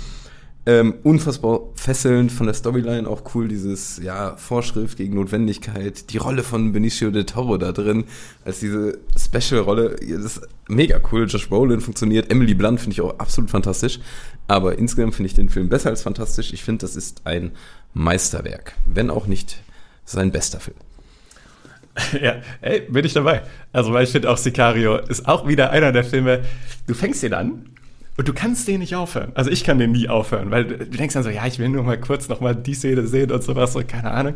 Ähm, 0.67 0.97
unfassbar 1.05 1.61
fesselnd 1.75 2.31
von 2.31 2.47
der 2.47 2.55
Storyline, 2.55 3.09
auch 3.09 3.23
cool, 3.35 3.49
dieses, 3.49 3.99
ja, 4.03 4.37
Vorschrift 4.37 4.99
gegen 4.99 5.15
Notwendigkeit, 5.15 6.11
die 6.11 6.19
Rolle 6.19 6.43
von 6.43 6.73
Benicio 6.73 7.11
del 7.11 7.25
Toro 7.25 7.57
da 7.57 7.73
drin, 7.73 8.05
als 8.45 8.61
diese 8.61 8.99
Special-Rolle, 9.17 9.97
das 10.01 10.37
ist 10.37 10.49
mega 10.69 11.01
cool, 11.11 11.27
Josh 11.27 11.49
Brolin 11.49 11.81
funktioniert, 11.81 12.31
Emily 12.31 12.53
Blunt 12.53 12.79
finde 12.79 12.93
ich 12.93 13.01
auch 13.01 13.19
absolut 13.19 13.51
fantastisch, 13.51 14.01
aber 14.49 14.77
insgesamt 14.77 15.15
finde 15.15 15.29
ich 15.29 15.35
den 15.35 15.49
Film 15.49 15.71
besser 15.71 15.89
als 15.89 16.03
fantastisch, 16.03 16.53
ich 16.53 16.63
finde, 16.63 16.83
das 16.83 16.95
ist 16.95 17.23
ein 17.25 17.53
Meisterwerk, 17.95 18.75
wenn 18.85 19.09
auch 19.09 19.27
nicht 19.27 19.63
sein 20.05 20.31
bester 20.31 20.61
Film. 20.61 20.77
Ja, 22.21 22.37
ey, 22.61 22.81
bin 22.81 23.05
ich 23.05 23.13
dabei. 23.13 23.43
Also, 23.73 23.93
weil 23.93 24.05
ich 24.05 24.11
finde 24.11 24.31
auch 24.31 24.37
Sicario 24.37 24.97
ist 24.97 25.27
auch 25.27 25.49
wieder 25.49 25.71
einer 25.71 25.93
der 25.93 26.05
Filme, 26.05 26.43
du 26.87 26.95
fängst 26.95 27.23
den 27.23 27.35
an 27.35 27.67
und 28.21 28.29
du 28.29 28.35
kannst 28.35 28.69
den 28.69 28.81
nicht 28.81 28.95
aufhören. 28.95 29.33
Also 29.35 29.51
ich 29.51 29.65
kann 29.65 29.79
den 29.79 29.93
nie 29.93 30.11
aufhören, 30.11 30.51
weil 30.51 30.67
du 30.67 30.85
denkst 30.85 31.15
dann 31.15 31.23
so, 31.23 31.31
ja, 31.31 31.47
ich 31.47 31.59
will 31.59 31.71
nur 31.71 31.85
mal 31.85 31.99
kurz 31.99 32.29
noch 32.29 32.43
mal 32.43 32.55
die 32.55 32.75
Szene 32.75 33.07
sehen 33.07 33.33
und 33.33 33.43
sowas, 33.43 33.75
und 33.75 33.89
keine 33.89 34.11
Ahnung. 34.11 34.35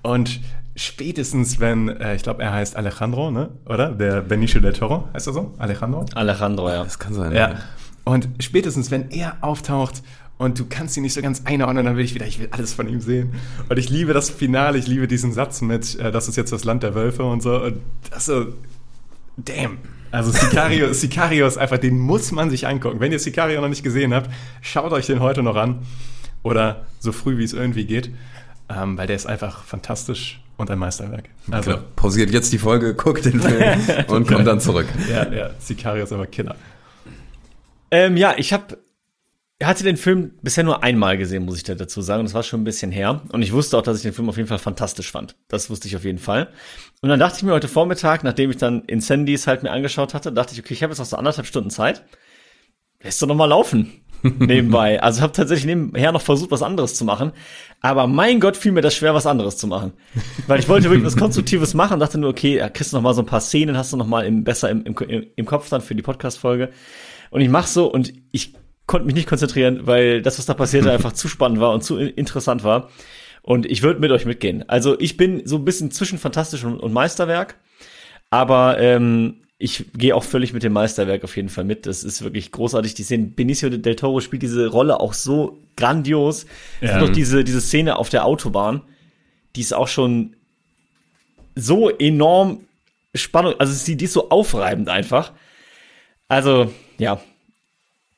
Und 0.00 0.40
spätestens, 0.74 1.60
wenn, 1.60 1.90
äh, 1.90 2.14
ich 2.14 2.22
glaube, 2.22 2.42
er 2.42 2.54
heißt 2.54 2.76
Alejandro, 2.76 3.30
ne? 3.30 3.50
Oder? 3.66 3.90
Der 3.90 4.22
Benicio 4.22 4.62
del 4.62 4.72
Toro, 4.72 5.06
heißt 5.12 5.26
er 5.26 5.34
so? 5.34 5.54
Alejandro? 5.58 6.06
Alejandro, 6.14 6.70
ja. 6.70 6.82
Das 6.82 6.98
kann 6.98 7.12
sein. 7.12 7.34
Ja. 7.34 7.56
Und 8.04 8.26
spätestens, 8.40 8.90
wenn 8.90 9.10
er 9.10 9.36
auftaucht 9.42 10.02
und 10.38 10.58
du 10.58 10.64
kannst 10.66 10.96
ihn 10.96 11.02
nicht 11.02 11.12
so 11.12 11.20
ganz 11.20 11.42
einordnen, 11.44 11.84
dann 11.84 11.98
will 11.98 12.06
ich 12.06 12.14
wieder, 12.14 12.24
ich 12.24 12.40
will 12.40 12.48
alles 12.52 12.72
von 12.72 12.88
ihm 12.88 13.02
sehen. 13.02 13.34
Und 13.68 13.78
ich 13.78 13.90
liebe 13.90 14.14
das 14.14 14.30
Finale, 14.30 14.78
ich 14.78 14.86
liebe 14.86 15.08
diesen 15.08 15.34
Satz 15.34 15.60
mit, 15.60 16.00
äh, 16.00 16.10
das 16.10 16.26
ist 16.26 16.36
jetzt 16.36 16.52
das 16.52 16.64
Land 16.64 16.84
der 16.84 16.94
Wölfe 16.94 17.24
und 17.24 17.42
so. 17.42 17.62
Und 17.62 17.82
das 18.10 18.24
so, 18.24 18.46
damn, 19.36 19.76
also 20.10 20.30
Sicario, 20.30 20.92
Sicario 20.92 21.46
ist 21.46 21.58
einfach, 21.58 21.78
den 21.78 21.98
muss 21.98 22.32
man 22.32 22.50
sich 22.50 22.66
angucken. 22.66 23.00
Wenn 23.00 23.12
ihr 23.12 23.18
Sicario 23.18 23.60
noch 23.60 23.68
nicht 23.68 23.82
gesehen 23.82 24.14
habt, 24.14 24.30
schaut 24.60 24.92
euch 24.92 25.06
den 25.06 25.20
heute 25.20 25.42
noch 25.42 25.56
an. 25.56 25.86
Oder 26.42 26.86
so 27.00 27.12
früh, 27.12 27.38
wie 27.38 27.44
es 27.44 27.52
irgendwie 27.52 27.86
geht. 27.86 28.10
Ähm, 28.68 28.96
weil 28.98 29.06
der 29.06 29.16
ist 29.16 29.26
einfach 29.26 29.64
fantastisch 29.64 30.40
und 30.56 30.70
ein 30.70 30.78
Meisterwerk. 30.78 31.28
Also 31.50 31.72
genau. 31.72 31.82
pausiert 31.94 32.30
jetzt 32.30 32.52
die 32.52 32.58
Folge, 32.58 32.94
guckt 32.94 33.24
den 33.24 33.40
Film 33.40 33.80
und 34.08 34.26
kommt 34.26 34.46
dann 34.46 34.60
zurück. 34.60 34.86
Ja, 35.10 35.30
ja, 35.32 35.50
Sicario 35.58 36.04
ist 36.04 36.12
aber 36.12 36.26
Killer. 36.26 36.56
Ähm, 37.90 38.16
ja, 38.16 38.34
ich 38.36 38.52
habe 38.52 38.78
hatte 39.62 39.84
den 39.84 39.96
Film 39.96 40.32
bisher 40.42 40.64
nur 40.64 40.82
einmal 40.82 41.16
gesehen, 41.16 41.44
muss 41.44 41.56
ich 41.56 41.62
da 41.62 41.74
dazu 41.74 42.02
sagen. 42.02 42.24
Das 42.24 42.34
war 42.34 42.42
schon 42.42 42.60
ein 42.60 42.64
bisschen 42.64 42.92
her. 42.92 43.22
Und 43.32 43.40
ich 43.40 43.52
wusste 43.52 43.78
auch, 43.78 43.82
dass 43.82 43.96
ich 43.96 44.02
den 44.02 44.12
Film 44.12 44.28
auf 44.28 44.36
jeden 44.36 44.48
Fall 44.48 44.58
fantastisch 44.58 45.10
fand. 45.10 45.34
Das 45.48 45.70
wusste 45.70 45.88
ich 45.88 45.96
auf 45.96 46.04
jeden 46.04 46.18
Fall. 46.18 46.48
Und 47.02 47.08
dann 47.08 47.20
dachte 47.20 47.36
ich 47.36 47.42
mir 47.42 47.52
heute 47.52 47.68
Vormittag, 47.68 48.24
nachdem 48.24 48.50
ich 48.50 48.56
dann 48.56 48.82
Incendies 48.84 49.46
halt 49.46 49.62
mir 49.62 49.70
angeschaut 49.70 50.14
hatte, 50.14 50.32
dachte 50.32 50.54
ich, 50.54 50.60
okay, 50.60 50.74
ich 50.74 50.82
habe 50.82 50.92
jetzt 50.92 50.98
noch 50.98 51.06
so 51.06 51.16
anderthalb 51.16 51.46
Stunden 51.46 51.70
Zeit. 51.70 52.04
Lässt 53.02 53.20
doch 53.20 53.26
noch 53.26 53.34
mal 53.34 53.46
laufen. 53.46 54.02
nebenbei. 54.38 55.02
Also 55.02 55.22
habe 55.22 55.32
tatsächlich 55.32 55.66
nebenher 55.66 56.12
noch 56.12 56.22
versucht, 56.22 56.50
was 56.50 56.62
anderes 56.62 56.94
zu 56.94 57.04
machen. 57.04 57.32
Aber 57.80 58.06
mein 58.06 58.40
Gott, 58.40 58.56
fiel 58.56 58.72
mir 58.72 58.80
das 58.80 58.94
schwer, 58.94 59.14
was 59.14 59.26
anderes 59.26 59.56
zu 59.56 59.66
machen. 59.66 59.92
Weil 60.46 60.60
ich 60.60 60.68
wollte 60.68 60.90
wirklich 60.90 61.04
was 61.04 61.16
Konstruktives 61.16 61.74
machen, 61.74 62.00
dachte 62.00 62.18
nur, 62.18 62.30
okay, 62.30 62.58
ja, 62.58 62.68
kriegst 62.68 62.92
du 62.92 62.96
noch 62.96 63.02
mal 63.02 63.14
so 63.14 63.22
ein 63.22 63.26
paar 63.26 63.40
Szenen, 63.40 63.76
hast 63.76 63.92
du 63.92 63.96
noch 63.96 64.06
mal 64.06 64.24
im, 64.24 64.44
besser 64.44 64.70
im, 64.70 64.84
im, 64.84 65.26
im 65.34 65.46
Kopf 65.46 65.68
dann 65.68 65.80
für 65.80 65.94
die 65.94 66.02
Podcast-Folge. 66.02 66.70
Und 67.30 67.40
ich 67.40 67.48
mach 67.48 67.66
so 67.66 67.90
und 67.90 68.12
ich 68.32 68.54
konnte 68.86 69.06
mich 69.06 69.14
nicht 69.14 69.28
konzentrieren, 69.28 69.86
weil 69.86 70.22
das, 70.22 70.38
was 70.38 70.46
da 70.46 70.54
passierte, 70.54 70.90
einfach 70.92 71.12
zu 71.12 71.28
spannend 71.28 71.60
war 71.60 71.72
und 71.72 71.84
zu 71.84 71.98
interessant 71.98 72.64
war. 72.64 72.88
Und 73.46 73.64
ich 73.64 73.82
würde 73.82 74.00
mit 74.00 74.10
euch 74.10 74.26
mitgehen. 74.26 74.68
Also 74.68 74.98
ich 74.98 75.16
bin 75.16 75.46
so 75.46 75.54
ein 75.54 75.64
bisschen 75.64 75.92
zwischen 75.92 76.18
fantastisch 76.18 76.64
und, 76.64 76.80
und 76.80 76.92
Meisterwerk, 76.92 77.54
aber 78.28 78.80
ähm, 78.80 79.36
ich 79.56 79.84
gehe 79.96 80.16
auch 80.16 80.24
völlig 80.24 80.52
mit 80.52 80.64
dem 80.64 80.72
Meisterwerk 80.72 81.22
auf 81.22 81.36
jeden 81.36 81.48
Fall 81.48 81.62
mit. 81.62 81.86
Das 81.86 82.02
ist 82.02 82.24
wirklich 82.24 82.50
großartig. 82.50 82.94
Die 82.94 83.04
Szene, 83.04 83.28
Benicio 83.28 83.70
del 83.70 83.94
Toro 83.94 84.20
spielt 84.20 84.42
diese 84.42 84.66
Rolle 84.66 84.98
auch 84.98 85.12
so 85.12 85.58
grandios. 85.76 86.46
Es 86.80 86.90
ja. 86.90 86.98
gibt 86.98 87.10
auch 87.10 87.14
diese, 87.14 87.44
diese 87.44 87.60
Szene 87.60 87.96
auf 87.96 88.08
der 88.08 88.24
Autobahn, 88.24 88.82
die 89.54 89.60
ist 89.60 89.72
auch 89.72 89.88
schon 89.88 90.34
so 91.54 91.88
enorm 91.88 92.62
spannend, 93.14 93.60
also 93.60 93.94
die 93.94 94.04
ist 94.04 94.12
so 94.12 94.28
aufreibend 94.28 94.88
einfach. 94.88 95.32
Also, 96.26 96.72
ja, 96.98 97.20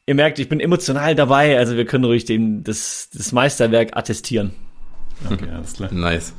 ihr 0.07 0.15
merkt, 0.15 0.39
ich 0.39 0.49
bin 0.49 0.59
emotional 0.59 1.15
dabei, 1.15 1.59
also 1.59 1.77
wir 1.77 1.85
können 1.85 2.05
ruhig 2.05 2.25
dem, 2.25 2.65
das, 2.65 3.11
das 3.13 3.33
Meisterwerk 3.33 3.95
attestieren. 3.95 4.53
Okay, 5.31 5.49
alles 5.51 5.75
klar. 5.75 5.93
Nice. 5.93 6.33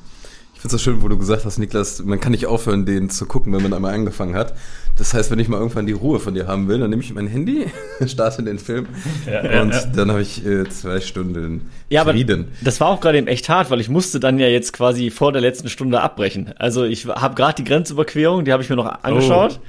Ich 0.60 0.62
finde 0.62 0.76
es 0.76 0.82
so 0.84 0.92
schön, 0.92 1.02
wo 1.02 1.08
du 1.08 1.18
gesagt 1.18 1.46
hast, 1.46 1.58
Niklas, 1.58 2.04
man 2.04 2.20
kann 2.20 2.34
nicht 2.34 2.46
aufhören, 2.46 2.86
den 2.86 3.10
zu 3.10 3.26
gucken, 3.26 3.54
wenn 3.54 3.63
man 3.63 3.74
einmal 3.74 3.94
angefangen 3.94 4.36
hat. 4.36 4.54
Das 4.98 5.13
heißt, 5.13 5.32
wenn 5.32 5.39
ich 5.39 5.48
mal 5.48 5.56
irgendwann 5.56 5.86
die 5.86 5.94
Ruhe 5.94 6.20
von 6.20 6.34
dir 6.34 6.48
haben 6.48 6.68
will, 6.68 6.80
dann 6.80 6.89
nehme 6.89 7.02
ich 7.02 7.13
mein 7.13 7.28
Handy, 7.28 7.68
starte 8.08 8.44
den 8.44 8.60
Film 8.60 8.88
ja, 9.26 9.62
und 9.62 9.72
ja, 9.72 9.80
ja. 9.80 9.86
dann 9.96 10.12
habe 10.12 10.22
ich 10.22 10.46
äh, 10.46 10.68
zwei 10.68 11.00
Stunden 11.00 11.70
ja, 11.89 12.04
Frieden. 12.04 12.42
Aber 12.42 12.65
das 12.65 12.82
war 12.82 12.89
auch 12.89 13.00
gerade 13.00 13.20
eben 13.20 13.28
echt 13.28 13.48
hart, 13.48 13.72
weil 13.72 13.80
ich 13.80 13.88
musste 13.88 14.20
dann 14.20 14.38
ja 14.38 14.48
jetzt 14.48 14.74
quasi 14.74 15.12
vor 15.12 15.32
der 15.32 15.42
letzten 15.42 15.70
Stunde 15.70 16.02
abbrechen. 16.02 16.54
Also 16.58 16.84
ich 16.84 17.06
habe 17.06 17.36
gerade 17.36 17.56
die 17.56 17.63
Grenzüberquerung, 17.63 18.44
die 18.44 18.52
habe 18.52 18.62
ich 18.62 18.70
mir 18.70 18.76
noch 18.76 19.04
angeschaut. 19.04 19.62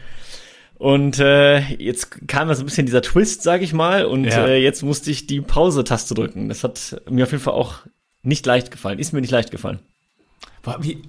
Oh. 0.81 0.88
Und 0.92 1.20
äh, 1.20 1.61
jetzt 1.75 2.27
kam 2.27 2.49
da 2.49 2.55
so 2.57 2.62
ein 2.62 2.64
bisschen 2.64 2.87
dieser 2.87 3.03
Twist, 3.03 3.44
sag 3.44 3.62
ich 3.62 3.73
mal, 3.73 4.07
und 4.07 4.25
ja. 4.25 4.46
äh, 4.46 4.61
jetzt 4.61 4.83
musste 4.83 5.12
ich 5.12 5.29
die 5.29 5.40
Pause-Taste 5.40 6.14
drücken. 6.14 6.49
Das 6.49 6.64
hat 6.64 7.01
mir 7.09 7.25
auf 7.25 7.31
jeden 7.31 7.44
Fall 7.44 7.55
auch 7.55 7.81
nicht 8.22 8.46
leicht 8.46 8.70
gefallen. 8.70 8.98
Ist 8.98 9.12
mir 9.12 9.20
nicht 9.20 9.30
leicht 9.30 9.50
gefallen. 9.50 9.80
Boah, 10.62 10.78
wie, 10.80 11.02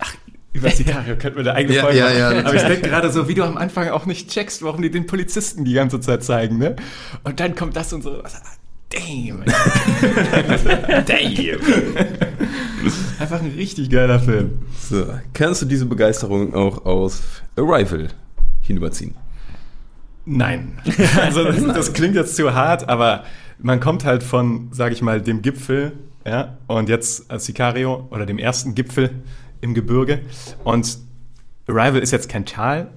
ach, 0.00 0.14
Über 0.52 0.70
Sicario 0.70 1.16
könnten 1.16 1.38
wir 1.38 1.50
eine 1.50 1.54
eigene 1.54 1.76
Ja, 1.76 1.82
Folge 1.82 1.98
ja, 1.98 2.04
machen. 2.04 2.18
ja, 2.18 2.44
Aber 2.44 2.54
ich 2.54 2.62
denke 2.62 2.88
gerade 2.88 3.10
so, 3.10 3.28
wie 3.28 3.34
du 3.34 3.44
am 3.44 3.56
Anfang 3.56 3.88
auch 3.88 4.06
nicht 4.06 4.30
checkst, 4.30 4.62
warum 4.62 4.82
die 4.82 4.90
den 4.90 5.06
Polizisten 5.06 5.64
die 5.64 5.72
ganze 5.74 6.00
Zeit 6.00 6.24
zeigen, 6.24 6.58
ne? 6.58 6.76
Und 7.24 7.40
dann 7.40 7.54
kommt 7.54 7.76
das 7.76 7.92
und 7.92 8.02
so. 8.02 8.22
Damn. 8.90 9.44
Damn. 11.04 11.60
Einfach 13.18 13.40
ein 13.42 13.52
richtig 13.56 13.90
geiler 13.90 14.18
Film. 14.20 14.58
So, 14.80 15.06
kannst 15.34 15.60
du 15.62 15.66
diese 15.66 15.84
Begeisterung 15.86 16.54
auch 16.54 16.86
aus 16.86 17.22
Arrival 17.56 18.08
hinüberziehen? 18.62 19.14
Nein. 20.24 20.78
Also 21.20 21.44
das, 21.44 21.62
das 21.64 21.92
klingt 21.92 22.14
jetzt 22.14 22.36
zu 22.36 22.54
hart, 22.54 22.88
aber 22.88 23.24
man 23.58 23.80
kommt 23.80 24.04
halt 24.04 24.22
von, 24.22 24.68
sage 24.72 24.94
ich 24.94 25.02
mal, 25.02 25.20
dem 25.20 25.42
Gipfel, 25.42 25.92
ja, 26.28 26.58
und 26.66 26.88
jetzt 26.88 27.30
als 27.30 27.46
Sicario 27.46 28.06
oder 28.10 28.26
dem 28.26 28.38
ersten 28.38 28.74
Gipfel 28.74 29.10
im 29.60 29.74
Gebirge. 29.74 30.20
Und 30.64 30.98
Arrival 31.66 32.00
ist 32.00 32.12
jetzt 32.12 32.28
kein 32.28 32.46
Tal, 32.46 32.90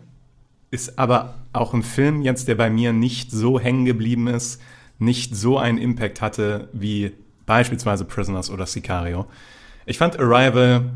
ist 0.69 0.97
aber 0.97 1.35
auch 1.53 1.73
ein 1.73 1.83
Film 1.83 2.21
jetzt, 2.21 2.47
der 2.47 2.55
bei 2.55 2.69
mir 2.69 2.93
nicht 2.93 3.31
so 3.31 3.59
hängen 3.59 3.85
geblieben 3.85 4.27
ist, 4.27 4.61
nicht 4.99 5.35
so 5.35 5.57
einen 5.57 5.77
Impact 5.77 6.21
hatte 6.21 6.69
wie 6.73 7.11
beispielsweise 7.45 8.05
Prisoners 8.05 8.49
oder 8.49 8.65
Sicario. 8.65 9.25
Ich 9.85 9.97
fand 9.97 10.19
Arrival 10.19 10.91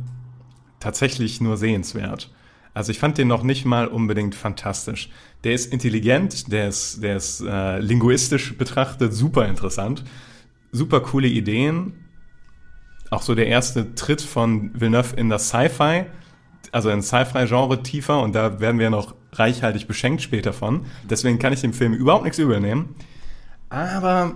tatsächlich 0.79 1.41
nur 1.41 1.57
sehenswert. 1.57 2.31
Also 2.73 2.91
ich 2.91 2.99
fand 2.99 3.17
den 3.17 3.27
noch 3.27 3.43
nicht 3.43 3.65
mal 3.65 3.87
unbedingt 3.87 4.35
fantastisch. 4.35 5.09
Der 5.43 5.53
ist 5.53 5.71
intelligent, 5.71 6.51
der 6.51 6.67
ist, 6.67 7.01
der 7.01 7.15
ist 7.15 7.41
äh, 7.41 7.79
linguistisch 7.79 8.57
betrachtet 8.57 9.13
super 9.13 9.47
interessant, 9.47 10.03
super 10.71 10.99
coole 10.99 11.27
Ideen. 11.27 12.04
Auch 13.09 13.21
so 13.21 13.35
der 13.35 13.47
erste 13.47 13.95
Tritt 13.95 14.21
von 14.21 14.71
Villeneuve 14.73 15.15
in 15.15 15.29
das 15.29 15.49
Sci-Fi, 15.49 16.05
also 16.71 16.89
in 16.89 17.01
Sci-Fi-Genre 17.01 17.83
tiefer 17.83 18.21
und 18.21 18.33
da 18.33 18.59
werden 18.59 18.79
wir 18.79 18.89
noch 18.89 19.15
reichhaltig 19.33 19.87
beschenkt 19.87 20.21
später 20.21 20.53
von. 20.53 20.85
Deswegen 21.03 21.39
kann 21.39 21.53
ich 21.53 21.61
dem 21.61 21.73
Film 21.73 21.93
überhaupt 21.93 22.23
nichts 22.23 22.39
übernehmen. 22.39 22.95
Aber, 23.69 24.35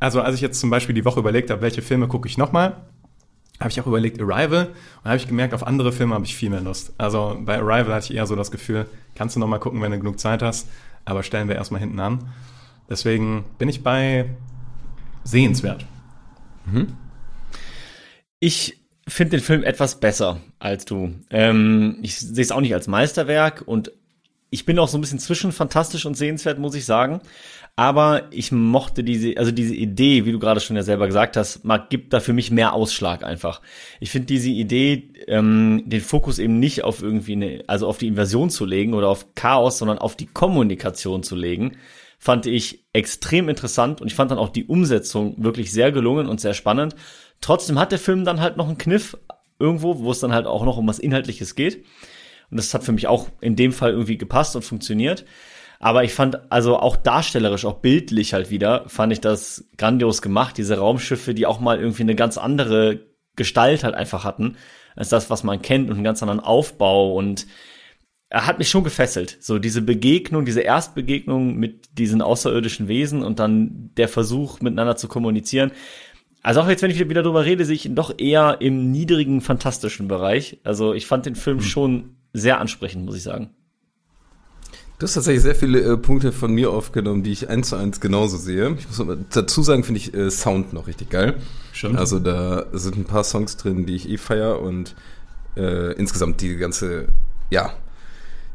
also 0.00 0.20
als 0.20 0.34
ich 0.34 0.40
jetzt 0.40 0.60
zum 0.60 0.70
Beispiel 0.70 0.94
die 0.94 1.04
Woche 1.04 1.20
überlegt 1.20 1.50
habe, 1.50 1.62
welche 1.62 1.82
Filme 1.82 2.08
gucke 2.08 2.28
ich 2.28 2.38
nochmal, 2.38 2.76
habe 3.60 3.70
ich 3.70 3.80
auch 3.80 3.86
überlegt 3.86 4.20
Arrival 4.20 4.68
und 5.02 5.04
habe 5.04 5.16
ich 5.16 5.26
gemerkt, 5.26 5.52
auf 5.52 5.66
andere 5.66 5.92
Filme 5.92 6.14
habe 6.14 6.24
ich 6.24 6.36
viel 6.36 6.50
mehr 6.50 6.60
Lust. 6.60 6.92
Also 6.98 7.38
bei 7.40 7.58
Arrival 7.58 7.94
hatte 7.94 8.12
ich 8.12 8.16
eher 8.16 8.26
so 8.26 8.36
das 8.36 8.50
Gefühl, 8.50 8.86
kannst 9.14 9.36
du 9.36 9.40
nochmal 9.40 9.58
gucken, 9.58 9.82
wenn 9.82 9.90
du 9.90 9.98
genug 9.98 10.20
Zeit 10.20 10.42
hast, 10.42 10.68
aber 11.04 11.22
stellen 11.22 11.48
wir 11.48 11.56
erstmal 11.56 11.80
hinten 11.80 11.98
an. 11.98 12.28
Deswegen 12.88 13.44
bin 13.58 13.68
ich 13.68 13.82
bei 13.82 14.30
sehenswert. 15.24 15.84
Ich 18.40 18.78
finde 19.06 19.32
den 19.32 19.40
Film 19.40 19.64
etwas 19.64 20.00
besser 20.00 20.40
als 20.58 20.84
du. 20.84 21.14
Ähm, 21.30 21.98
ich 22.02 22.18
sehe 22.18 22.42
es 22.42 22.52
auch 22.52 22.60
nicht 22.60 22.74
als 22.74 22.86
Meisterwerk 22.86 23.62
und 23.66 23.92
ich 24.50 24.64
bin 24.64 24.78
auch 24.78 24.88
so 24.88 24.96
ein 24.96 25.00
bisschen 25.00 25.18
zwischen 25.18 25.52
fantastisch 25.52 26.06
und 26.06 26.16
sehenswert, 26.16 26.58
muss 26.58 26.74
ich 26.74 26.84
sagen. 26.84 27.20
Aber 27.76 28.24
ich 28.32 28.50
mochte 28.50 29.04
diese, 29.04 29.36
also 29.36 29.52
diese 29.52 29.74
Idee, 29.74 30.24
wie 30.24 30.32
du 30.32 30.38
gerade 30.40 30.58
schon 30.58 30.74
ja 30.74 30.82
selber 30.82 31.06
gesagt 31.06 31.36
hast, 31.36 31.64
mag, 31.64 31.90
gibt 31.90 32.12
da 32.12 32.18
für 32.18 32.32
mich 32.32 32.50
mehr 32.50 32.72
Ausschlag 32.72 33.22
einfach. 33.22 33.60
Ich 34.00 34.10
finde 34.10 34.26
diese 34.26 34.50
Idee, 34.50 35.12
ähm, 35.28 35.84
den 35.86 36.00
Fokus 36.00 36.40
eben 36.40 36.58
nicht 36.58 36.82
auf 36.82 37.02
irgendwie 37.02 37.34
eine, 37.34 37.62
also 37.68 37.86
auf 37.86 37.98
die 37.98 38.08
Invasion 38.08 38.50
zu 38.50 38.64
legen 38.64 38.94
oder 38.94 39.08
auf 39.08 39.34
Chaos, 39.34 39.78
sondern 39.78 39.98
auf 39.98 40.16
die 40.16 40.26
Kommunikation 40.26 41.22
zu 41.22 41.36
legen, 41.36 41.76
fand 42.18 42.46
ich 42.46 42.84
extrem 42.92 43.48
interessant 43.48 44.00
und 44.00 44.08
ich 44.08 44.14
fand 44.14 44.32
dann 44.32 44.38
auch 44.38 44.48
die 44.48 44.64
Umsetzung 44.64 45.36
wirklich 45.38 45.70
sehr 45.70 45.92
gelungen 45.92 46.26
und 46.26 46.40
sehr 46.40 46.54
spannend. 46.54 46.96
Trotzdem 47.40 47.78
hat 47.78 47.92
der 47.92 47.98
Film 47.98 48.24
dann 48.24 48.40
halt 48.40 48.56
noch 48.56 48.66
einen 48.66 48.78
Kniff 48.78 49.16
irgendwo, 49.58 49.98
wo 49.98 50.10
es 50.10 50.20
dann 50.20 50.32
halt 50.32 50.46
auch 50.46 50.64
noch 50.64 50.76
um 50.76 50.86
was 50.86 50.98
Inhaltliches 50.98 51.54
geht. 51.54 51.84
Und 52.50 52.56
das 52.56 52.72
hat 52.74 52.84
für 52.84 52.92
mich 52.92 53.06
auch 53.06 53.28
in 53.40 53.56
dem 53.56 53.72
Fall 53.72 53.90
irgendwie 53.90 54.18
gepasst 54.18 54.56
und 54.56 54.62
funktioniert. 54.62 55.24
Aber 55.80 56.02
ich 56.02 56.12
fand, 56.12 56.50
also 56.50 56.78
auch 56.78 56.96
darstellerisch, 56.96 57.64
auch 57.64 57.78
bildlich 57.80 58.34
halt 58.34 58.50
wieder, 58.50 58.88
fand 58.88 59.12
ich 59.12 59.20
das 59.20 59.68
grandios 59.76 60.22
gemacht. 60.22 60.58
Diese 60.58 60.78
Raumschiffe, 60.78 61.34
die 61.34 61.46
auch 61.46 61.60
mal 61.60 61.78
irgendwie 61.78 62.02
eine 62.02 62.16
ganz 62.16 62.36
andere 62.36 63.00
Gestalt 63.36 63.84
halt 63.84 63.94
einfach 63.94 64.24
hatten, 64.24 64.56
als 64.96 65.08
das, 65.10 65.30
was 65.30 65.44
man 65.44 65.62
kennt 65.62 65.88
und 65.88 65.94
einen 65.94 66.04
ganz 66.04 66.22
anderen 66.22 66.40
Aufbau 66.40 67.14
und 67.14 67.46
er 68.30 68.46
hat 68.46 68.58
mich 68.58 68.68
schon 68.68 68.84
gefesselt. 68.84 69.38
So 69.40 69.58
diese 69.58 69.80
Begegnung, 69.80 70.44
diese 70.44 70.60
Erstbegegnung 70.60 71.54
mit 71.54 71.96
diesen 71.98 72.20
außerirdischen 72.20 72.88
Wesen 72.88 73.22
und 73.22 73.38
dann 73.38 73.90
der 73.96 74.08
Versuch, 74.08 74.60
miteinander 74.60 74.96
zu 74.96 75.08
kommunizieren. 75.08 75.72
Also 76.48 76.62
auch 76.62 76.68
jetzt, 76.70 76.80
wenn 76.80 76.90
ich 76.90 76.98
wieder 76.98 77.22
drüber 77.22 77.44
rede, 77.44 77.66
sehe 77.66 77.74
ich 77.74 77.84
ihn 77.84 77.94
doch 77.94 78.14
eher 78.16 78.62
im 78.62 78.90
niedrigen, 78.90 79.42
fantastischen 79.42 80.08
Bereich. 80.08 80.56
Also 80.64 80.94
ich 80.94 81.06
fand 81.06 81.26
den 81.26 81.34
Film 81.34 81.60
schon 81.60 82.16
sehr 82.32 82.58
ansprechend, 82.58 83.04
muss 83.04 83.16
ich 83.16 83.22
sagen. 83.22 83.50
Du 84.98 85.04
hast 85.04 85.12
tatsächlich 85.12 85.42
sehr 85.42 85.54
viele 85.54 85.82
äh, 85.82 85.98
Punkte 85.98 86.32
von 86.32 86.50
mir 86.50 86.70
aufgenommen, 86.70 87.22
die 87.22 87.32
ich 87.32 87.50
eins 87.50 87.68
zu 87.68 87.76
eins 87.76 88.00
genauso 88.00 88.38
sehe. 88.38 88.74
Ich 88.78 88.88
muss 88.88 88.98
aber 88.98 89.16
dazu 89.16 89.62
sagen, 89.62 89.84
finde 89.84 90.00
ich 90.00 90.14
äh, 90.14 90.30
Sound 90.30 90.72
noch 90.72 90.86
richtig 90.86 91.10
geil. 91.10 91.34
Stimmt. 91.74 91.98
Also 91.98 92.18
da 92.18 92.64
sind 92.72 92.96
ein 92.96 93.04
paar 93.04 93.24
Songs 93.24 93.58
drin, 93.58 93.84
die 93.84 93.96
ich 93.96 94.08
eh 94.08 94.16
feier 94.16 94.62
und 94.62 94.96
äh, 95.54 95.92
insgesamt 95.98 96.40
die 96.40 96.56
ganze, 96.56 97.08
ja, 97.50 97.74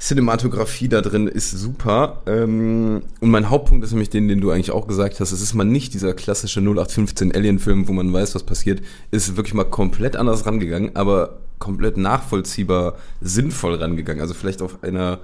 Cinematografie 0.03 0.89
da 0.89 0.99
drin 0.99 1.29
ist 1.29 1.51
super. 1.51 2.23
Ähm, 2.25 3.03
und 3.21 3.29
mein 3.29 3.49
Hauptpunkt 3.49 3.85
ist 3.85 3.91
nämlich 3.91 4.09
den, 4.09 4.27
den 4.27 4.41
du 4.41 4.51
eigentlich 4.51 4.71
auch 4.71 4.85
gesagt 4.85 5.21
hast. 5.21 5.31
Es 5.31 5.41
ist 5.41 5.53
mal 5.53 5.63
nicht 5.63 5.93
dieser 5.93 6.13
klassische 6.13 6.59
0815 6.59 7.33
Alien-Film, 7.33 7.87
wo 7.87 7.93
man 7.93 8.11
weiß, 8.11 8.35
was 8.35 8.43
passiert. 8.43 8.81
Es 9.11 9.29
ist 9.29 9.37
wirklich 9.37 9.53
mal 9.53 9.63
komplett 9.63 10.17
anders 10.17 10.45
rangegangen, 10.45 10.93
aber 10.97 11.37
komplett 11.57 11.95
nachvollziehbar 11.95 12.97
sinnvoll 13.21 13.75
rangegangen. 13.75 14.19
Also 14.19 14.33
vielleicht 14.33 14.61
auf 14.61 14.83
einer 14.83 15.19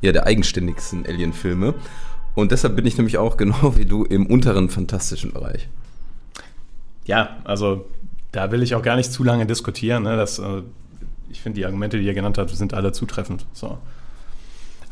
ja, 0.00 0.10
der 0.10 0.26
eigenständigsten 0.26 1.06
Alien-Filme. 1.06 1.74
Und 2.34 2.50
deshalb 2.50 2.74
bin 2.74 2.86
ich 2.86 2.96
nämlich 2.96 3.18
auch 3.18 3.36
genau 3.36 3.76
wie 3.76 3.84
du 3.84 4.02
im 4.02 4.26
unteren 4.26 4.68
fantastischen 4.68 5.32
Bereich. 5.32 5.68
Ja, 7.04 7.36
also 7.44 7.86
da 8.32 8.50
will 8.50 8.64
ich 8.64 8.74
auch 8.74 8.82
gar 8.82 8.96
nicht 8.96 9.12
zu 9.12 9.22
lange 9.22 9.46
diskutieren. 9.46 10.02
Ne? 10.02 10.16
Das, 10.16 10.40
äh, 10.40 10.62
ich 11.30 11.40
finde, 11.40 11.60
die 11.60 11.66
Argumente, 11.66 11.98
die 11.98 12.04
ihr 12.04 12.14
genannt 12.14 12.36
habt, 12.36 12.50
sind 12.50 12.74
alle 12.74 12.90
zutreffend. 12.90 13.46
So. 13.52 13.78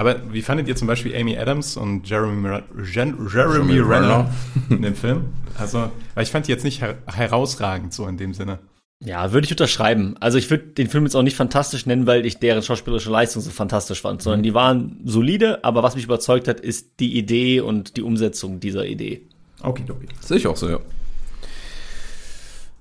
Aber 0.02 0.16
wie 0.32 0.42
fandet 0.42 0.66
ihr 0.66 0.74
zum 0.74 0.88
Beispiel 0.88 1.14
Amy 1.14 1.38
Adams 1.38 1.76
und 1.76 2.08
Jeremy, 2.10 2.48
Ra- 2.48 2.62
Gen 2.92 3.16
Jeremy 3.32 3.74
Jeremy 3.74 3.78
Renner 3.78 4.08
Renner. 4.08 4.30
in 4.68 4.82
dem 4.82 4.96
Film? 4.96 5.26
Also, 5.56 5.92
weil 6.14 6.24
ich 6.24 6.30
fand 6.30 6.48
die 6.48 6.50
jetzt 6.50 6.64
nicht 6.64 6.80
her 6.82 6.96
herausragend 7.06 7.94
so 7.94 8.08
in 8.08 8.16
dem 8.16 8.34
Sinne. 8.34 8.58
Ja, 9.04 9.32
würde 9.32 9.44
ich 9.44 9.52
unterschreiben. 9.52 10.16
Also 10.18 10.38
ich 10.38 10.50
würde 10.50 10.64
den 10.64 10.88
Film 10.88 11.04
jetzt 11.04 11.14
auch 11.14 11.22
nicht 11.22 11.36
fantastisch 11.36 11.86
nennen, 11.86 12.08
weil 12.08 12.26
ich 12.26 12.38
deren 12.38 12.62
schauspielerische 12.64 13.10
Leistung 13.10 13.42
so 13.42 13.50
fantastisch 13.52 14.00
fand, 14.00 14.22
sondern 14.22 14.42
die 14.42 14.54
waren 14.54 14.98
solide, 15.04 15.62
aber 15.64 15.84
was 15.84 15.94
mich 15.94 16.04
überzeugt 16.04 16.48
hat, 16.48 16.58
ist 16.58 16.98
die 16.98 17.16
Idee 17.16 17.60
und 17.60 17.96
die 17.96 18.02
Umsetzung 18.02 18.58
dieser 18.58 18.84
Idee. 18.86 19.22
Okay, 19.60 19.84
okay. 19.88 20.06
Sehe 20.20 20.38
ich 20.38 20.48
auch 20.48 20.56
so, 20.56 20.68
ja. 20.68 20.78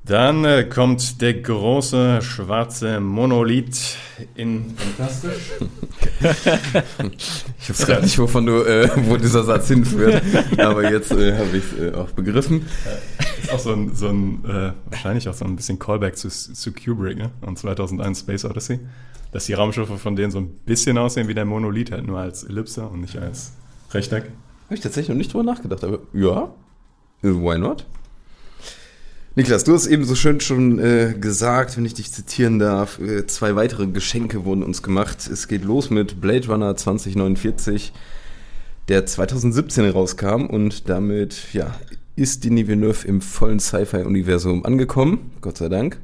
Dann 0.04 0.46
äh, 0.46 0.64
kommt 0.64 1.22
der 1.22 1.36
große 1.36 2.22
schwarze 2.24 3.00
Monolith 3.00 3.98
in 4.36 4.74
Fantastisch. 4.76 5.52
Ich 7.62 7.70
weiß 7.70 7.88
gar 7.88 8.02
nicht, 8.02 8.18
wovon 8.18 8.48
du, 8.48 8.64
äh, 8.64 8.90
wo 9.08 9.18
dieser 9.18 9.44
Satz 9.44 9.68
hinführt, 9.68 10.22
aber 10.58 10.92
jetzt 10.92 11.12
äh, 11.12 11.38
habe 11.38 11.58
ich 11.58 11.80
äh, 11.80 11.94
auch 11.94 12.10
begriffen. 12.10 12.66
Ist 13.42 13.54
auch 13.54 13.60
so 13.60 13.74
ein, 13.74 13.96
so 13.96 14.08
ein 14.08 14.44
äh, 14.46 14.74
wahrscheinlich 14.90 15.30
auch 15.30 15.34
so 15.36 15.46
ein 15.46 15.56
bisschen 15.56 15.78
Callback 15.78 16.18
zu, 16.18 16.30
zu 16.30 16.72
Kubrick, 16.74 17.18
ne? 17.18 17.30
Und 17.42 17.60
2001 17.60 18.20
Space 18.22 18.46
Odyssey. 18.46 18.80
Dass 19.32 19.46
die 19.46 19.54
Raumschiffe 19.54 19.98
von 19.98 20.16
denen 20.16 20.32
so 20.32 20.40
ein 20.40 20.50
bisschen 20.66 20.98
aussehen 20.98 21.28
wie 21.28 21.36
der 21.36 21.46
Monolith, 21.46 21.92
halt 21.92 22.06
nur 22.06 22.20
als 22.20 22.44
Ellipse 22.44 22.84
und 22.88 23.02
nicht 23.02 23.18
als 23.18 23.54
Rechteck. 23.92 24.24
Habe 24.66 24.76
ich 24.76 24.82
tatsächlich 24.82 25.10
noch 25.10 25.16
nicht 25.16 25.34
drüber 25.34 25.44
nachgedacht, 25.44 25.84
aber 25.84 26.00
ja, 26.14 26.54
äh, 27.24 27.28
why 27.28 27.58
not? 27.58 27.86
Niklas, 29.34 29.64
du 29.64 29.74
hast 29.74 29.88
eben 29.88 30.04
so 30.04 30.14
schön 30.14 30.42
schon 30.42 30.78
äh, 30.78 31.16
gesagt, 31.18 31.78
wenn 31.78 31.86
ich 31.86 31.94
dich 31.94 32.12
zitieren 32.12 32.60
darf, 32.60 33.00
äh, 33.00 33.26
zwei 33.28 33.56
weitere 33.56 33.88
Geschenke 33.88 34.44
wurden 34.44 34.62
uns 34.62 34.84
gemacht. 34.84 35.26
Es 35.32 35.48
geht 35.48 35.64
los 35.64 35.90
mit 35.90 36.20
Blade 36.20 36.48
Runner 36.48 36.76
2049, 36.76 37.94
der 38.90 39.06
2017 39.06 39.90
rauskam 39.90 40.48
und 40.48 40.90
damit, 40.90 41.54
ja, 41.54 41.74
ist 42.18 42.44
Denis 42.44 42.68
Villeneuve 42.68 43.08
im 43.08 43.22
vollen 43.22 43.62
Sci-Fi-Universum 43.62 44.66
angekommen, 44.66 45.32
Gott 45.40 45.60
sei 45.60 45.70
Dank. 45.70 46.02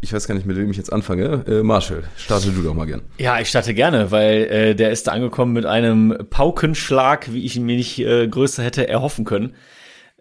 Ich 0.00 0.14
weiß 0.14 0.26
gar 0.26 0.34
nicht, 0.34 0.46
mit 0.46 0.56
wem 0.56 0.70
ich 0.70 0.78
jetzt 0.78 0.92
anfange. 0.92 1.44
Äh, 1.46 1.62
Marshall, 1.62 2.04
starte 2.16 2.50
du 2.50 2.62
doch 2.62 2.72
mal 2.72 2.86
gern. 2.86 3.02
Ja, 3.18 3.40
ich 3.40 3.50
starte 3.50 3.74
gerne, 3.74 4.10
weil 4.10 4.44
äh, 4.44 4.74
der 4.74 4.90
ist 4.90 5.06
da 5.06 5.12
angekommen 5.12 5.52
mit 5.52 5.66
einem 5.66 6.16
Paukenschlag, 6.30 7.30
wie 7.30 7.44
ich 7.44 7.56
ihn 7.56 7.66
mir 7.66 7.76
nicht 7.76 7.98
äh, 7.98 8.26
größer 8.26 8.62
hätte 8.62 8.88
erhoffen 8.88 9.26
können. 9.26 9.54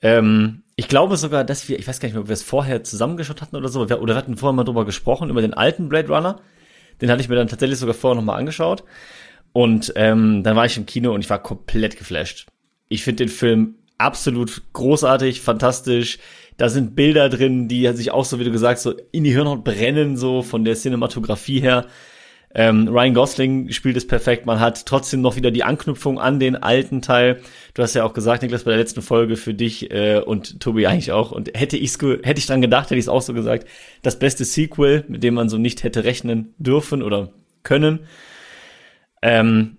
Ähm, 0.01 0.62
ich 0.75 0.87
glaube 0.87 1.17
sogar, 1.17 1.43
dass 1.43 1.69
wir, 1.69 1.77
ich 1.77 1.87
weiß 1.87 1.99
gar 1.99 2.07
nicht 2.07 2.13
mehr, 2.13 2.23
ob 2.23 2.29
wir 2.29 2.33
es 2.33 2.43
vorher 2.43 2.83
zusammengeschaut 2.83 3.41
hatten 3.41 3.55
oder 3.55 3.69
so, 3.69 3.81
oder 3.81 4.07
wir 4.07 4.15
hatten 4.15 4.37
vorher 4.37 4.55
mal 4.55 4.63
drüber 4.63 4.85
gesprochen, 4.85 5.29
über 5.29 5.41
den 5.41 5.53
alten 5.53 5.89
Blade 5.89 6.07
Runner. 6.07 6.39
Den 7.01 7.11
hatte 7.11 7.21
ich 7.21 7.29
mir 7.29 7.35
dann 7.35 7.47
tatsächlich 7.47 7.79
sogar 7.79 7.93
vorher 7.93 8.15
nochmal 8.15 8.39
angeschaut. 8.39 8.83
Und 9.51 9.93
ähm, 9.95 10.41
dann 10.43 10.55
war 10.55 10.65
ich 10.65 10.77
im 10.77 10.85
Kino 10.85 11.13
und 11.13 11.21
ich 11.21 11.29
war 11.29 11.41
komplett 11.41 11.97
geflasht. 11.97 12.47
Ich 12.89 13.03
finde 13.03 13.25
den 13.25 13.29
Film 13.29 13.75
absolut 13.99 14.63
großartig, 14.73 15.41
fantastisch. 15.41 16.17
Da 16.57 16.69
sind 16.69 16.95
Bilder 16.95 17.29
drin, 17.29 17.67
die 17.67 17.87
sich 17.93 18.11
auch 18.11 18.25
so, 18.25 18.39
wie 18.39 18.43
du 18.43 18.51
gesagt 18.51 18.77
hast, 18.77 18.83
so 18.83 18.93
in 19.11 19.23
die 19.23 19.31
Hirnhaut 19.31 19.63
brennen, 19.63 20.17
so 20.17 20.41
von 20.41 20.65
der 20.65 20.75
Cinematografie 20.75 21.61
her. 21.61 21.87
Ähm, 22.55 22.87
Ryan 22.87 23.13
Gosling 23.15 23.71
spielt 23.71 23.97
es 23.97 24.05
perfekt. 24.05 24.45
Man 24.45 24.59
hat 24.59 24.85
trotzdem 24.85 25.21
noch 25.21 25.35
wieder 25.35 25.49
die 25.49 25.63
Anknüpfung 25.63 26.19
an 26.19 26.39
den 26.39 26.55
alten 26.55 27.01
Teil. 27.01 27.41
Du 27.73 27.81
hast 27.81 27.95
ja 27.95 28.03
auch 28.03 28.13
gesagt, 28.13 28.43
Niklas, 28.43 28.63
bei 28.63 28.71
der 28.71 28.79
letzten 28.79 29.01
Folge 29.01 29.37
für 29.37 29.55
dich 29.55 29.89
äh, 29.91 30.19
und 30.19 30.59
Tobi 30.59 30.85
eigentlich 30.85 31.11
auch. 31.11 31.31
Und 31.31 31.49
hätte 31.57 31.77
ich's 31.77 31.97
hätte 32.01 32.39
ich 32.39 32.45
dran 32.45 32.61
gedacht, 32.61 32.85
hätte 32.85 32.95
ich 32.95 33.05
es 33.05 33.09
auch 33.09 33.23
so 33.23 33.33
gesagt. 33.33 33.67
Das 34.03 34.19
beste 34.19 34.45
Sequel, 34.45 35.03
mit 35.07 35.23
dem 35.23 35.33
man 35.33 35.49
so 35.49 35.57
nicht 35.57 35.83
hätte 35.83 36.03
rechnen 36.03 36.53
dürfen 36.57 37.01
oder 37.01 37.33
können. 37.63 38.01
Ähm, 39.23 39.77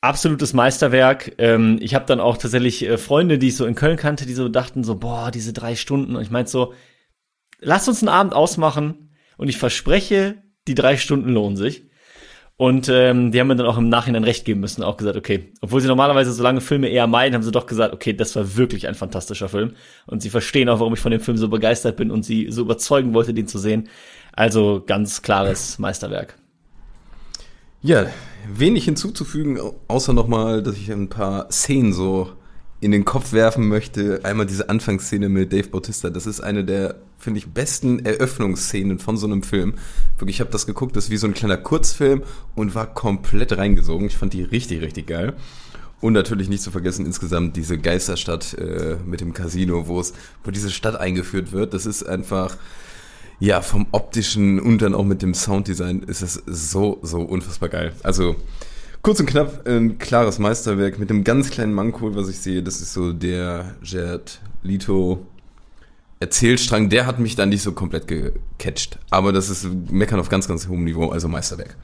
absolutes 0.00 0.54
Meisterwerk. 0.54 1.34
Ähm, 1.36 1.78
ich 1.82 1.94
habe 1.94 2.06
dann 2.06 2.20
auch 2.20 2.38
tatsächlich 2.38 2.82
äh, 2.86 2.96
Freunde, 2.96 3.38
die 3.38 3.48
ich 3.48 3.56
so 3.56 3.66
in 3.66 3.74
Köln 3.74 3.98
kannte, 3.98 4.24
die 4.24 4.32
so 4.32 4.48
dachten 4.48 4.84
so, 4.84 4.94
boah, 4.94 5.30
diese 5.30 5.52
drei 5.52 5.76
Stunden. 5.76 6.16
Und 6.16 6.22
ich 6.22 6.30
meinte 6.30 6.50
so, 6.50 6.72
lass 7.58 7.88
uns 7.88 8.02
einen 8.02 8.08
Abend 8.08 8.32
ausmachen 8.32 9.10
und 9.36 9.48
ich 9.48 9.58
verspreche, 9.58 10.42
die 10.66 10.74
drei 10.74 10.96
Stunden 10.96 11.30
lohnen 11.30 11.58
sich. 11.58 11.89
Und 12.60 12.90
ähm, 12.90 13.32
die 13.32 13.40
haben 13.40 13.46
mir 13.46 13.56
dann 13.56 13.64
auch 13.64 13.78
im 13.78 13.88
Nachhinein 13.88 14.22
recht 14.22 14.44
geben 14.44 14.60
müssen, 14.60 14.82
auch 14.82 14.98
gesagt, 14.98 15.16
okay, 15.16 15.50
obwohl 15.62 15.80
sie 15.80 15.88
normalerweise 15.88 16.30
so 16.30 16.42
lange 16.42 16.60
Filme 16.60 16.88
eher 16.88 17.06
meiden, 17.06 17.34
haben 17.34 17.42
sie 17.42 17.52
doch 17.52 17.64
gesagt, 17.64 17.94
okay, 17.94 18.12
das 18.12 18.36
war 18.36 18.54
wirklich 18.54 18.86
ein 18.86 18.94
fantastischer 18.94 19.48
Film. 19.48 19.72
Und 20.06 20.20
sie 20.20 20.28
verstehen 20.28 20.68
auch, 20.68 20.78
warum 20.78 20.92
ich 20.92 21.00
von 21.00 21.10
dem 21.10 21.22
Film 21.22 21.38
so 21.38 21.48
begeistert 21.48 21.96
bin 21.96 22.10
und 22.10 22.22
sie 22.22 22.48
so 22.50 22.60
überzeugen 22.60 23.14
wollte, 23.14 23.32
den 23.32 23.46
zu 23.46 23.58
sehen. 23.58 23.88
Also 24.34 24.82
ganz 24.86 25.22
klares 25.22 25.78
Meisterwerk. 25.78 26.36
Ja, 27.80 28.08
wenig 28.46 28.84
hinzuzufügen, 28.84 29.58
außer 29.88 30.12
nochmal, 30.12 30.62
dass 30.62 30.76
ich 30.76 30.92
ein 30.92 31.08
paar 31.08 31.50
Szenen 31.50 31.94
so 31.94 32.28
in 32.80 32.90
den 32.90 33.04
Kopf 33.04 33.32
werfen 33.32 33.68
möchte. 33.68 34.20
Einmal 34.24 34.46
diese 34.46 34.68
Anfangsszene 34.68 35.28
mit 35.28 35.52
Dave 35.52 35.68
Bautista. 35.68 36.10
Das 36.10 36.26
ist 36.26 36.40
eine 36.40 36.64
der, 36.64 36.96
finde 37.18 37.38
ich, 37.38 37.48
besten 37.48 38.04
Eröffnungsszenen 38.04 38.98
von 38.98 39.16
so 39.16 39.26
einem 39.26 39.42
Film. 39.42 39.74
Wirklich, 40.18 40.36
ich 40.36 40.40
habe 40.40 40.50
das 40.50 40.66
geguckt, 40.66 40.96
das 40.96 41.04
ist 41.04 41.10
wie 41.10 41.18
so 41.18 41.26
ein 41.26 41.34
kleiner 41.34 41.58
Kurzfilm 41.58 42.22
und 42.54 42.74
war 42.74 42.86
komplett 42.92 43.56
reingesogen. 43.56 44.06
Ich 44.06 44.16
fand 44.16 44.32
die 44.32 44.42
richtig, 44.42 44.80
richtig 44.80 45.06
geil. 45.06 45.34
Und 46.00 46.14
natürlich 46.14 46.48
nicht 46.48 46.62
zu 46.62 46.70
vergessen 46.70 47.04
insgesamt 47.04 47.56
diese 47.56 47.76
Geisterstadt 47.76 48.54
äh, 48.54 48.96
mit 49.04 49.20
dem 49.20 49.34
Casino, 49.34 49.86
wo 49.86 50.00
es, 50.00 50.14
wo 50.42 50.50
diese 50.50 50.70
Stadt 50.70 50.98
eingeführt 50.98 51.52
wird. 51.52 51.74
Das 51.74 51.84
ist 51.84 52.04
einfach, 52.04 52.56
ja, 53.38 53.60
vom 53.60 53.86
optischen 53.92 54.58
und 54.58 54.80
dann 54.80 54.94
auch 54.94 55.04
mit 55.04 55.20
dem 55.20 55.34
Sounddesign 55.34 56.02
ist 56.04 56.22
es 56.22 56.42
so, 56.46 56.98
so 57.02 57.20
unfassbar 57.20 57.68
geil. 57.68 57.92
Also, 58.02 58.36
Kurz 59.02 59.18
und 59.18 59.26
knapp, 59.26 59.66
ein 59.66 59.96
klares 59.96 60.38
Meisterwerk 60.38 60.98
mit 60.98 61.10
einem 61.10 61.24
ganz 61.24 61.50
kleinen 61.50 61.72
Manko, 61.72 62.14
was 62.14 62.28
ich 62.28 62.38
sehe. 62.38 62.62
Das 62.62 62.82
ist 62.82 62.92
so 62.92 63.14
der 63.14 63.74
Jared 63.82 64.40
Leto 64.62 65.26
Erzählstrang. 66.18 66.90
Der 66.90 67.06
hat 67.06 67.18
mich 67.18 67.34
dann 67.34 67.48
nicht 67.48 67.62
so 67.62 67.72
komplett 67.72 68.06
gecatcht. 68.06 68.98
Aber 69.08 69.32
das 69.32 69.48
ist 69.48 69.66
Meckern 69.90 70.20
auf 70.20 70.28
ganz, 70.28 70.46
ganz 70.46 70.68
hohem 70.68 70.84
Niveau, 70.84 71.08
also 71.08 71.28
Meisterwerk. 71.28 71.78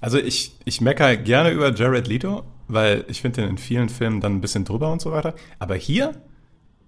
Also 0.00 0.18
ich, 0.18 0.56
ich 0.64 0.80
meckere 0.80 1.16
gerne 1.16 1.50
über 1.50 1.74
Jared 1.74 2.06
Leto, 2.06 2.44
weil 2.68 3.04
ich 3.08 3.20
finde 3.20 3.42
ihn 3.42 3.48
in 3.48 3.58
vielen 3.58 3.88
Filmen 3.88 4.20
dann 4.20 4.36
ein 4.36 4.40
bisschen 4.40 4.64
drüber 4.64 4.92
und 4.92 5.02
so 5.02 5.10
weiter. 5.10 5.34
Aber 5.58 5.74
hier 5.74 6.14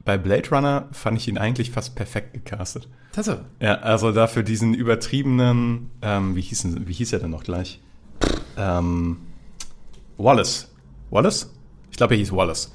bei 0.04 0.16
Blade 0.16 0.48
Runner 0.50 0.88
fand 0.92 1.18
ich 1.18 1.26
ihn 1.26 1.38
eigentlich 1.38 1.72
fast 1.72 1.96
perfekt 1.96 2.34
gecastet. 2.34 2.88
Tatsache. 3.10 3.46
Ja, 3.58 3.74
also 3.80 4.12
dafür 4.12 4.44
diesen 4.44 4.74
übertriebenen, 4.74 5.90
ähm, 6.02 6.36
wie, 6.36 6.40
hieß, 6.40 6.68
wie 6.86 6.92
hieß 6.92 7.12
er 7.12 7.18
denn 7.18 7.30
noch 7.30 7.42
gleich? 7.42 7.80
Ähm, 8.56 9.18
Wallace. 10.22 10.70
Wallace? 11.10 11.50
Ich 11.90 11.96
glaube, 11.96 12.14
er 12.14 12.18
hieß 12.18 12.32
Wallace. 12.32 12.72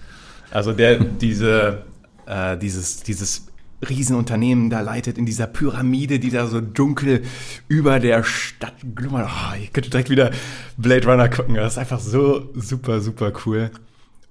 Also 0.52 0.74
der 0.74 1.00
diese, 1.22 1.84
äh, 2.26 2.58
dieses, 2.58 3.04
dieses 3.04 3.48
Riesenunternehmen 3.88 4.70
da 4.70 4.82
leitet 4.82 5.18
in 5.18 5.26
dieser 5.26 5.48
Pyramide, 5.48 6.20
die 6.20 6.32
da 6.32 6.48
so 6.48 6.62
dunkel 6.62 7.24
über 7.68 8.00
der 8.00 8.24
Stadt 8.24 8.74
glummert. 8.96 9.30
Oh, 9.30 9.56
ich 9.62 9.72
könnte 9.72 9.90
direkt 9.90 10.10
wieder 10.10 10.32
Blade 10.78 11.08
Runner 11.08 11.30
gucken. 11.30 11.56
Das 11.56 11.74
ist 11.74 11.78
einfach 11.78 12.00
so 12.00 12.50
super, 12.56 13.02
super 13.02 13.32
cool. 13.46 13.70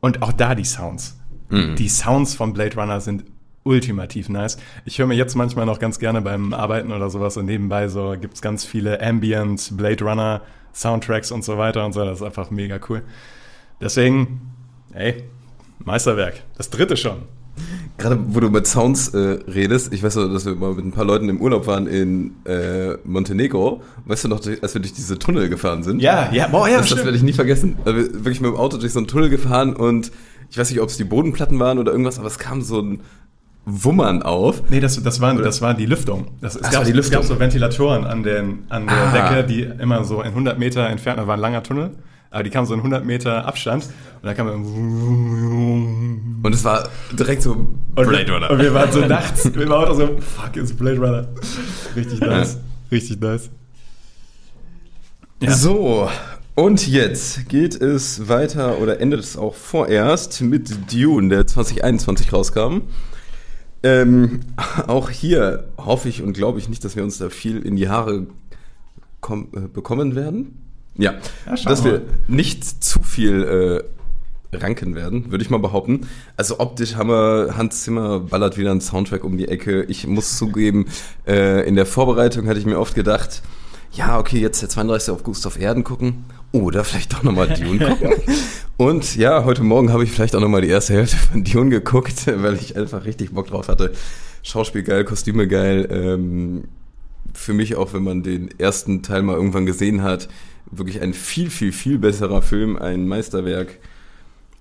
Und 0.01 0.23
auch 0.23 0.33
da 0.33 0.55
die 0.55 0.65
Sounds. 0.65 1.17
Mhm. 1.49 1.77
Die 1.77 1.89
Sounds 1.89 2.35
von 2.35 2.53
Blade 2.53 2.77
Runner 2.77 3.01
sind 3.01 3.25
ultimativ 3.63 4.29
nice. 4.29 4.59
Ich 4.85 4.99
höre 4.99 5.07
mir 5.07 5.15
jetzt 5.15 5.35
manchmal 5.35 5.67
noch 5.67 5.79
ganz 5.79 5.99
gerne 5.99 6.23
beim 6.23 6.53
Arbeiten 6.53 6.93
oder 6.93 7.11
sowas 7.11 7.37
und 7.37 7.47
nebenbei 7.47 7.89
so 7.89 8.15
gibt's 8.21 8.41
ganz 8.41 8.65
viele 8.65 9.01
Ambient 9.01 9.77
Blade 9.77 10.05
Runner 10.05 10.43
Soundtracks 10.77 11.33
und 11.33 11.45
so 11.45 11.57
weiter 11.57 11.85
und 11.85 11.93
so. 11.93 12.05
Das 12.05 12.19
ist 12.19 12.23
einfach 12.23 12.51
mega 12.51 12.79
cool. 12.89 13.03
Deswegen, 13.81 14.41
ey, 14.93 15.25
Meisterwerk. 15.79 16.43
Das 16.57 16.71
dritte 16.71 16.97
schon. 16.97 17.23
Gerade 17.97 18.19
wo 18.29 18.41
du 18.41 18.51
mit 18.51 18.67
Sounds 18.67 19.09
äh, 19.15 19.39
redest, 19.49 19.91
ich 19.95 20.03
weiß 20.03 20.17
noch, 20.17 20.31
dass 20.31 20.45
wir 20.45 20.55
mal 20.55 20.75
mit 20.75 20.85
ein 20.85 20.93
paar 20.93 21.07
Leuten 21.07 21.31
im 21.31 21.41
Urlaub 21.41 21.67
waren 21.67 21.87
in 21.87 22.35
äh, 22.45 22.99
Montenegro. 23.05 23.83
Weißt 24.05 24.25
du 24.25 24.29
noch, 24.29 24.41
als 24.61 24.75
wir 24.75 24.83
durch 24.83 24.93
diese 24.93 25.19
Tunnel 25.19 25.49
gefahren 25.49 25.83
sind? 25.83 26.03
Ja, 26.03 26.31
ja, 26.33 26.49
boah, 26.49 26.69
ja. 26.69 26.79
Das, 26.79 26.91
das 26.91 27.05
werde 27.05 27.17
ich 27.17 27.23
nie 27.23 27.33
vergessen. 27.33 27.79
Also 27.87 27.97
wir 27.97 28.13
wirklich 28.13 28.43
mit 28.43 28.51
dem 28.51 28.57
Auto 28.57 28.77
durch 28.77 28.93
so 28.93 28.99
einen 28.99 29.09
Tunnel 29.09 29.31
gefahren 29.31 29.75
und 29.75 30.13
ich 30.51 30.59
weiß 30.59 30.71
nicht, 30.71 30.81
ob 30.81 30.91
es 30.91 30.99
die 30.99 31.05
Bodenplatten 31.05 31.59
waren 31.59 31.79
oder 31.79 31.93
irgendwas, 31.93 32.19
aber 32.19 32.29
es 32.29 32.39
kam 32.39 32.61
so 32.61 32.81
ein 32.83 33.01
Wummern 33.69 34.23
auf. 34.23 34.63
Nee, 34.71 34.79
das, 34.79 35.03
das, 35.03 35.21
waren, 35.21 35.43
das 35.43 35.61
war 35.61 35.75
die 35.75 35.87
Lüftung. 35.87 36.29
Das, 36.41 36.55
es, 36.55 36.63
Ach, 36.63 36.71
gab, 36.71 36.79
war 36.81 36.85
die 36.85 36.93
Lüftung. 36.93 37.21
es 37.21 37.29
gab 37.29 37.35
so 37.37 37.41
Ventilatoren 37.41 38.05
an, 38.05 38.23
den, 38.23 38.61
an 38.69 38.87
der 38.87 38.97
Ah. 38.97 39.11
Decke, 39.31 39.45
die 39.45 39.63
immer 39.63 40.05
so 40.05 40.21
in 40.23 40.29
100 40.29 40.57
Meter 40.57 40.89
entfernt, 40.89 41.19
da 41.19 41.27
war 41.27 41.35
ein 41.35 41.41
langer 41.41 41.65
Tunnel, 41.65 41.91
aber 42.31 42.45
die 42.45 42.51
kamen 42.51 42.67
so 42.69 42.75
in 42.75 42.81
100 42.81 43.05
Meter 43.05 43.45
Abstand 43.45 43.85
und 43.85 44.23
da 44.23 44.35
kam 44.35 44.47
man 44.47 44.65
Und 46.45 46.55
es 46.55 46.63
war 46.63 46.89
direkt 47.19 47.43
so 47.43 47.53
und 47.53 47.77
wir, 47.97 48.51
und 48.51 48.59
wir 48.61 48.73
waren 48.73 48.93
so 48.93 49.01
nachts, 49.01 49.53
wir 49.53 49.69
waren 49.69 49.89
auch 49.89 49.97
so, 49.97 50.17
fuck, 50.21 50.57
it's 50.57 50.73
Blade 50.73 50.99
Runner. 51.01 51.27
Richtig 51.97 52.21
nice, 52.21 52.59
richtig 52.93 53.21
nice. 53.21 53.51
Ja. 55.43 55.51
So, 55.53 56.09
und 56.55 56.87
jetzt 56.87 57.49
geht 57.49 57.75
es 57.75 58.29
weiter 58.29 58.79
oder 58.79 59.01
endet 59.01 59.21
es 59.21 59.37
auch 59.37 59.55
vorerst 59.55 60.41
mit 60.41 60.93
Dune, 60.93 61.29
der 61.29 61.47
2021 61.49 62.33
rauskam. 62.33 62.83
Ähm, 63.87 64.41
auch 64.87 65.11
hier 65.11 65.65
hoffe 65.79 66.09
ich 66.09 66.23
und 66.23 66.33
glaube 66.33 66.59
ich 66.59 66.69
nicht, 66.69 66.85
dass 66.85 66.97
wir 66.97 67.03
uns 67.05 67.19
da 67.19 67.29
viel 67.31 67.59
in 67.63 67.77
die 67.77 67.89
Haare 67.89 68.27
kom- 69.23 69.57
äh, 69.57 69.69
bekommen 69.69 70.15
werden. 70.15 70.63
Ja, 70.97 71.13
Ja, 71.47 71.55
dass 71.65 71.85
wir 71.85 71.93
wir 71.93 72.03
nicht 72.27 72.65
zu 72.83 73.03
viel 73.03 73.83
äh, 74.53 74.57
ranken 74.57 74.95
werden, 74.95 75.31
würde 75.31 75.45
ich 75.45 75.51
mal 75.51 75.59
behaupten. 75.59 76.07
Also 76.37 76.59
optisch 76.61 76.95
haben 76.95 77.11
wir, 77.11 77.55
Hans 77.57 77.83
Zimmer 77.83 78.21
ballert 78.21 78.57
wieder 78.57 78.71
einen 78.71 78.81
Soundtrack 78.81 79.23
um 79.25 79.37
die 79.37 79.49
Ecke. 79.49 79.83
Ich 79.85 80.07
muss 80.07 80.39
zugeben, 80.39 80.87
äh, 81.27 81.69
in 81.69 81.75
der 81.77 81.85
Vorbereitung 81.85 82.49
hatte 82.49 82.59
ich 82.59 82.65
mir 82.67 82.79
oft 82.79 82.95
gedacht, 82.95 83.43
ja, 83.93 84.19
okay, 84.19 84.39
jetzt 84.41 84.63
der 84.63 84.69
32. 84.71 85.13
August 85.15 85.47
auf 85.47 85.59
Erden 85.61 85.85
gucken 85.85 86.25
oder 86.53 86.85
vielleicht 86.85 87.13
doch 87.13 87.23
nochmal 87.23 87.49
Dune 87.49 87.79
gucken. 87.79 88.13
Und 88.77 89.17
ja, 89.17 89.45
heute 89.45 89.63
Morgen 89.63 89.93
habe 89.93 90.05
ich 90.05 90.11
vielleicht 90.11 90.35
auch 90.35 90.41
nochmal 90.41 90.61
die 90.61 90.69
erste 90.69 90.95
Hälfte 90.95 91.17
von 91.17 91.45
Dune 91.45 91.71
geguckt, 91.71 92.27
weil 92.27 92.55
ich 92.57 92.77
einfach 92.77 93.05
richtig 93.05 93.33
Bock 93.33 93.49
drauf 93.49 93.69
hatte. 93.69 93.93
Schauspiel 94.43 94.83
geil, 94.83 95.05
Kostüme 95.05 95.49
geil. 95.49 95.89
Ähm, 95.91 96.65
für 97.33 97.53
mich 97.53 97.77
auch, 97.77 97.93
wenn 97.93 98.05
man 98.05 98.23
den 98.23 98.49
ersten 98.59 99.03
Teil 99.03 99.23
mal 99.23 99.35
irgendwann 99.35 99.67
gesehen 99.67 100.03
hat, 100.03 100.29
wirklich 100.71 101.01
ein 101.01 101.15
viel, 101.15 101.51
viel, 101.51 101.73
viel 101.73 101.99
besserer 101.99 102.43
Film, 102.43 102.77
ein 102.77 103.07
Meisterwerk. 103.09 103.79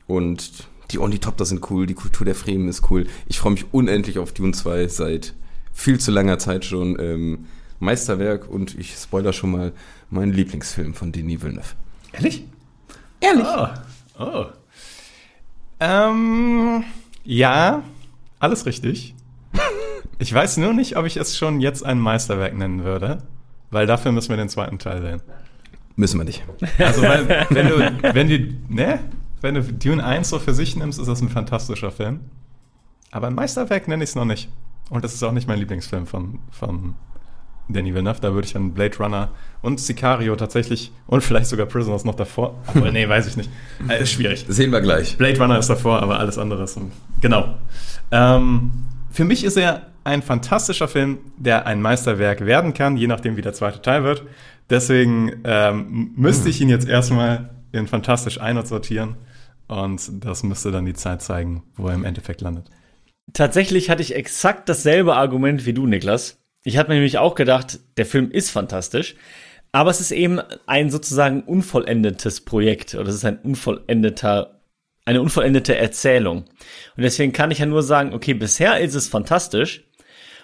Und 0.07 0.67
die 0.91 0.99
Only-Topter 0.99 1.45
sind 1.45 1.69
cool, 1.69 1.85
die 1.85 1.93
Kultur 1.93 2.25
der 2.25 2.35
Fremen 2.35 2.67
ist 2.67 2.89
cool. 2.89 3.07
Ich 3.27 3.39
freue 3.39 3.53
mich 3.53 3.65
unendlich 3.71 4.19
auf 4.19 4.31
Dune 4.33 4.53
2 4.53 4.87
seit 4.87 5.33
viel 5.73 5.99
zu 5.99 6.11
langer 6.11 6.39
Zeit 6.39 6.65
schon. 6.65 6.97
Ähm, 6.99 7.45
Meisterwerk 7.79 8.49
und 8.49 8.77
ich 8.79 8.95
spoiler 8.95 9.33
schon 9.33 9.51
mal 9.51 9.73
mein 10.09 10.31
Lieblingsfilm 10.31 10.93
von 10.93 11.11
Denis 11.11 11.41
Villeneuve. 11.41 11.73
Ehrlich? 12.13 12.45
Ehrlich? 13.19 13.45
Oh. 13.47 13.67
oh. 14.23 14.45
Ähm, 15.79 16.83
ja, 17.23 17.83
alles 18.39 18.65
richtig. 18.65 19.15
Ich 20.17 20.33
weiß 20.33 20.57
nur 20.57 20.73
nicht, 20.73 20.97
ob 20.97 21.05
ich 21.05 21.17
es 21.17 21.37
schon 21.37 21.59
jetzt 21.59 21.85
ein 21.85 21.99
Meisterwerk 21.99 22.55
nennen 22.55 22.83
würde, 22.83 23.23
weil 23.71 23.85
dafür 23.85 24.11
müssen 24.11 24.29
wir 24.29 24.37
den 24.37 24.49
zweiten 24.49 24.79
Teil 24.79 25.01
sehen. 25.01 25.21
Müssen 25.95 26.19
wir 26.19 26.25
nicht. 26.25 26.43
Also, 26.77 27.01
weil, 27.01 27.27
wenn 27.49 27.67
du, 27.67 28.13
wenn 28.13 28.29
du, 28.29 28.73
ne? 28.73 28.99
Wenn 29.41 29.55
du 29.55 29.61
Dune 29.61 30.03
1 30.03 30.29
so 30.29 30.39
für 30.39 30.53
sich 30.53 30.75
nimmst, 30.75 30.99
ist 30.99 31.07
das 31.07 31.21
ein 31.21 31.29
fantastischer 31.29 31.91
Film. 31.91 32.21
Aber 33.11 33.27
ein 33.27 33.35
Meisterwerk 33.35 33.87
nenne 33.87 34.03
ich 34.03 34.09
es 34.09 34.15
noch 34.15 34.25
nicht. 34.25 34.49
Und 34.89 35.03
das 35.03 35.13
ist 35.13 35.23
auch 35.23 35.31
nicht 35.31 35.47
mein 35.47 35.59
Lieblingsfilm 35.59 36.07
von, 36.07 36.39
von 36.51 36.95
Danny 37.67 37.93
Villeneuve. 37.93 38.19
Da 38.21 38.33
würde 38.33 38.47
ich 38.47 38.55
an 38.55 38.73
Blade 38.73 38.97
Runner 38.97 39.29
und 39.61 39.79
Sicario 39.79 40.35
tatsächlich 40.35 40.91
und 41.07 41.21
vielleicht 41.21 41.47
sogar 41.47 41.65
Prisoners 41.65 42.05
noch 42.05 42.15
davor. 42.15 42.59
Obwohl, 42.67 42.91
nee, 42.91 43.07
weiß 43.07 43.27
ich 43.27 43.37
nicht. 43.37 43.49
Äh, 43.89 44.03
ist 44.03 44.11
schwierig. 44.11 44.45
Sehen 44.47 44.71
wir 44.71 44.81
gleich. 44.81 45.17
Blade 45.17 45.39
Runner 45.39 45.57
ist 45.57 45.69
davor, 45.69 46.01
aber 46.01 46.19
alles 46.19 46.37
andere 46.37 46.63
ist. 46.63 46.79
Genau. 47.21 47.55
Ähm, 48.11 48.71
für 49.11 49.23
mich 49.23 49.43
ist 49.43 49.57
er 49.57 49.87
ein 50.03 50.21
fantastischer 50.21 50.87
Film, 50.87 51.17
der 51.37 51.65
ein 51.65 51.81
Meisterwerk 51.81 52.45
werden 52.45 52.73
kann, 52.73 52.95
je 52.95 53.07
nachdem, 53.07 53.37
wie 53.37 53.41
der 53.41 53.53
zweite 53.53 53.81
Teil 53.81 54.03
wird. 54.03 54.23
Deswegen 54.69 55.41
ähm, 55.43 56.11
müsste 56.15 56.49
ich 56.49 56.61
ihn 56.61 56.69
jetzt 56.69 56.87
erstmal 56.87 57.49
in 57.71 57.87
fantastisch 57.87 58.39
ein- 58.39 58.57
und 58.57 58.67
sortieren. 58.67 59.15
Und 59.67 60.23
das 60.23 60.43
müsste 60.43 60.71
dann 60.71 60.85
die 60.85 60.93
Zeit 60.93 61.21
zeigen, 61.21 61.63
wo 61.75 61.87
er 61.87 61.95
im 61.95 62.05
Endeffekt 62.05 62.41
landet. 62.41 62.69
Tatsächlich 63.33 63.89
hatte 63.89 64.03
ich 64.03 64.15
exakt 64.15 64.69
dasselbe 64.69 65.15
Argument 65.15 65.65
wie 65.65 65.73
du, 65.73 65.87
Niklas. 65.87 66.37
Ich 66.65 66.77
hatte 66.77 66.89
mir 66.89 66.95
nämlich 66.95 67.19
auch 67.19 67.35
gedacht, 67.35 67.79
der 67.95 68.07
Film 68.07 68.31
ist 68.31 68.49
fantastisch. 68.49 69.15
Aber 69.71 69.91
es 69.91 70.01
ist 70.01 70.11
eben 70.11 70.41
ein 70.65 70.89
sozusagen 70.89 71.43
unvollendetes 71.43 72.41
Projekt 72.41 72.95
oder 72.95 73.09
es 73.09 73.15
ist 73.15 73.25
ein 73.25 73.39
unvollendeter, 73.39 74.61
eine 75.05 75.21
unvollendete 75.21 75.77
Erzählung. 75.77 76.45
Und 76.97 77.03
deswegen 77.03 77.33
kann 77.33 77.51
ich 77.51 77.59
ja 77.59 77.65
nur 77.67 77.83
sagen, 77.83 78.13
okay, 78.13 78.33
bisher 78.33 78.79
ist 78.79 78.95
es 78.95 79.07
fantastisch. 79.07 79.83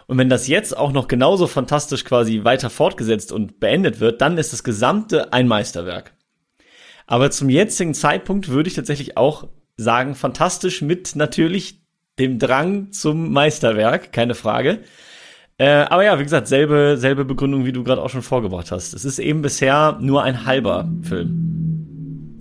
Und 0.05 0.17
wenn 0.17 0.29
das 0.29 0.47
jetzt 0.47 0.77
auch 0.77 0.91
noch 0.91 1.07
genauso 1.07 1.47
fantastisch 1.47 2.03
quasi 2.03 2.43
weiter 2.43 2.69
fortgesetzt 2.69 3.31
und 3.31 3.59
beendet 3.59 3.99
wird, 3.99 4.21
dann 4.21 4.37
ist 4.37 4.53
das 4.53 4.63
Gesamte 4.63 5.33
ein 5.33 5.47
Meisterwerk. 5.47 6.13
Aber 7.07 7.31
zum 7.31 7.49
jetzigen 7.49 7.93
Zeitpunkt 7.93 8.49
würde 8.49 8.67
ich 8.67 8.75
tatsächlich 8.75 9.17
auch 9.17 9.47
sagen, 9.77 10.13
fantastisch 10.13 10.81
mit 10.81 11.15
natürlich 11.15 11.81
dem 12.19 12.37
Drang 12.37 12.91
zum 12.91 13.31
Meisterwerk, 13.31 14.11
keine 14.11 14.35
Frage. 14.35 14.83
Äh, 15.61 15.85
aber 15.91 16.03
ja, 16.03 16.17
wie 16.17 16.23
gesagt, 16.23 16.47
selbe, 16.47 16.95
selbe 16.97 17.23
Begründung, 17.23 17.65
wie 17.65 17.71
du 17.71 17.83
gerade 17.83 18.01
auch 18.01 18.09
schon 18.09 18.23
vorgebracht 18.23 18.71
hast. 18.71 18.95
Es 18.95 19.05
ist 19.05 19.19
eben 19.19 19.43
bisher 19.43 19.95
nur 20.01 20.23
ein 20.23 20.47
halber 20.47 20.89
Film. 21.03 22.39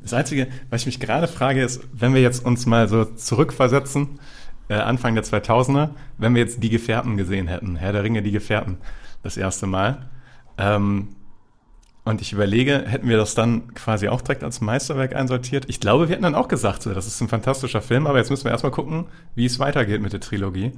Das 0.00 0.14
Einzige, 0.14 0.46
was 0.70 0.82
ich 0.82 0.86
mich 0.86 1.00
gerade 1.00 1.26
frage, 1.26 1.60
ist, 1.60 1.82
wenn 1.92 2.14
wir 2.14 2.22
jetzt 2.22 2.46
uns 2.46 2.64
mal 2.64 2.86
so 2.86 3.04
zurückversetzen, 3.04 4.20
äh, 4.68 4.74
Anfang 4.74 5.16
der 5.16 5.24
2000er, 5.24 5.90
wenn 6.18 6.36
wir 6.36 6.42
jetzt 6.42 6.62
die 6.62 6.70
Gefährten 6.70 7.16
gesehen 7.16 7.48
hätten, 7.48 7.74
Herr 7.74 7.92
der 7.92 8.04
Ringe, 8.04 8.22
die 8.22 8.30
Gefährten, 8.30 8.78
das 9.24 9.36
erste 9.36 9.66
Mal. 9.66 10.08
Ähm, 10.56 11.08
und 12.04 12.20
ich 12.20 12.32
überlege, 12.32 12.84
hätten 12.86 13.08
wir 13.08 13.16
das 13.16 13.34
dann 13.34 13.74
quasi 13.74 14.06
auch 14.06 14.20
direkt 14.20 14.44
als 14.44 14.60
Meisterwerk 14.60 15.16
einsortiert? 15.16 15.64
Ich 15.66 15.80
glaube, 15.80 16.06
wir 16.06 16.12
hätten 16.12 16.22
dann 16.22 16.36
auch 16.36 16.46
gesagt, 16.46 16.84
so, 16.84 16.94
das 16.94 17.08
ist 17.08 17.20
ein 17.20 17.28
fantastischer 17.28 17.82
Film, 17.82 18.06
aber 18.06 18.18
jetzt 18.18 18.30
müssen 18.30 18.44
wir 18.44 18.52
erstmal 18.52 18.70
gucken, 18.70 19.06
wie 19.34 19.46
es 19.46 19.58
weitergeht 19.58 20.00
mit 20.00 20.12
der 20.12 20.20
Trilogie. 20.20 20.70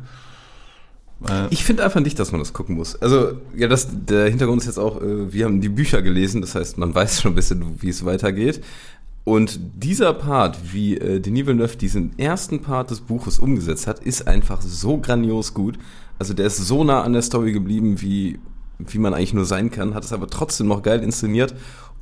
Äh, 1.28 1.48
ich 1.50 1.64
finde 1.64 1.84
einfach 1.84 2.00
nicht, 2.00 2.18
dass 2.18 2.32
man 2.32 2.40
das 2.40 2.52
gucken 2.52 2.76
muss. 2.76 2.96
Also, 2.96 3.38
ja, 3.56 3.68
das, 3.68 3.88
der 3.90 4.28
Hintergrund 4.28 4.62
ist 4.62 4.66
jetzt 4.66 4.78
auch, 4.78 5.00
äh, 5.00 5.32
wir 5.32 5.44
haben 5.44 5.60
die 5.60 5.68
Bücher 5.68 6.02
gelesen, 6.02 6.40
das 6.40 6.54
heißt, 6.54 6.78
man 6.78 6.94
weiß 6.94 7.20
schon 7.20 7.32
ein 7.32 7.36
bisschen, 7.36 7.82
wie 7.82 7.88
es 7.88 8.04
weitergeht. 8.04 8.62
Und 9.24 9.58
dieser 9.74 10.12
Part, 10.12 10.74
wie 10.74 10.98
äh, 10.98 11.18
Denis 11.18 11.46
Villeneuve 11.46 11.76
diesen 11.76 12.18
ersten 12.18 12.60
Part 12.60 12.90
des 12.90 13.00
Buches 13.00 13.38
umgesetzt 13.38 13.86
hat, 13.86 14.00
ist 14.00 14.28
einfach 14.28 14.60
so 14.60 14.98
grandios 14.98 15.54
gut. 15.54 15.78
Also 16.18 16.34
der 16.34 16.46
ist 16.46 16.58
so 16.58 16.84
nah 16.84 17.02
an 17.02 17.14
der 17.14 17.22
Story 17.22 17.52
geblieben, 17.52 18.02
wie, 18.02 18.38
wie 18.78 18.98
man 18.98 19.14
eigentlich 19.14 19.32
nur 19.32 19.46
sein 19.46 19.70
kann, 19.70 19.94
hat 19.94 20.04
es 20.04 20.12
aber 20.12 20.26
trotzdem 20.26 20.66
noch 20.66 20.82
geil 20.82 21.02
inszeniert. 21.02 21.54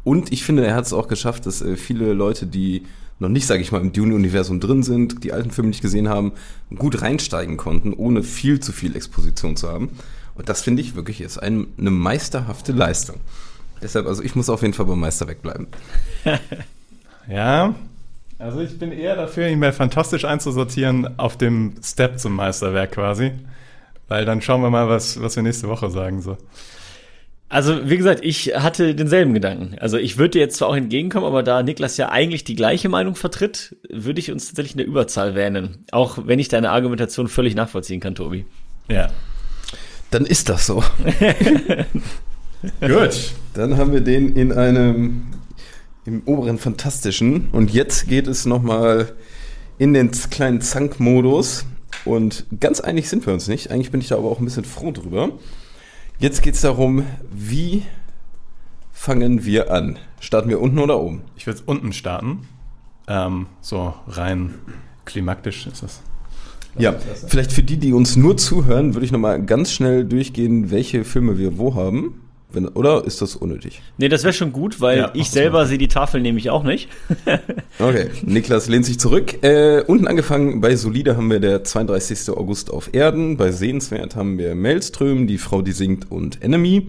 Und 0.03 0.33
ich 0.33 0.43
finde, 0.43 0.67
er 0.67 0.75
hat 0.75 0.87
es 0.87 0.93
auch 0.93 1.07
geschafft, 1.07 1.47
dass 1.47 1.65
viele 1.77 2.13
Leute, 2.13 2.47
die 2.47 2.83
noch 3.23 3.31
nicht, 3.31 3.47
sage 3.47 3.63
ich 3.63 3.73
mal, 3.73 3.81
im 3.81 3.93
Dune-Universum 3.93 4.61
drin 4.61 4.83
sind, 4.83 5.25
die 5.25 5.33
alten 5.33 5.51
Filme 5.51 5.69
nicht 5.69 5.81
gesehen 5.81 6.09
haben, 6.09 6.33
gut 6.77 7.01
reinsteigen 7.01 7.57
konnten, 7.57 7.95
ohne 7.95 8.23
viel 8.23 8.61
zu 8.61 8.73
viel 8.73 8.95
Exposition 8.95 9.57
zu 9.57 9.69
haben. 9.69 9.91
Und 10.35 10.49
das 10.49 10.63
finde 10.63 10.83
ich 10.83 10.95
wirklich 10.95 11.21
ist 11.21 11.39
ein, 11.39 11.69
eine 11.79 11.91
meisterhafte 11.91 12.73
Leistung. 12.73 13.17
Deshalb, 13.81 14.07
also 14.07 14.23
ich 14.23 14.35
muss 14.35 14.49
auf 14.49 14.63
jeden 14.63 14.75
Fall 14.75 14.87
beim 14.87 15.01
Meister 15.01 15.27
wegbleiben. 15.27 15.67
ja, 17.29 17.75
also 18.39 18.61
ich 18.61 18.79
bin 18.79 18.93
eher 18.93 19.17
dafür, 19.17 19.49
ihn 19.49 19.59
mal 19.59 19.73
fantastisch 19.73 20.25
einzusortieren 20.25 21.19
auf 21.19 21.37
dem 21.37 21.75
Step 21.83 22.19
zum 22.19 22.35
Meisterwerk 22.35 22.93
quasi. 22.93 23.33
Weil 24.09 24.25
dann 24.25 24.43
schauen 24.43 24.63
wir 24.63 24.71
mal, 24.71 24.89
was, 24.89 25.21
was 25.23 25.37
wir 25.37 25.43
nächste 25.43 25.69
Woche 25.69 25.91
sagen. 25.91 26.23
So. 26.23 26.37
Also, 27.53 27.91
wie 27.91 27.99
gesagt, 27.99 28.25
ich 28.25 28.55
hatte 28.57 28.95
denselben 28.95 29.35
Gedanken. 29.35 29.77
Also, 29.79 29.99
ich 29.99 30.17
würde 30.17 30.31
dir 30.31 30.39
jetzt 30.39 30.57
zwar 30.57 30.69
auch 30.69 30.75
entgegenkommen, 30.75 31.27
aber 31.27 31.43
da 31.43 31.63
Niklas 31.63 31.99
ja 31.99 32.09
eigentlich 32.09 32.45
die 32.45 32.55
gleiche 32.55 32.89
Meinung 32.89 33.15
vertritt, 33.15 33.77
würde 33.91 34.21
ich 34.21 34.33
uns 34.33 34.47
tatsächlich 34.47 34.73
in 34.73 34.79
der 34.79 34.87
Überzahl 34.87 35.35
wähnen. 35.35 35.85
Auch 35.93 36.17
wenn 36.25 36.39
ich 36.39 36.49
deine 36.49 36.71
Argumentation 36.71 37.29
völlig 37.29 37.55
nachvollziehen 37.55 38.01
kann, 38.01 38.15
Tobi. 38.15 38.47
Ja. 38.89 39.11
Dann 40.11 40.25
ist 40.25 40.49
das 40.49 40.67
so. 40.67 40.83
Gut. 42.81 43.33
Dann 43.53 43.77
haben 43.77 43.93
wir 43.93 44.01
den 44.01 44.35
in 44.35 44.53
einem, 44.53 45.25
im 46.07 46.23
oberen 46.25 46.57
Fantastischen. 46.57 47.51
Und 47.53 47.71
jetzt 47.71 48.09
geht 48.09 48.29
es 48.29 48.47
nochmal 48.47 49.13
in 49.77 49.93
den 49.93 50.11
kleinen 50.11 50.63
Zank-Modus. 50.63 51.67
Und 52.07 52.47
ganz 52.61 52.81
einig 52.81 53.11
sind 53.11 53.27
wir 53.27 53.35
uns 53.35 53.47
nicht. 53.47 53.71
Eigentlich 53.71 53.91
bin 53.91 54.01
ich 54.01 54.09
da 54.09 54.17
aber 54.17 54.31
auch 54.31 54.39
ein 54.39 54.47
bisschen 54.47 54.65
froh 54.65 54.91
drüber. 54.91 55.33
Jetzt 56.23 56.41
geht 56.41 56.55
es 56.55 56.61
darum, 56.61 57.05
wie 57.33 57.83
fangen 58.93 59.45
wir 59.45 59.73
an? 59.73 59.99
Starten 60.21 60.49
wir 60.51 60.61
unten 60.61 60.79
oder 60.79 61.01
oben? 61.01 61.23
Ich 61.35 61.49
würde 61.49 61.61
unten 61.67 61.93
starten. 61.93 62.47
Ähm, 63.09 63.47
so 63.61 63.93
rein 64.07 64.55
klimaktisch 65.05 65.67
ist 65.67 65.83
das. 65.83 66.01
Ja, 66.79 66.95
vielleicht 67.27 67.51
für 67.51 67.65
die, 67.65 67.77
die 67.77 67.93
uns 67.93 68.15
nur 68.15 68.37
zuhören, 68.37 68.95
würde 68.95 69.05
ich 69.05 69.11
nochmal 69.11 69.45
ganz 69.45 69.73
schnell 69.73 70.05
durchgehen, 70.05 70.71
welche 70.71 71.03
Filme 71.03 71.39
wir 71.39 71.59
wo 71.59 71.75
haben. 71.75 72.21
Wenn, 72.55 72.69
oder 72.69 73.05
ist 73.05 73.23
das 73.23 73.37
unnötig? 73.37 73.83
Nee, 73.99 74.09
das 74.09 74.25
wäre 74.25 74.33
schon 74.33 74.53
gut, 74.53 74.81
weil 74.81 74.99
ja, 74.99 75.11
ich 75.15 75.31
selber 75.31 75.67
sehe 75.67 75.79
die 75.79 75.89
Tafel 75.89 76.21
nämlich 76.21 76.51
auch 76.51 76.63
nicht. 76.63 76.89
okay, 77.79 78.11
Niklas 78.23 78.69
lehnt 78.69 78.85
sich 78.85 78.99
zurück. 78.99 79.43
Äh, 79.43 79.83
unten 79.87 80.07
angefangen 80.07 80.61
bei 80.61 80.77
Solide 80.77 81.17
haben 81.17 81.31
wir 81.31 81.41
der 81.41 81.65
32. 81.65 82.31
August 82.31 82.71
auf 82.71 82.93
Erden. 82.93 83.37
Bei 83.37 83.53
Sehenswert 83.53 84.17
haben 84.17 84.39
wir 84.39 84.55
Maelström, 84.55 85.27
Die 85.27 85.39
Frau, 85.39 85.63
die 85.63 85.73
singt 85.73 86.11
und 86.11 86.43
Enemy. 86.43 86.89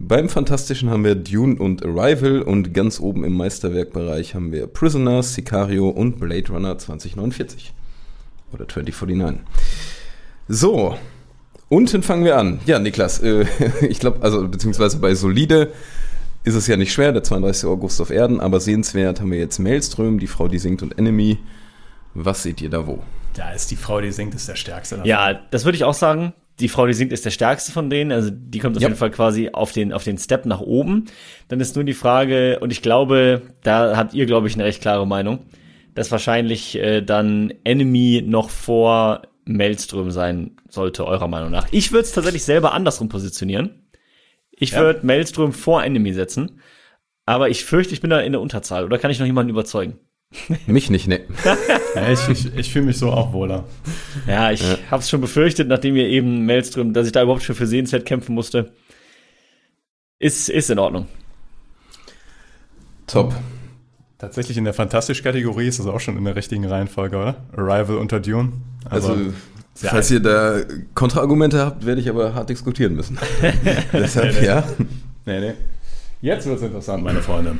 Beim 0.00 0.28
Fantastischen 0.28 0.90
haben 0.90 1.02
wir 1.02 1.16
Dune 1.16 1.56
und 1.56 1.84
Arrival 1.84 2.42
und 2.42 2.72
ganz 2.72 3.00
oben 3.00 3.24
im 3.24 3.32
Meisterwerkbereich 3.32 4.36
haben 4.36 4.52
wir 4.52 4.68
Prisoners, 4.68 5.34
Sicario 5.34 5.88
und 5.88 6.20
Blade 6.20 6.52
Runner 6.52 6.78
2049. 6.78 7.74
Oder 8.52 8.68
2049. 8.68 9.40
So, 10.46 10.96
Unten 11.68 12.02
fangen 12.02 12.24
wir 12.24 12.36
an. 12.36 12.60
Ja, 12.66 12.78
Niklas, 12.78 13.20
äh, 13.22 13.44
ich 13.88 14.00
glaube, 14.00 14.22
also 14.22 14.48
beziehungsweise 14.48 14.98
bei 14.98 15.14
Solide 15.14 15.72
ist 16.44 16.54
es 16.54 16.66
ja 16.66 16.76
nicht 16.76 16.92
schwer, 16.92 17.12
der 17.12 17.22
32. 17.22 17.68
August 17.68 18.00
auf 18.00 18.10
Erden, 18.10 18.40
aber 18.40 18.60
sehenswert 18.60 19.20
haben 19.20 19.30
wir 19.30 19.38
jetzt 19.38 19.58
Maelström, 19.58 20.18
die 20.18 20.26
Frau, 20.26 20.48
die 20.48 20.58
singt 20.58 20.82
und 20.82 20.98
Enemy. 20.98 21.38
Was 22.14 22.42
seht 22.42 22.62
ihr 22.62 22.70
da 22.70 22.86
wo? 22.86 23.00
Da 23.34 23.52
ist 23.52 23.70
die 23.70 23.76
Frau, 23.76 24.00
die 24.00 24.10
singt, 24.10 24.34
ist 24.34 24.48
der 24.48 24.56
stärkste. 24.56 24.96
Davon. 24.96 25.08
Ja, 25.08 25.34
das 25.34 25.64
würde 25.64 25.76
ich 25.76 25.84
auch 25.84 25.94
sagen. 25.94 26.32
Die 26.58 26.68
Frau, 26.68 26.86
die 26.86 26.94
singt, 26.94 27.12
ist 27.12 27.24
der 27.24 27.30
stärkste 27.30 27.70
von 27.70 27.88
denen. 27.90 28.10
Also 28.10 28.30
die 28.32 28.58
kommt 28.58 28.76
auf 28.76 28.82
ja. 28.82 28.88
jeden 28.88 28.98
Fall 28.98 29.10
quasi 29.10 29.50
auf 29.52 29.70
den, 29.72 29.92
auf 29.92 30.02
den 30.02 30.18
Step 30.18 30.46
nach 30.46 30.60
oben. 30.60 31.04
Dann 31.46 31.60
ist 31.60 31.76
nur 31.76 31.84
die 31.84 31.94
Frage, 31.94 32.58
und 32.60 32.72
ich 32.72 32.82
glaube, 32.82 33.42
da 33.62 33.96
habt 33.96 34.14
ihr, 34.14 34.26
glaube 34.26 34.48
ich, 34.48 34.54
eine 34.54 34.64
recht 34.64 34.80
klare 34.80 35.06
Meinung, 35.06 35.40
dass 35.94 36.10
wahrscheinlich 36.10 36.76
äh, 36.76 37.02
dann 37.02 37.52
Enemy 37.62 38.24
noch 38.26 38.50
vor 38.50 39.22
Maelström 39.48 40.10
sein 40.10 40.56
sollte, 40.68 41.06
eurer 41.06 41.28
Meinung 41.28 41.50
nach. 41.50 41.66
Ich 41.70 41.92
würde 41.92 42.04
es 42.04 42.12
tatsächlich 42.12 42.44
selber 42.44 42.72
andersrum 42.72 43.08
positionieren. 43.08 43.88
Ich 44.52 44.72
ja. 44.72 44.80
würde 44.80 45.06
Maelström 45.06 45.52
vor 45.52 45.82
Enemy 45.82 46.12
setzen, 46.12 46.60
aber 47.24 47.48
ich 47.48 47.64
fürchte, 47.64 47.94
ich 47.94 48.00
bin 48.00 48.10
da 48.10 48.20
in 48.20 48.32
der 48.32 48.40
Unterzahl. 48.40 48.84
Oder 48.84 48.98
kann 48.98 49.10
ich 49.10 49.18
noch 49.18 49.26
jemanden 49.26 49.50
überzeugen? 49.50 49.98
Mich 50.66 50.90
nicht, 50.90 51.08
ne. 51.08 51.20
ja, 51.94 52.12
ich, 52.12 52.28
ich, 52.28 52.54
ich 52.54 52.72
fühle 52.72 52.84
mich 52.84 52.98
so 52.98 53.10
auch 53.10 53.32
wohler. 53.32 53.64
Ja, 54.26 54.52
ich 54.52 54.60
ja. 54.60 54.76
habe 54.90 55.00
es 55.00 55.08
schon 55.08 55.22
befürchtet, 55.22 55.68
nachdem 55.68 55.96
ihr 55.96 56.06
eben 56.06 56.44
Maelström, 56.44 56.92
dass 56.92 57.06
ich 57.06 57.12
da 57.12 57.22
überhaupt 57.22 57.42
schon 57.42 57.56
für 57.56 57.66
Sehenswert 57.66 58.04
kämpfen 58.04 58.34
musste. 58.34 58.74
Ist, 60.18 60.50
ist 60.50 60.68
in 60.68 60.78
Ordnung. 60.78 61.06
Top. 63.06 63.34
Tatsächlich 64.18 64.56
in 64.56 64.64
der 64.64 64.74
Fantastisch-Kategorie 64.74 65.68
ist 65.68 65.78
es 65.78 65.86
auch 65.86 66.00
schon 66.00 66.16
in 66.16 66.24
der 66.24 66.34
richtigen 66.34 66.64
Reihenfolge, 66.64 67.16
oder? 67.16 67.36
Arrival 67.56 67.98
unter 67.98 68.18
Dune. 68.18 68.52
Aber 68.84 68.94
also, 68.94 69.16
falls 69.74 70.10
ihr 70.10 70.18
da 70.18 70.56
Kontraargumente 70.94 71.60
habt, 71.64 71.86
werde 71.86 72.00
ich 72.00 72.08
aber 72.08 72.34
hart 72.34 72.50
diskutieren 72.50 72.96
müssen. 72.96 73.16
Deshalb, 73.92 74.34
nee, 74.34 74.40
nee. 74.40 74.46
ja. 74.46 74.64
Nee, 75.24 75.40
nee. 75.40 75.52
Jetzt 76.20 76.46
wird 76.46 76.56
es 76.56 76.62
interessant, 76.64 77.04
meine 77.04 77.22
Freunde. 77.22 77.58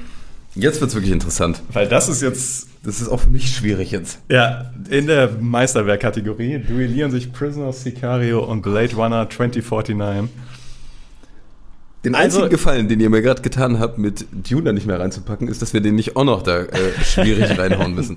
Jetzt 0.56 0.80
wird 0.80 0.90
es 0.90 0.96
wirklich 0.96 1.12
interessant. 1.12 1.62
Weil 1.72 1.86
das 1.86 2.09
ist 2.09 2.22
jetzt. 2.22 2.66
Das 2.82 3.00
ist 3.00 3.09
auch 3.09 3.20
für 3.20 3.30
mich 3.30 3.54
schwierig 3.54 3.90
jetzt. 3.90 4.20
Ja, 4.28 4.72
in 4.88 5.06
der 5.06 5.30
Meisterwerk-Kategorie 5.40 6.59
duellieren 6.59 7.11
sich 7.11 7.32
Prisoner, 7.32 7.72
Sicario 7.72 8.44
und 8.44 8.62
Blade 8.62 8.94
Runner 8.94 9.28
2049. 9.28 10.28
Den 12.09 12.14
also, 12.14 12.38
einzigen 12.38 12.50
Gefallen, 12.50 12.88
den 12.88 13.00
ihr 13.00 13.11
mir 13.11 13.20
gerade 13.20 13.42
getan 13.42 13.78
habt, 13.80 13.98
mit 13.98 14.24
Dune 14.32 14.72
nicht 14.72 14.86
mehr 14.86 14.98
reinzupacken, 14.98 15.46
ist, 15.46 15.61
dass 15.61 15.74
wir 15.74 15.82
den 15.82 15.94
nicht 15.94 16.16
auch 16.16 16.24
noch 16.24 16.42
da 16.42 16.61
äh, 16.62 16.68
schwierig 17.04 17.59
reinhauen 17.59 17.94
müssen. 17.94 18.16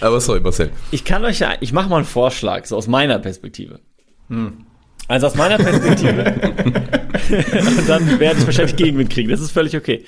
Aber 0.00 0.20
sorry, 0.20 0.38
Marcel. 0.38 0.70
Ich 0.92 1.04
kann 1.04 1.24
euch 1.24 1.40
ja, 1.40 1.54
ich 1.58 1.72
mache 1.72 1.88
mal 1.88 1.96
einen 1.96 2.04
Vorschlag, 2.04 2.66
so 2.66 2.76
aus 2.76 2.86
meiner 2.86 3.18
Perspektive. 3.18 3.80
Hm. 4.28 4.64
Also 5.08 5.26
aus 5.26 5.34
meiner 5.34 5.58
Perspektive. 5.58 6.22
Und 7.78 7.88
dann 7.88 8.20
werde 8.20 8.38
ich 8.38 8.46
wahrscheinlich 8.46 8.76
Gegenwind 8.76 9.10
kriegen. 9.10 9.28
Das 9.28 9.40
ist 9.40 9.50
völlig 9.50 9.76
okay. 9.76 10.04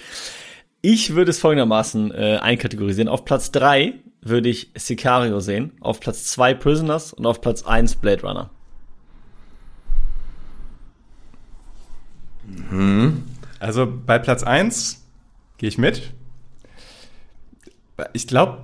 Ich 0.81 1.17
würde 1.17 1.33
es 1.33 1.41
folgendermaßen 1.41 2.13
äh, 2.13 2.39
einkategorisieren. 2.41 3.09
Auf 3.09 3.25
Platz 3.25 3.51
drei 3.51 3.95
würde 4.23 4.49
ich 4.49 4.71
Sicario 4.77 5.41
sehen, 5.41 5.73
auf 5.81 5.99
Platz 5.99 6.27
zwei 6.27 6.55
Prisoners 6.55 7.13
und 7.13 7.27
auf 7.27 7.41
Platz 7.41 7.65
eins 7.65 7.97
Blade 7.97 8.23
Runner. 8.23 8.51
Mhm. 12.71 13.24
Also 13.65 13.91
bei 13.91 14.19
Platz 14.19 14.43
1 14.43 15.07
gehe 15.57 15.71
ich 15.71 15.79
mit. 15.79 16.13
Ich 18.13 18.27
glaube, 18.27 18.59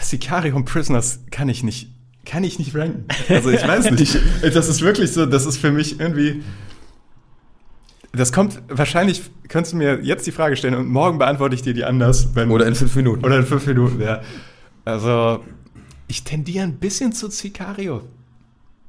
Sicario 0.00 0.56
und 0.56 0.64
Prisoners 0.64 1.20
kann 1.30 1.48
ich 1.48 1.62
nicht, 1.62 1.88
kann 2.24 2.42
ich 2.42 2.58
nicht 2.58 2.74
ranken. 2.74 3.06
Also 3.28 3.50
ich 3.50 3.64
weiß 3.64 3.92
nicht. 3.92 4.18
Das 4.42 4.68
ist 4.68 4.80
wirklich 4.80 5.12
so, 5.12 5.24
das 5.24 5.46
ist 5.46 5.58
für 5.58 5.70
mich 5.70 6.00
irgendwie. 6.00 6.42
Das 8.10 8.32
kommt, 8.32 8.60
wahrscheinlich 8.66 9.22
könntest 9.46 9.72
du 9.72 9.76
mir 9.76 10.00
jetzt 10.02 10.26
die 10.26 10.32
Frage 10.32 10.56
stellen 10.56 10.74
und 10.74 10.88
morgen 10.88 11.18
beantworte 11.18 11.54
ich 11.54 11.62
dir 11.62 11.74
die 11.74 11.84
anders. 11.84 12.34
Wenn, 12.34 12.50
Oder 12.50 12.66
in 12.66 12.74
fünf 12.74 12.96
Minuten. 12.96 13.24
Oder 13.24 13.36
in 13.36 13.46
fünf 13.46 13.64
Minuten, 13.68 14.00
ja. 14.00 14.20
Also, 14.84 15.44
ich 16.08 16.24
tendiere 16.24 16.64
ein 16.64 16.78
bisschen 16.78 17.12
zu 17.12 17.30
Sicario, 17.30 18.02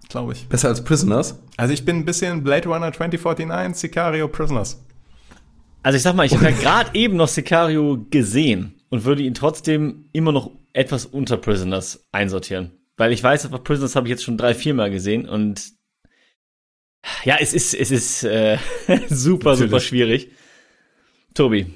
glaube 0.10 0.34
ich. 0.34 0.48
Besser 0.48 0.68
als 0.70 0.84
Prisoners? 0.84 1.40
Also 1.58 1.74
ich 1.74 1.86
bin 1.86 1.98
ein 1.98 2.06
bisschen 2.06 2.44
Blade 2.44 2.68
Runner 2.68 2.92
2049, 2.92 3.76
Sicario, 3.80 4.28
Prisoners. 4.28 4.84
Also 5.84 5.96
ich 5.98 6.02
sag 6.04 6.16
mal, 6.16 6.26
ich 6.26 6.34
habe 6.34 6.44
ja 6.50 6.52
gerade 6.52 6.90
eben 6.94 7.16
noch 7.16 7.28
Sicario 7.28 8.06
gesehen 8.10 8.74
und 8.90 9.06
würde 9.06 9.24
ihn 9.24 9.34
trotzdem 9.34 10.06
immer 10.12 10.32
noch 10.32 10.52
etwas 10.74 11.06
unter 11.06 11.38
Prisoners 11.38 12.06
einsortieren. 12.12 12.72
Weil 12.98 13.14
ich 13.14 13.24
weiß, 13.24 13.46
aber 13.46 13.60
Prisoners 13.60 13.96
habe 13.96 14.08
ich 14.08 14.12
jetzt 14.12 14.24
schon 14.24 14.38
drei, 14.38 14.54
vier 14.54 14.74
Mal 14.74 14.92
gesehen 14.92 15.28
und 15.28 15.72
ja, 17.24 17.38
es 17.40 17.54
ist, 17.54 17.74
es 17.74 17.92
ist 17.92 18.24
äh, 18.26 18.58
super, 19.10 19.52
Natürlich. 19.52 19.70
super 19.72 19.80
schwierig. 19.80 20.32
Tobi. 21.34 21.68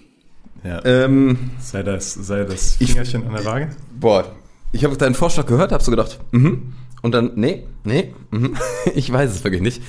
Ja. 0.65 0.83
Ähm, 0.85 1.51
sei 1.59 1.83
das, 1.83 2.13
sei 2.13 2.43
das 2.43 2.75
Ich- 2.81 2.89
Fingerchen 2.89 3.25
an 3.27 3.33
der 3.33 3.45
Waage. 3.45 3.75
boah, 3.97 4.35
ich 4.73 4.83
habe 4.83 4.97
deinen 4.97 5.15
Vorschlag 5.15 5.45
gehört, 5.45 5.71
habe 5.71 5.83
so 5.83 5.91
gedacht, 5.91 6.19
mhm. 6.31 6.73
Und 7.03 7.11
dann, 7.13 7.33
nee, 7.35 7.65
nee, 7.83 8.13
mhm. 8.31 8.57
ich 8.95 9.11
weiß 9.11 9.29
es 9.29 9.43
wirklich 9.43 9.61
nicht. 9.61 9.83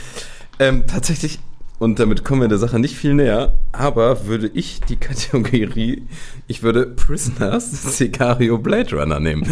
Ähm, 0.59 0.85
tatsächlich, 0.87 1.39
und 1.79 1.99
damit 1.99 2.25
kommen 2.25 2.43
wir 2.43 2.49
der 2.49 2.59
Sache 2.59 2.79
nicht 2.79 2.97
viel 2.97 3.15
näher, 3.15 3.55
aber 3.73 4.27
würde 4.27 4.49
ich 4.49 4.81
die 4.81 4.97
Kategorie, 4.97 6.03
ich 6.49 6.63
würde 6.63 6.87
Prisoners 6.87 7.71
Sicario 7.97 8.59
Blade 8.59 8.95
Runner 8.97 9.21
nehmen. 9.21 9.49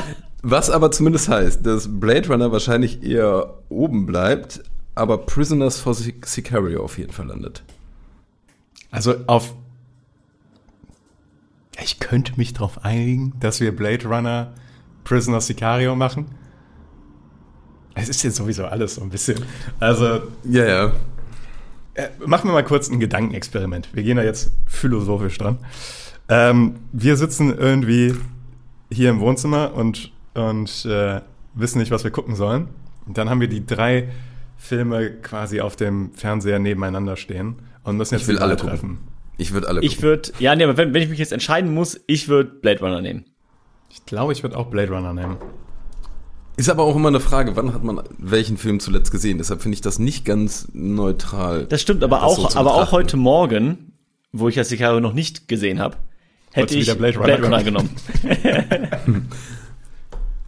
Was 0.42 0.70
aber 0.70 0.92
zumindest 0.92 1.28
heißt, 1.28 1.66
dass 1.66 1.88
Blade 2.00 2.28
Runner 2.28 2.52
wahrscheinlich 2.52 3.02
eher 3.02 3.54
oben 3.68 4.06
bleibt, 4.06 4.62
aber 4.94 5.18
Prisoners 5.18 5.80
for 5.80 5.92
Sic- 5.94 6.24
Sicario 6.26 6.84
auf 6.84 6.98
jeden 6.98 7.12
Fall 7.12 7.26
landet. 7.26 7.64
Also 8.92 9.14
auf. 9.26 9.54
Ich 11.82 11.98
könnte 11.98 12.34
mich 12.36 12.52
darauf 12.52 12.84
einigen, 12.84 13.34
dass 13.40 13.60
wir 13.60 13.74
Blade 13.74 14.06
Runner 14.06 14.54
Prisoner 15.04 15.40
Sicario 15.40 15.94
machen. 15.96 16.26
Es 17.96 18.08
ist 18.08 18.22
jetzt 18.22 18.36
sowieso 18.36 18.66
alles 18.66 18.94
so 18.96 19.02
ein 19.02 19.08
bisschen. 19.10 19.38
Also, 19.80 20.20
Ja, 20.44 20.64
ja. 20.66 20.92
äh, 21.94 22.08
machen 22.24 22.48
wir 22.48 22.52
mal 22.52 22.62
kurz 22.64 22.88
ein 22.90 23.00
Gedankenexperiment. 23.00 23.88
Wir 23.94 24.02
gehen 24.02 24.16
da 24.18 24.22
jetzt 24.22 24.52
philosophisch 24.66 25.38
dran. 25.38 25.58
Ähm, 26.28 26.76
wir 26.92 27.16
sitzen 27.16 27.56
irgendwie 27.56 28.14
hier 28.92 29.10
im 29.10 29.20
Wohnzimmer 29.20 29.74
und, 29.74 30.12
und 30.34 30.84
äh, 30.84 31.20
wissen 31.54 31.78
nicht, 31.78 31.90
was 31.90 32.04
wir 32.04 32.10
gucken 32.10 32.36
sollen. 32.36 32.68
Und 33.06 33.16
dann 33.18 33.30
haben 33.30 33.40
wir 33.40 33.48
die 33.48 33.64
drei 33.64 34.08
Filme 34.58 35.10
quasi 35.10 35.60
auf 35.60 35.76
dem 35.76 36.12
Fernseher 36.12 36.58
nebeneinander 36.58 37.16
stehen 37.16 37.56
und 37.82 37.96
müssen 37.96 38.14
jetzt 38.14 38.22
Ich 38.22 38.28
will 38.28 38.38
alle 38.38 38.50
Wahl 38.52 38.56
gucken. 38.56 38.68
treffen. 38.70 38.98
Ich 39.38 39.52
würde 39.52 39.68
alle 39.68 39.80
Ich 39.82 40.02
würde, 40.02 40.32
ja, 40.38 40.54
nee, 40.56 40.64
aber 40.64 40.76
wenn, 40.76 40.92
wenn 40.94 41.02
ich 41.02 41.08
mich 41.08 41.18
jetzt 41.18 41.32
entscheiden 41.32 41.72
muss, 41.72 42.00
ich 42.06 42.28
würde 42.28 42.50
Blade 42.50 42.80
Runner 42.80 43.00
nehmen. 43.00 43.24
Ich 43.90 44.04
glaube, 44.06 44.32
ich 44.32 44.42
würde 44.42 44.56
auch 44.56 44.66
Blade 44.66 44.92
Runner 44.92 45.12
nehmen. 45.14 45.36
Ist 46.56 46.70
aber 46.70 46.84
auch 46.84 46.96
immer 46.96 47.08
eine 47.08 47.20
Frage, 47.20 47.54
wann 47.54 47.74
hat 47.74 47.84
man 47.84 48.00
welchen 48.18 48.56
Film 48.56 48.80
zuletzt 48.80 49.10
gesehen? 49.10 49.38
Deshalb 49.38 49.60
finde 49.60 49.74
ich 49.74 49.82
das 49.82 49.98
nicht 49.98 50.24
ganz 50.24 50.68
neutral. 50.72 51.66
Das 51.66 51.82
stimmt, 51.82 52.02
aber 52.02 52.16
Das 52.16 52.24
auch, 52.24 52.50
so 52.50 52.58
aber 52.58 52.74
auch 52.74 52.92
heute 52.92 53.18
Morgen, 53.18 53.92
wo 54.32 54.48
ich 54.48 54.56
ja 54.56 54.64
Sicario 54.64 55.00
noch 55.00 55.12
nicht 55.12 55.48
gesehen 55.48 55.80
habe, 55.80 55.96
hätte 56.52 56.74
Wolltest 56.74 56.78
ich 56.78 56.86
wieder 56.86 56.94
Blade 56.94 57.18
Blade 57.18 57.42
Runner 57.42 57.58
Runner, 57.58 57.64
genommen. 57.64 57.90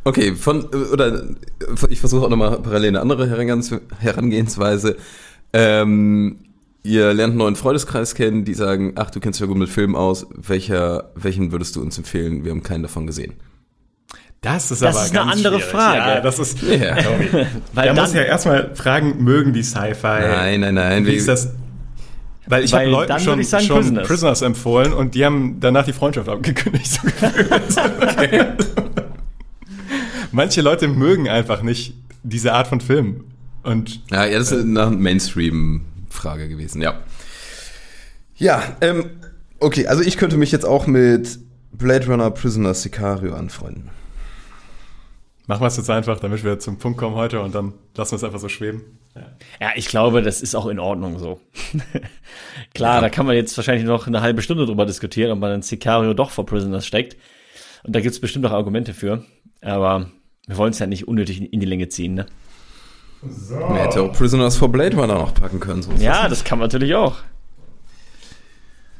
Okay, 0.05 0.35
von, 0.35 0.65
oder 0.91 1.25
ich 1.91 2.01
versuche 2.01 2.25
auch 2.25 2.31
nochmal 2.31 2.63
parallel 2.63 2.89
eine 2.89 3.01
andere 3.03 3.27
Herangehens- 3.27 3.79
Herangehensweise. 3.99 4.97
Ähm, 5.53 6.39
ihr 6.83 7.13
lernt 7.13 7.33
einen 7.33 7.39
neuen 7.39 7.57
Freundeskreis 7.57 8.15
kennen, 8.15 8.47
die 8.47 8.55
sagen, 8.55 8.95
ach, 8.97 9.11
du 9.11 9.21
kennst 9.21 9.39
dich 9.39 9.43
ja 9.43 9.49
gut 9.49 9.59
mit 9.59 9.69
Filmen 9.69 9.97
aus. 9.97 10.27
Welcher, 10.35 11.11
welchen 11.15 11.53
würdest 11.53 11.77
du 11.77 11.83
uns 11.83 11.99
empfehlen? 11.99 12.43
Wir 12.43 12.53
haben 12.53 12.63
keinen 12.63 12.85
davon 12.85 13.07
gesehen. 13.07 13.35
Das 14.41 14.71
ist 14.71 14.83
Das 14.83 14.95
aber 14.97 15.05
ist 15.05 15.11
eine 15.17 15.31
andere 15.33 15.55
schwierig. 15.61 15.65
Frage. 15.73 15.99
Ja, 15.99 16.21
das 16.21 16.39
ist. 16.39 16.63
Ja. 16.63 16.97
Weil 16.97 17.49
Da 17.75 17.83
dann, 17.95 17.97
muss 17.97 18.15
ja 18.15 18.23
erstmal 18.23 18.75
fragen, 18.75 19.23
mögen 19.25 19.53
die 19.53 19.63
Sci-Fi? 19.65 20.21
Nein, 20.21 20.61
nein, 20.61 20.75
nein. 20.75 21.07
Wie 21.07 21.15
ist 21.15 21.27
das? 21.29 21.51
Weil 22.47 22.65
ich 22.65 22.73
habe 22.73 22.87
Leuten 22.87 23.19
schon, 23.21 23.43
sagen 23.43 23.65
schon 23.67 23.77
Prisoners. 23.81 24.09
Prisoners. 24.09 24.43
empfohlen 24.43 24.93
und 24.95 25.15
die 25.15 25.25
haben 25.25 25.59
danach 25.61 25.85
die 25.85 25.93
Freundschaft 25.93 26.29
abgekündigt. 26.29 26.89
So 27.69 27.83
gefühlt. 27.83 28.67
Manche 30.33 30.61
Leute 30.63 30.89
mögen 30.89 31.29
einfach 31.29 31.63
nicht 31.63 31.95
diese 32.23 32.53
Art 32.53 32.69
von 32.69 32.81
Film. 32.81 33.25
Und 33.65 34.01
Ja, 34.11 34.25
ja, 34.25 34.39
das 34.39 34.53
ist 34.53 34.63
eine 34.65 34.87
Mainstream-Frage 34.91 36.49
gewesen, 36.49 36.81
ja. 36.81 36.95
Ja, 38.37 38.63
ähm, 38.81 39.11
okay, 39.59 39.87
also 39.87 40.03
ich 40.03 40.17
könnte 40.17 40.37
mich 40.37 40.53
jetzt 40.53 40.65
auch 40.65 40.87
mit 40.87 41.39
Blade 41.73 42.07
Runner 42.07 42.31
Prisoner 42.31 42.73
Sicario 42.75 43.35
anfreunden. 43.35 43.91
Machen 45.49 45.63
wir 45.63 45.67
es 45.67 45.77
jetzt 45.77 45.91
einfach, 45.91 46.21
damit 46.21 46.45
wir 46.45 46.61
zum 46.61 46.79
Punkt 46.79 46.99
kommen 46.99 47.17
heute 47.17 47.41
und 47.41 47.53
dann 47.55 47.73
lassen 47.97 48.13
wir 48.13 48.17
es 48.17 48.25
einfach 48.25 48.39
so 48.39 48.49
schweben. 48.49 48.83
ja, 49.61 49.71
ich 49.75 49.89
glaube, 49.89 50.23
das 50.23 50.41
ist 50.43 50.55
auch 50.55 50.67
in 50.67 50.79
Ordnung 50.79 51.19
so. 51.19 51.41
Klar, 52.75 53.01
da 53.01 53.09
kann 53.09 53.27
man 53.27 53.35
jetzt 53.35 53.57
wahrscheinlich 53.57 53.85
noch 53.87 54.07
eine 54.07 54.21
halbe 54.21 54.43
Stunde 54.43 54.65
drüber 54.67 54.87
diskutieren, 54.87 55.33
ob 55.33 55.41
man 55.41 55.53
in 55.53 55.63
Sicario 55.63 56.15
doch 56.15 56.31
vor 56.31 56.47
Prisoners 56.47 56.87
steckt. 56.87 57.17
Und 57.83 57.97
da 57.97 58.01
gibt's 58.01 58.21
bestimmt 58.21 58.47
auch 58.47 58.53
Argumente 58.53 58.95
für. 58.95 59.25
Aber 59.61 60.11
wir 60.47 60.57
wollen 60.57 60.71
es 60.71 60.79
ja 60.79 60.87
nicht 60.87 61.09
unnötig 61.09 61.53
in- 61.53 61.61
die 61.61 61.67
Länge 61.67 61.89
ziehen, 61.89 62.15
ne? 62.15 62.27
Man 63.51 63.77
hätte 63.79 64.03
auch 64.03 64.13
Prisoners 64.13 64.57
for 64.57 64.71
Blade 64.71 64.95
Runner 64.97 65.15
noch 65.15 65.35
packen 65.35 65.59
können. 65.59 65.83
So 65.83 65.91
Ja, 65.99 66.29
das 66.29 66.39
das 66.41 66.45
kann 66.45 66.59
man 66.61 66.67
natürlich 66.69 66.95
auch. 66.95 67.17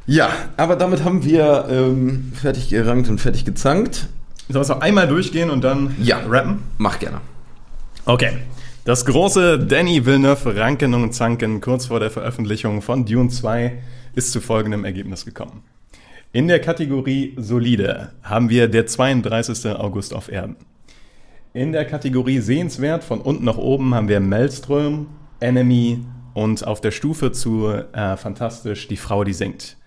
Ja, 0.07 0.31
aber 0.57 0.75
damit 0.77 1.05
haben 1.05 1.23
wir 1.25 1.67
ähm, 1.71 2.33
fertig 2.35 2.71
gerankt 2.71 3.09
und 3.11 3.21
fertig 3.21 3.45
gezankt. 3.45 4.09
Sollen 4.49 4.57
wir 4.57 4.61
es 4.63 4.69
noch 4.69 4.81
einmal 4.81 5.07
durchgehen 5.09 5.51
und 5.51 5.63
dann 5.63 5.95
Ja. 6.01 6.21
rappen? 6.27 6.63
Mach 6.79 6.99
gerne. 6.99 7.21
Okay. 8.05 8.31
Das 8.85 9.05
große 9.05 9.59
Danny 9.59 10.07
Villeneuve 10.07 10.57
Ranken 10.57 10.95
und 10.95 11.13
Zanken 11.13 11.61
kurz 11.61 11.87
vor 11.87 12.01
der 12.01 12.11
Veröffentlichung 12.11 12.81
von 12.81 13.05
Dune 13.05 13.29
2 13.29 13.79
ist 14.15 14.33
zu 14.33 14.41
folgendem 14.41 14.85
Ergebnis 14.87 15.27
gekommen. 15.27 15.63
In 16.33 16.49
der 16.49 16.61
Kategorie 16.61 17.35
Solide 17.37 18.13
haben 18.23 18.49
wir 18.51 18.69
der 18.69 18.87
32. 18.87 19.73
August 19.79 20.15
auf 20.15 20.31
Erden. 20.31 20.57
In 21.53 21.73
der 21.73 21.85
Kategorie 21.87 22.41
Sehenswert 22.41 23.03
von 23.05 23.21
unten 23.21 23.45
nach 23.45 23.57
oben 23.57 23.95
haben 23.95 24.09
wir 24.09 24.21
Maelstrom, 24.21 25.07
Enemy 25.41 26.01
und 26.35 26.67
auf 26.67 26.81
der 26.81 26.91
Stufe 26.91 27.33
zu 27.33 27.69
äh, 27.69 28.17
Fantastisch 28.17 28.89
Die 28.89 28.97
Frau, 28.99 29.25
die 29.25 29.33
singt. 29.33 29.78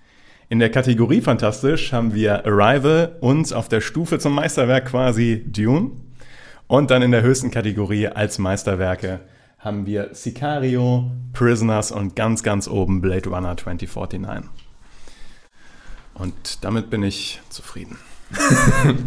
In 0.51 0.59
der 0.59 0.69
Kategorie 0.69 1.21
Fantastisch 1.21 1.93
haben 1.93 2.13
wir 2.13 2.45
Arrival 2.45 3.15
und 3.21 3.53
auf 3.53 3.69
der 3.69 3.79
Stufe 3.79 4.19
zum 4.19 4.35
Meisterwerk 4.35 4.87
quasi 4.87 5.45
Dune. 5.47 5.91
Und 6.67 6.91
dann 6.91 7.01
in 7.01 7.11
der 7.11 7.21
höchsten 7.21 7.51
Kategorie 7.51 8.09
als 8.09 8.37
Meisterwerke 8.37 9.21
haben 9.59 9.85
wir 9.85 10.09
Sicario, 10.11 11.09
Prisoners 11.31 11.93
und 11.93 12.17
ganz, 12.17 12.43
ganz 12.43 12.67
oben 12.67 12.99
Blade 12.99 13.29
Runner 13.29 13.55
2049. 13.55 14.49
Und 16.15 16.65
damit 16.65 16.89
bin 16.89 17.01
ich 17.03 17.39
zufrieden. 17.47 17.97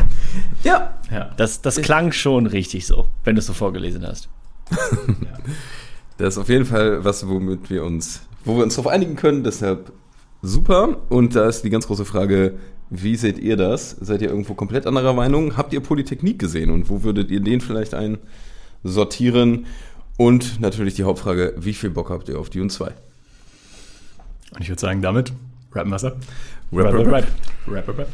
Ja. 0.63 0.95
Ja. 1.11 1.31
Das, 1.37 1.61
das 1.61 1.83
klang 1.83 2.13
schon 2.13 2.47
richtig 2.47 2.87
so, 2.87 3.09
wenn 3.23 3.35
du 3.35 3.41
es 3.41 3.47
so 3.47 3.53
vorgelesen 3.53 4.07
hast. 4.07 4.31
Das 6.17 6.37
ist 6.37 6.39
auf 6.39 6.49
jeden 6.49 6.65
Fall 6.65 7.05
was, 7.05 7.29
womit 7.29 7.69
wir 7.71 7.85
uns, 7.85 8.23
wo 8.45 8.57
wir 8.57 8.63
uns 8.63 8.77
darauf 8.77 8.91
einigen 8.91 9.17
können. 9.17 9.43
Deshalb 9.43 9.93
super. 10.45 10.99
Und 11.09 11.35
da 11.35 11.49
ist 11.49 11.63
die 11.63 11.71
ganz 11.71 11.87
große 11.87 12.05
Frage, 12.05 12.55
wie 12.91 13.17
seht 13.17 13.39
ihr 13.39 13.57
das? 13.57 13.97
Seid 14.01 14.23
ihr 14.23 14.29
irgendwo 14.29 14.55
komplett 14.55 14.87
anderer 14.87 15.13
Meinung? 15.13 15.57
Habt 15.57 15.73
ihr 15.73 15.81
Polytechnik 15.81 16.39
gesehen? 16.39 16.71
Und 16.71 16.89
wo 16.89 17.03
würdet 17.03 17.31
ihr 17.31 17.41
den 17.41 17.61
vielleicht 17.61 17.95
einsortieren? 17.95 19.67
Und 20.17 20.61
natürlich 20.61 20.95
die 20.95 21.05
Hauptfrage, 21.05 21.55
wie 21.57 21.75
viel 21.75 21.91
Bock 21.91 22.11
habt 22.11 22.29
ihr 22.29 22.39
auf 22.39 22.51
Dune 22.51 22.69
2? 22.69 22.87
Und 22.87 24.61
ich 24.61 24.69
würde 24.69 24.81
sagen, 24.81 25.03
damit 25.03 25.33
rappen 25.73 25.91
wir 25.91 25.97
es 25.97 26.05
ab. 26.05 26.17
Rap, 26.73 26.95
rap, 26.95 27.07
rap. 27.07 27.27
Rap, 27.67 27.89
rap, 27.89 27.99
rap. 27.99 28.09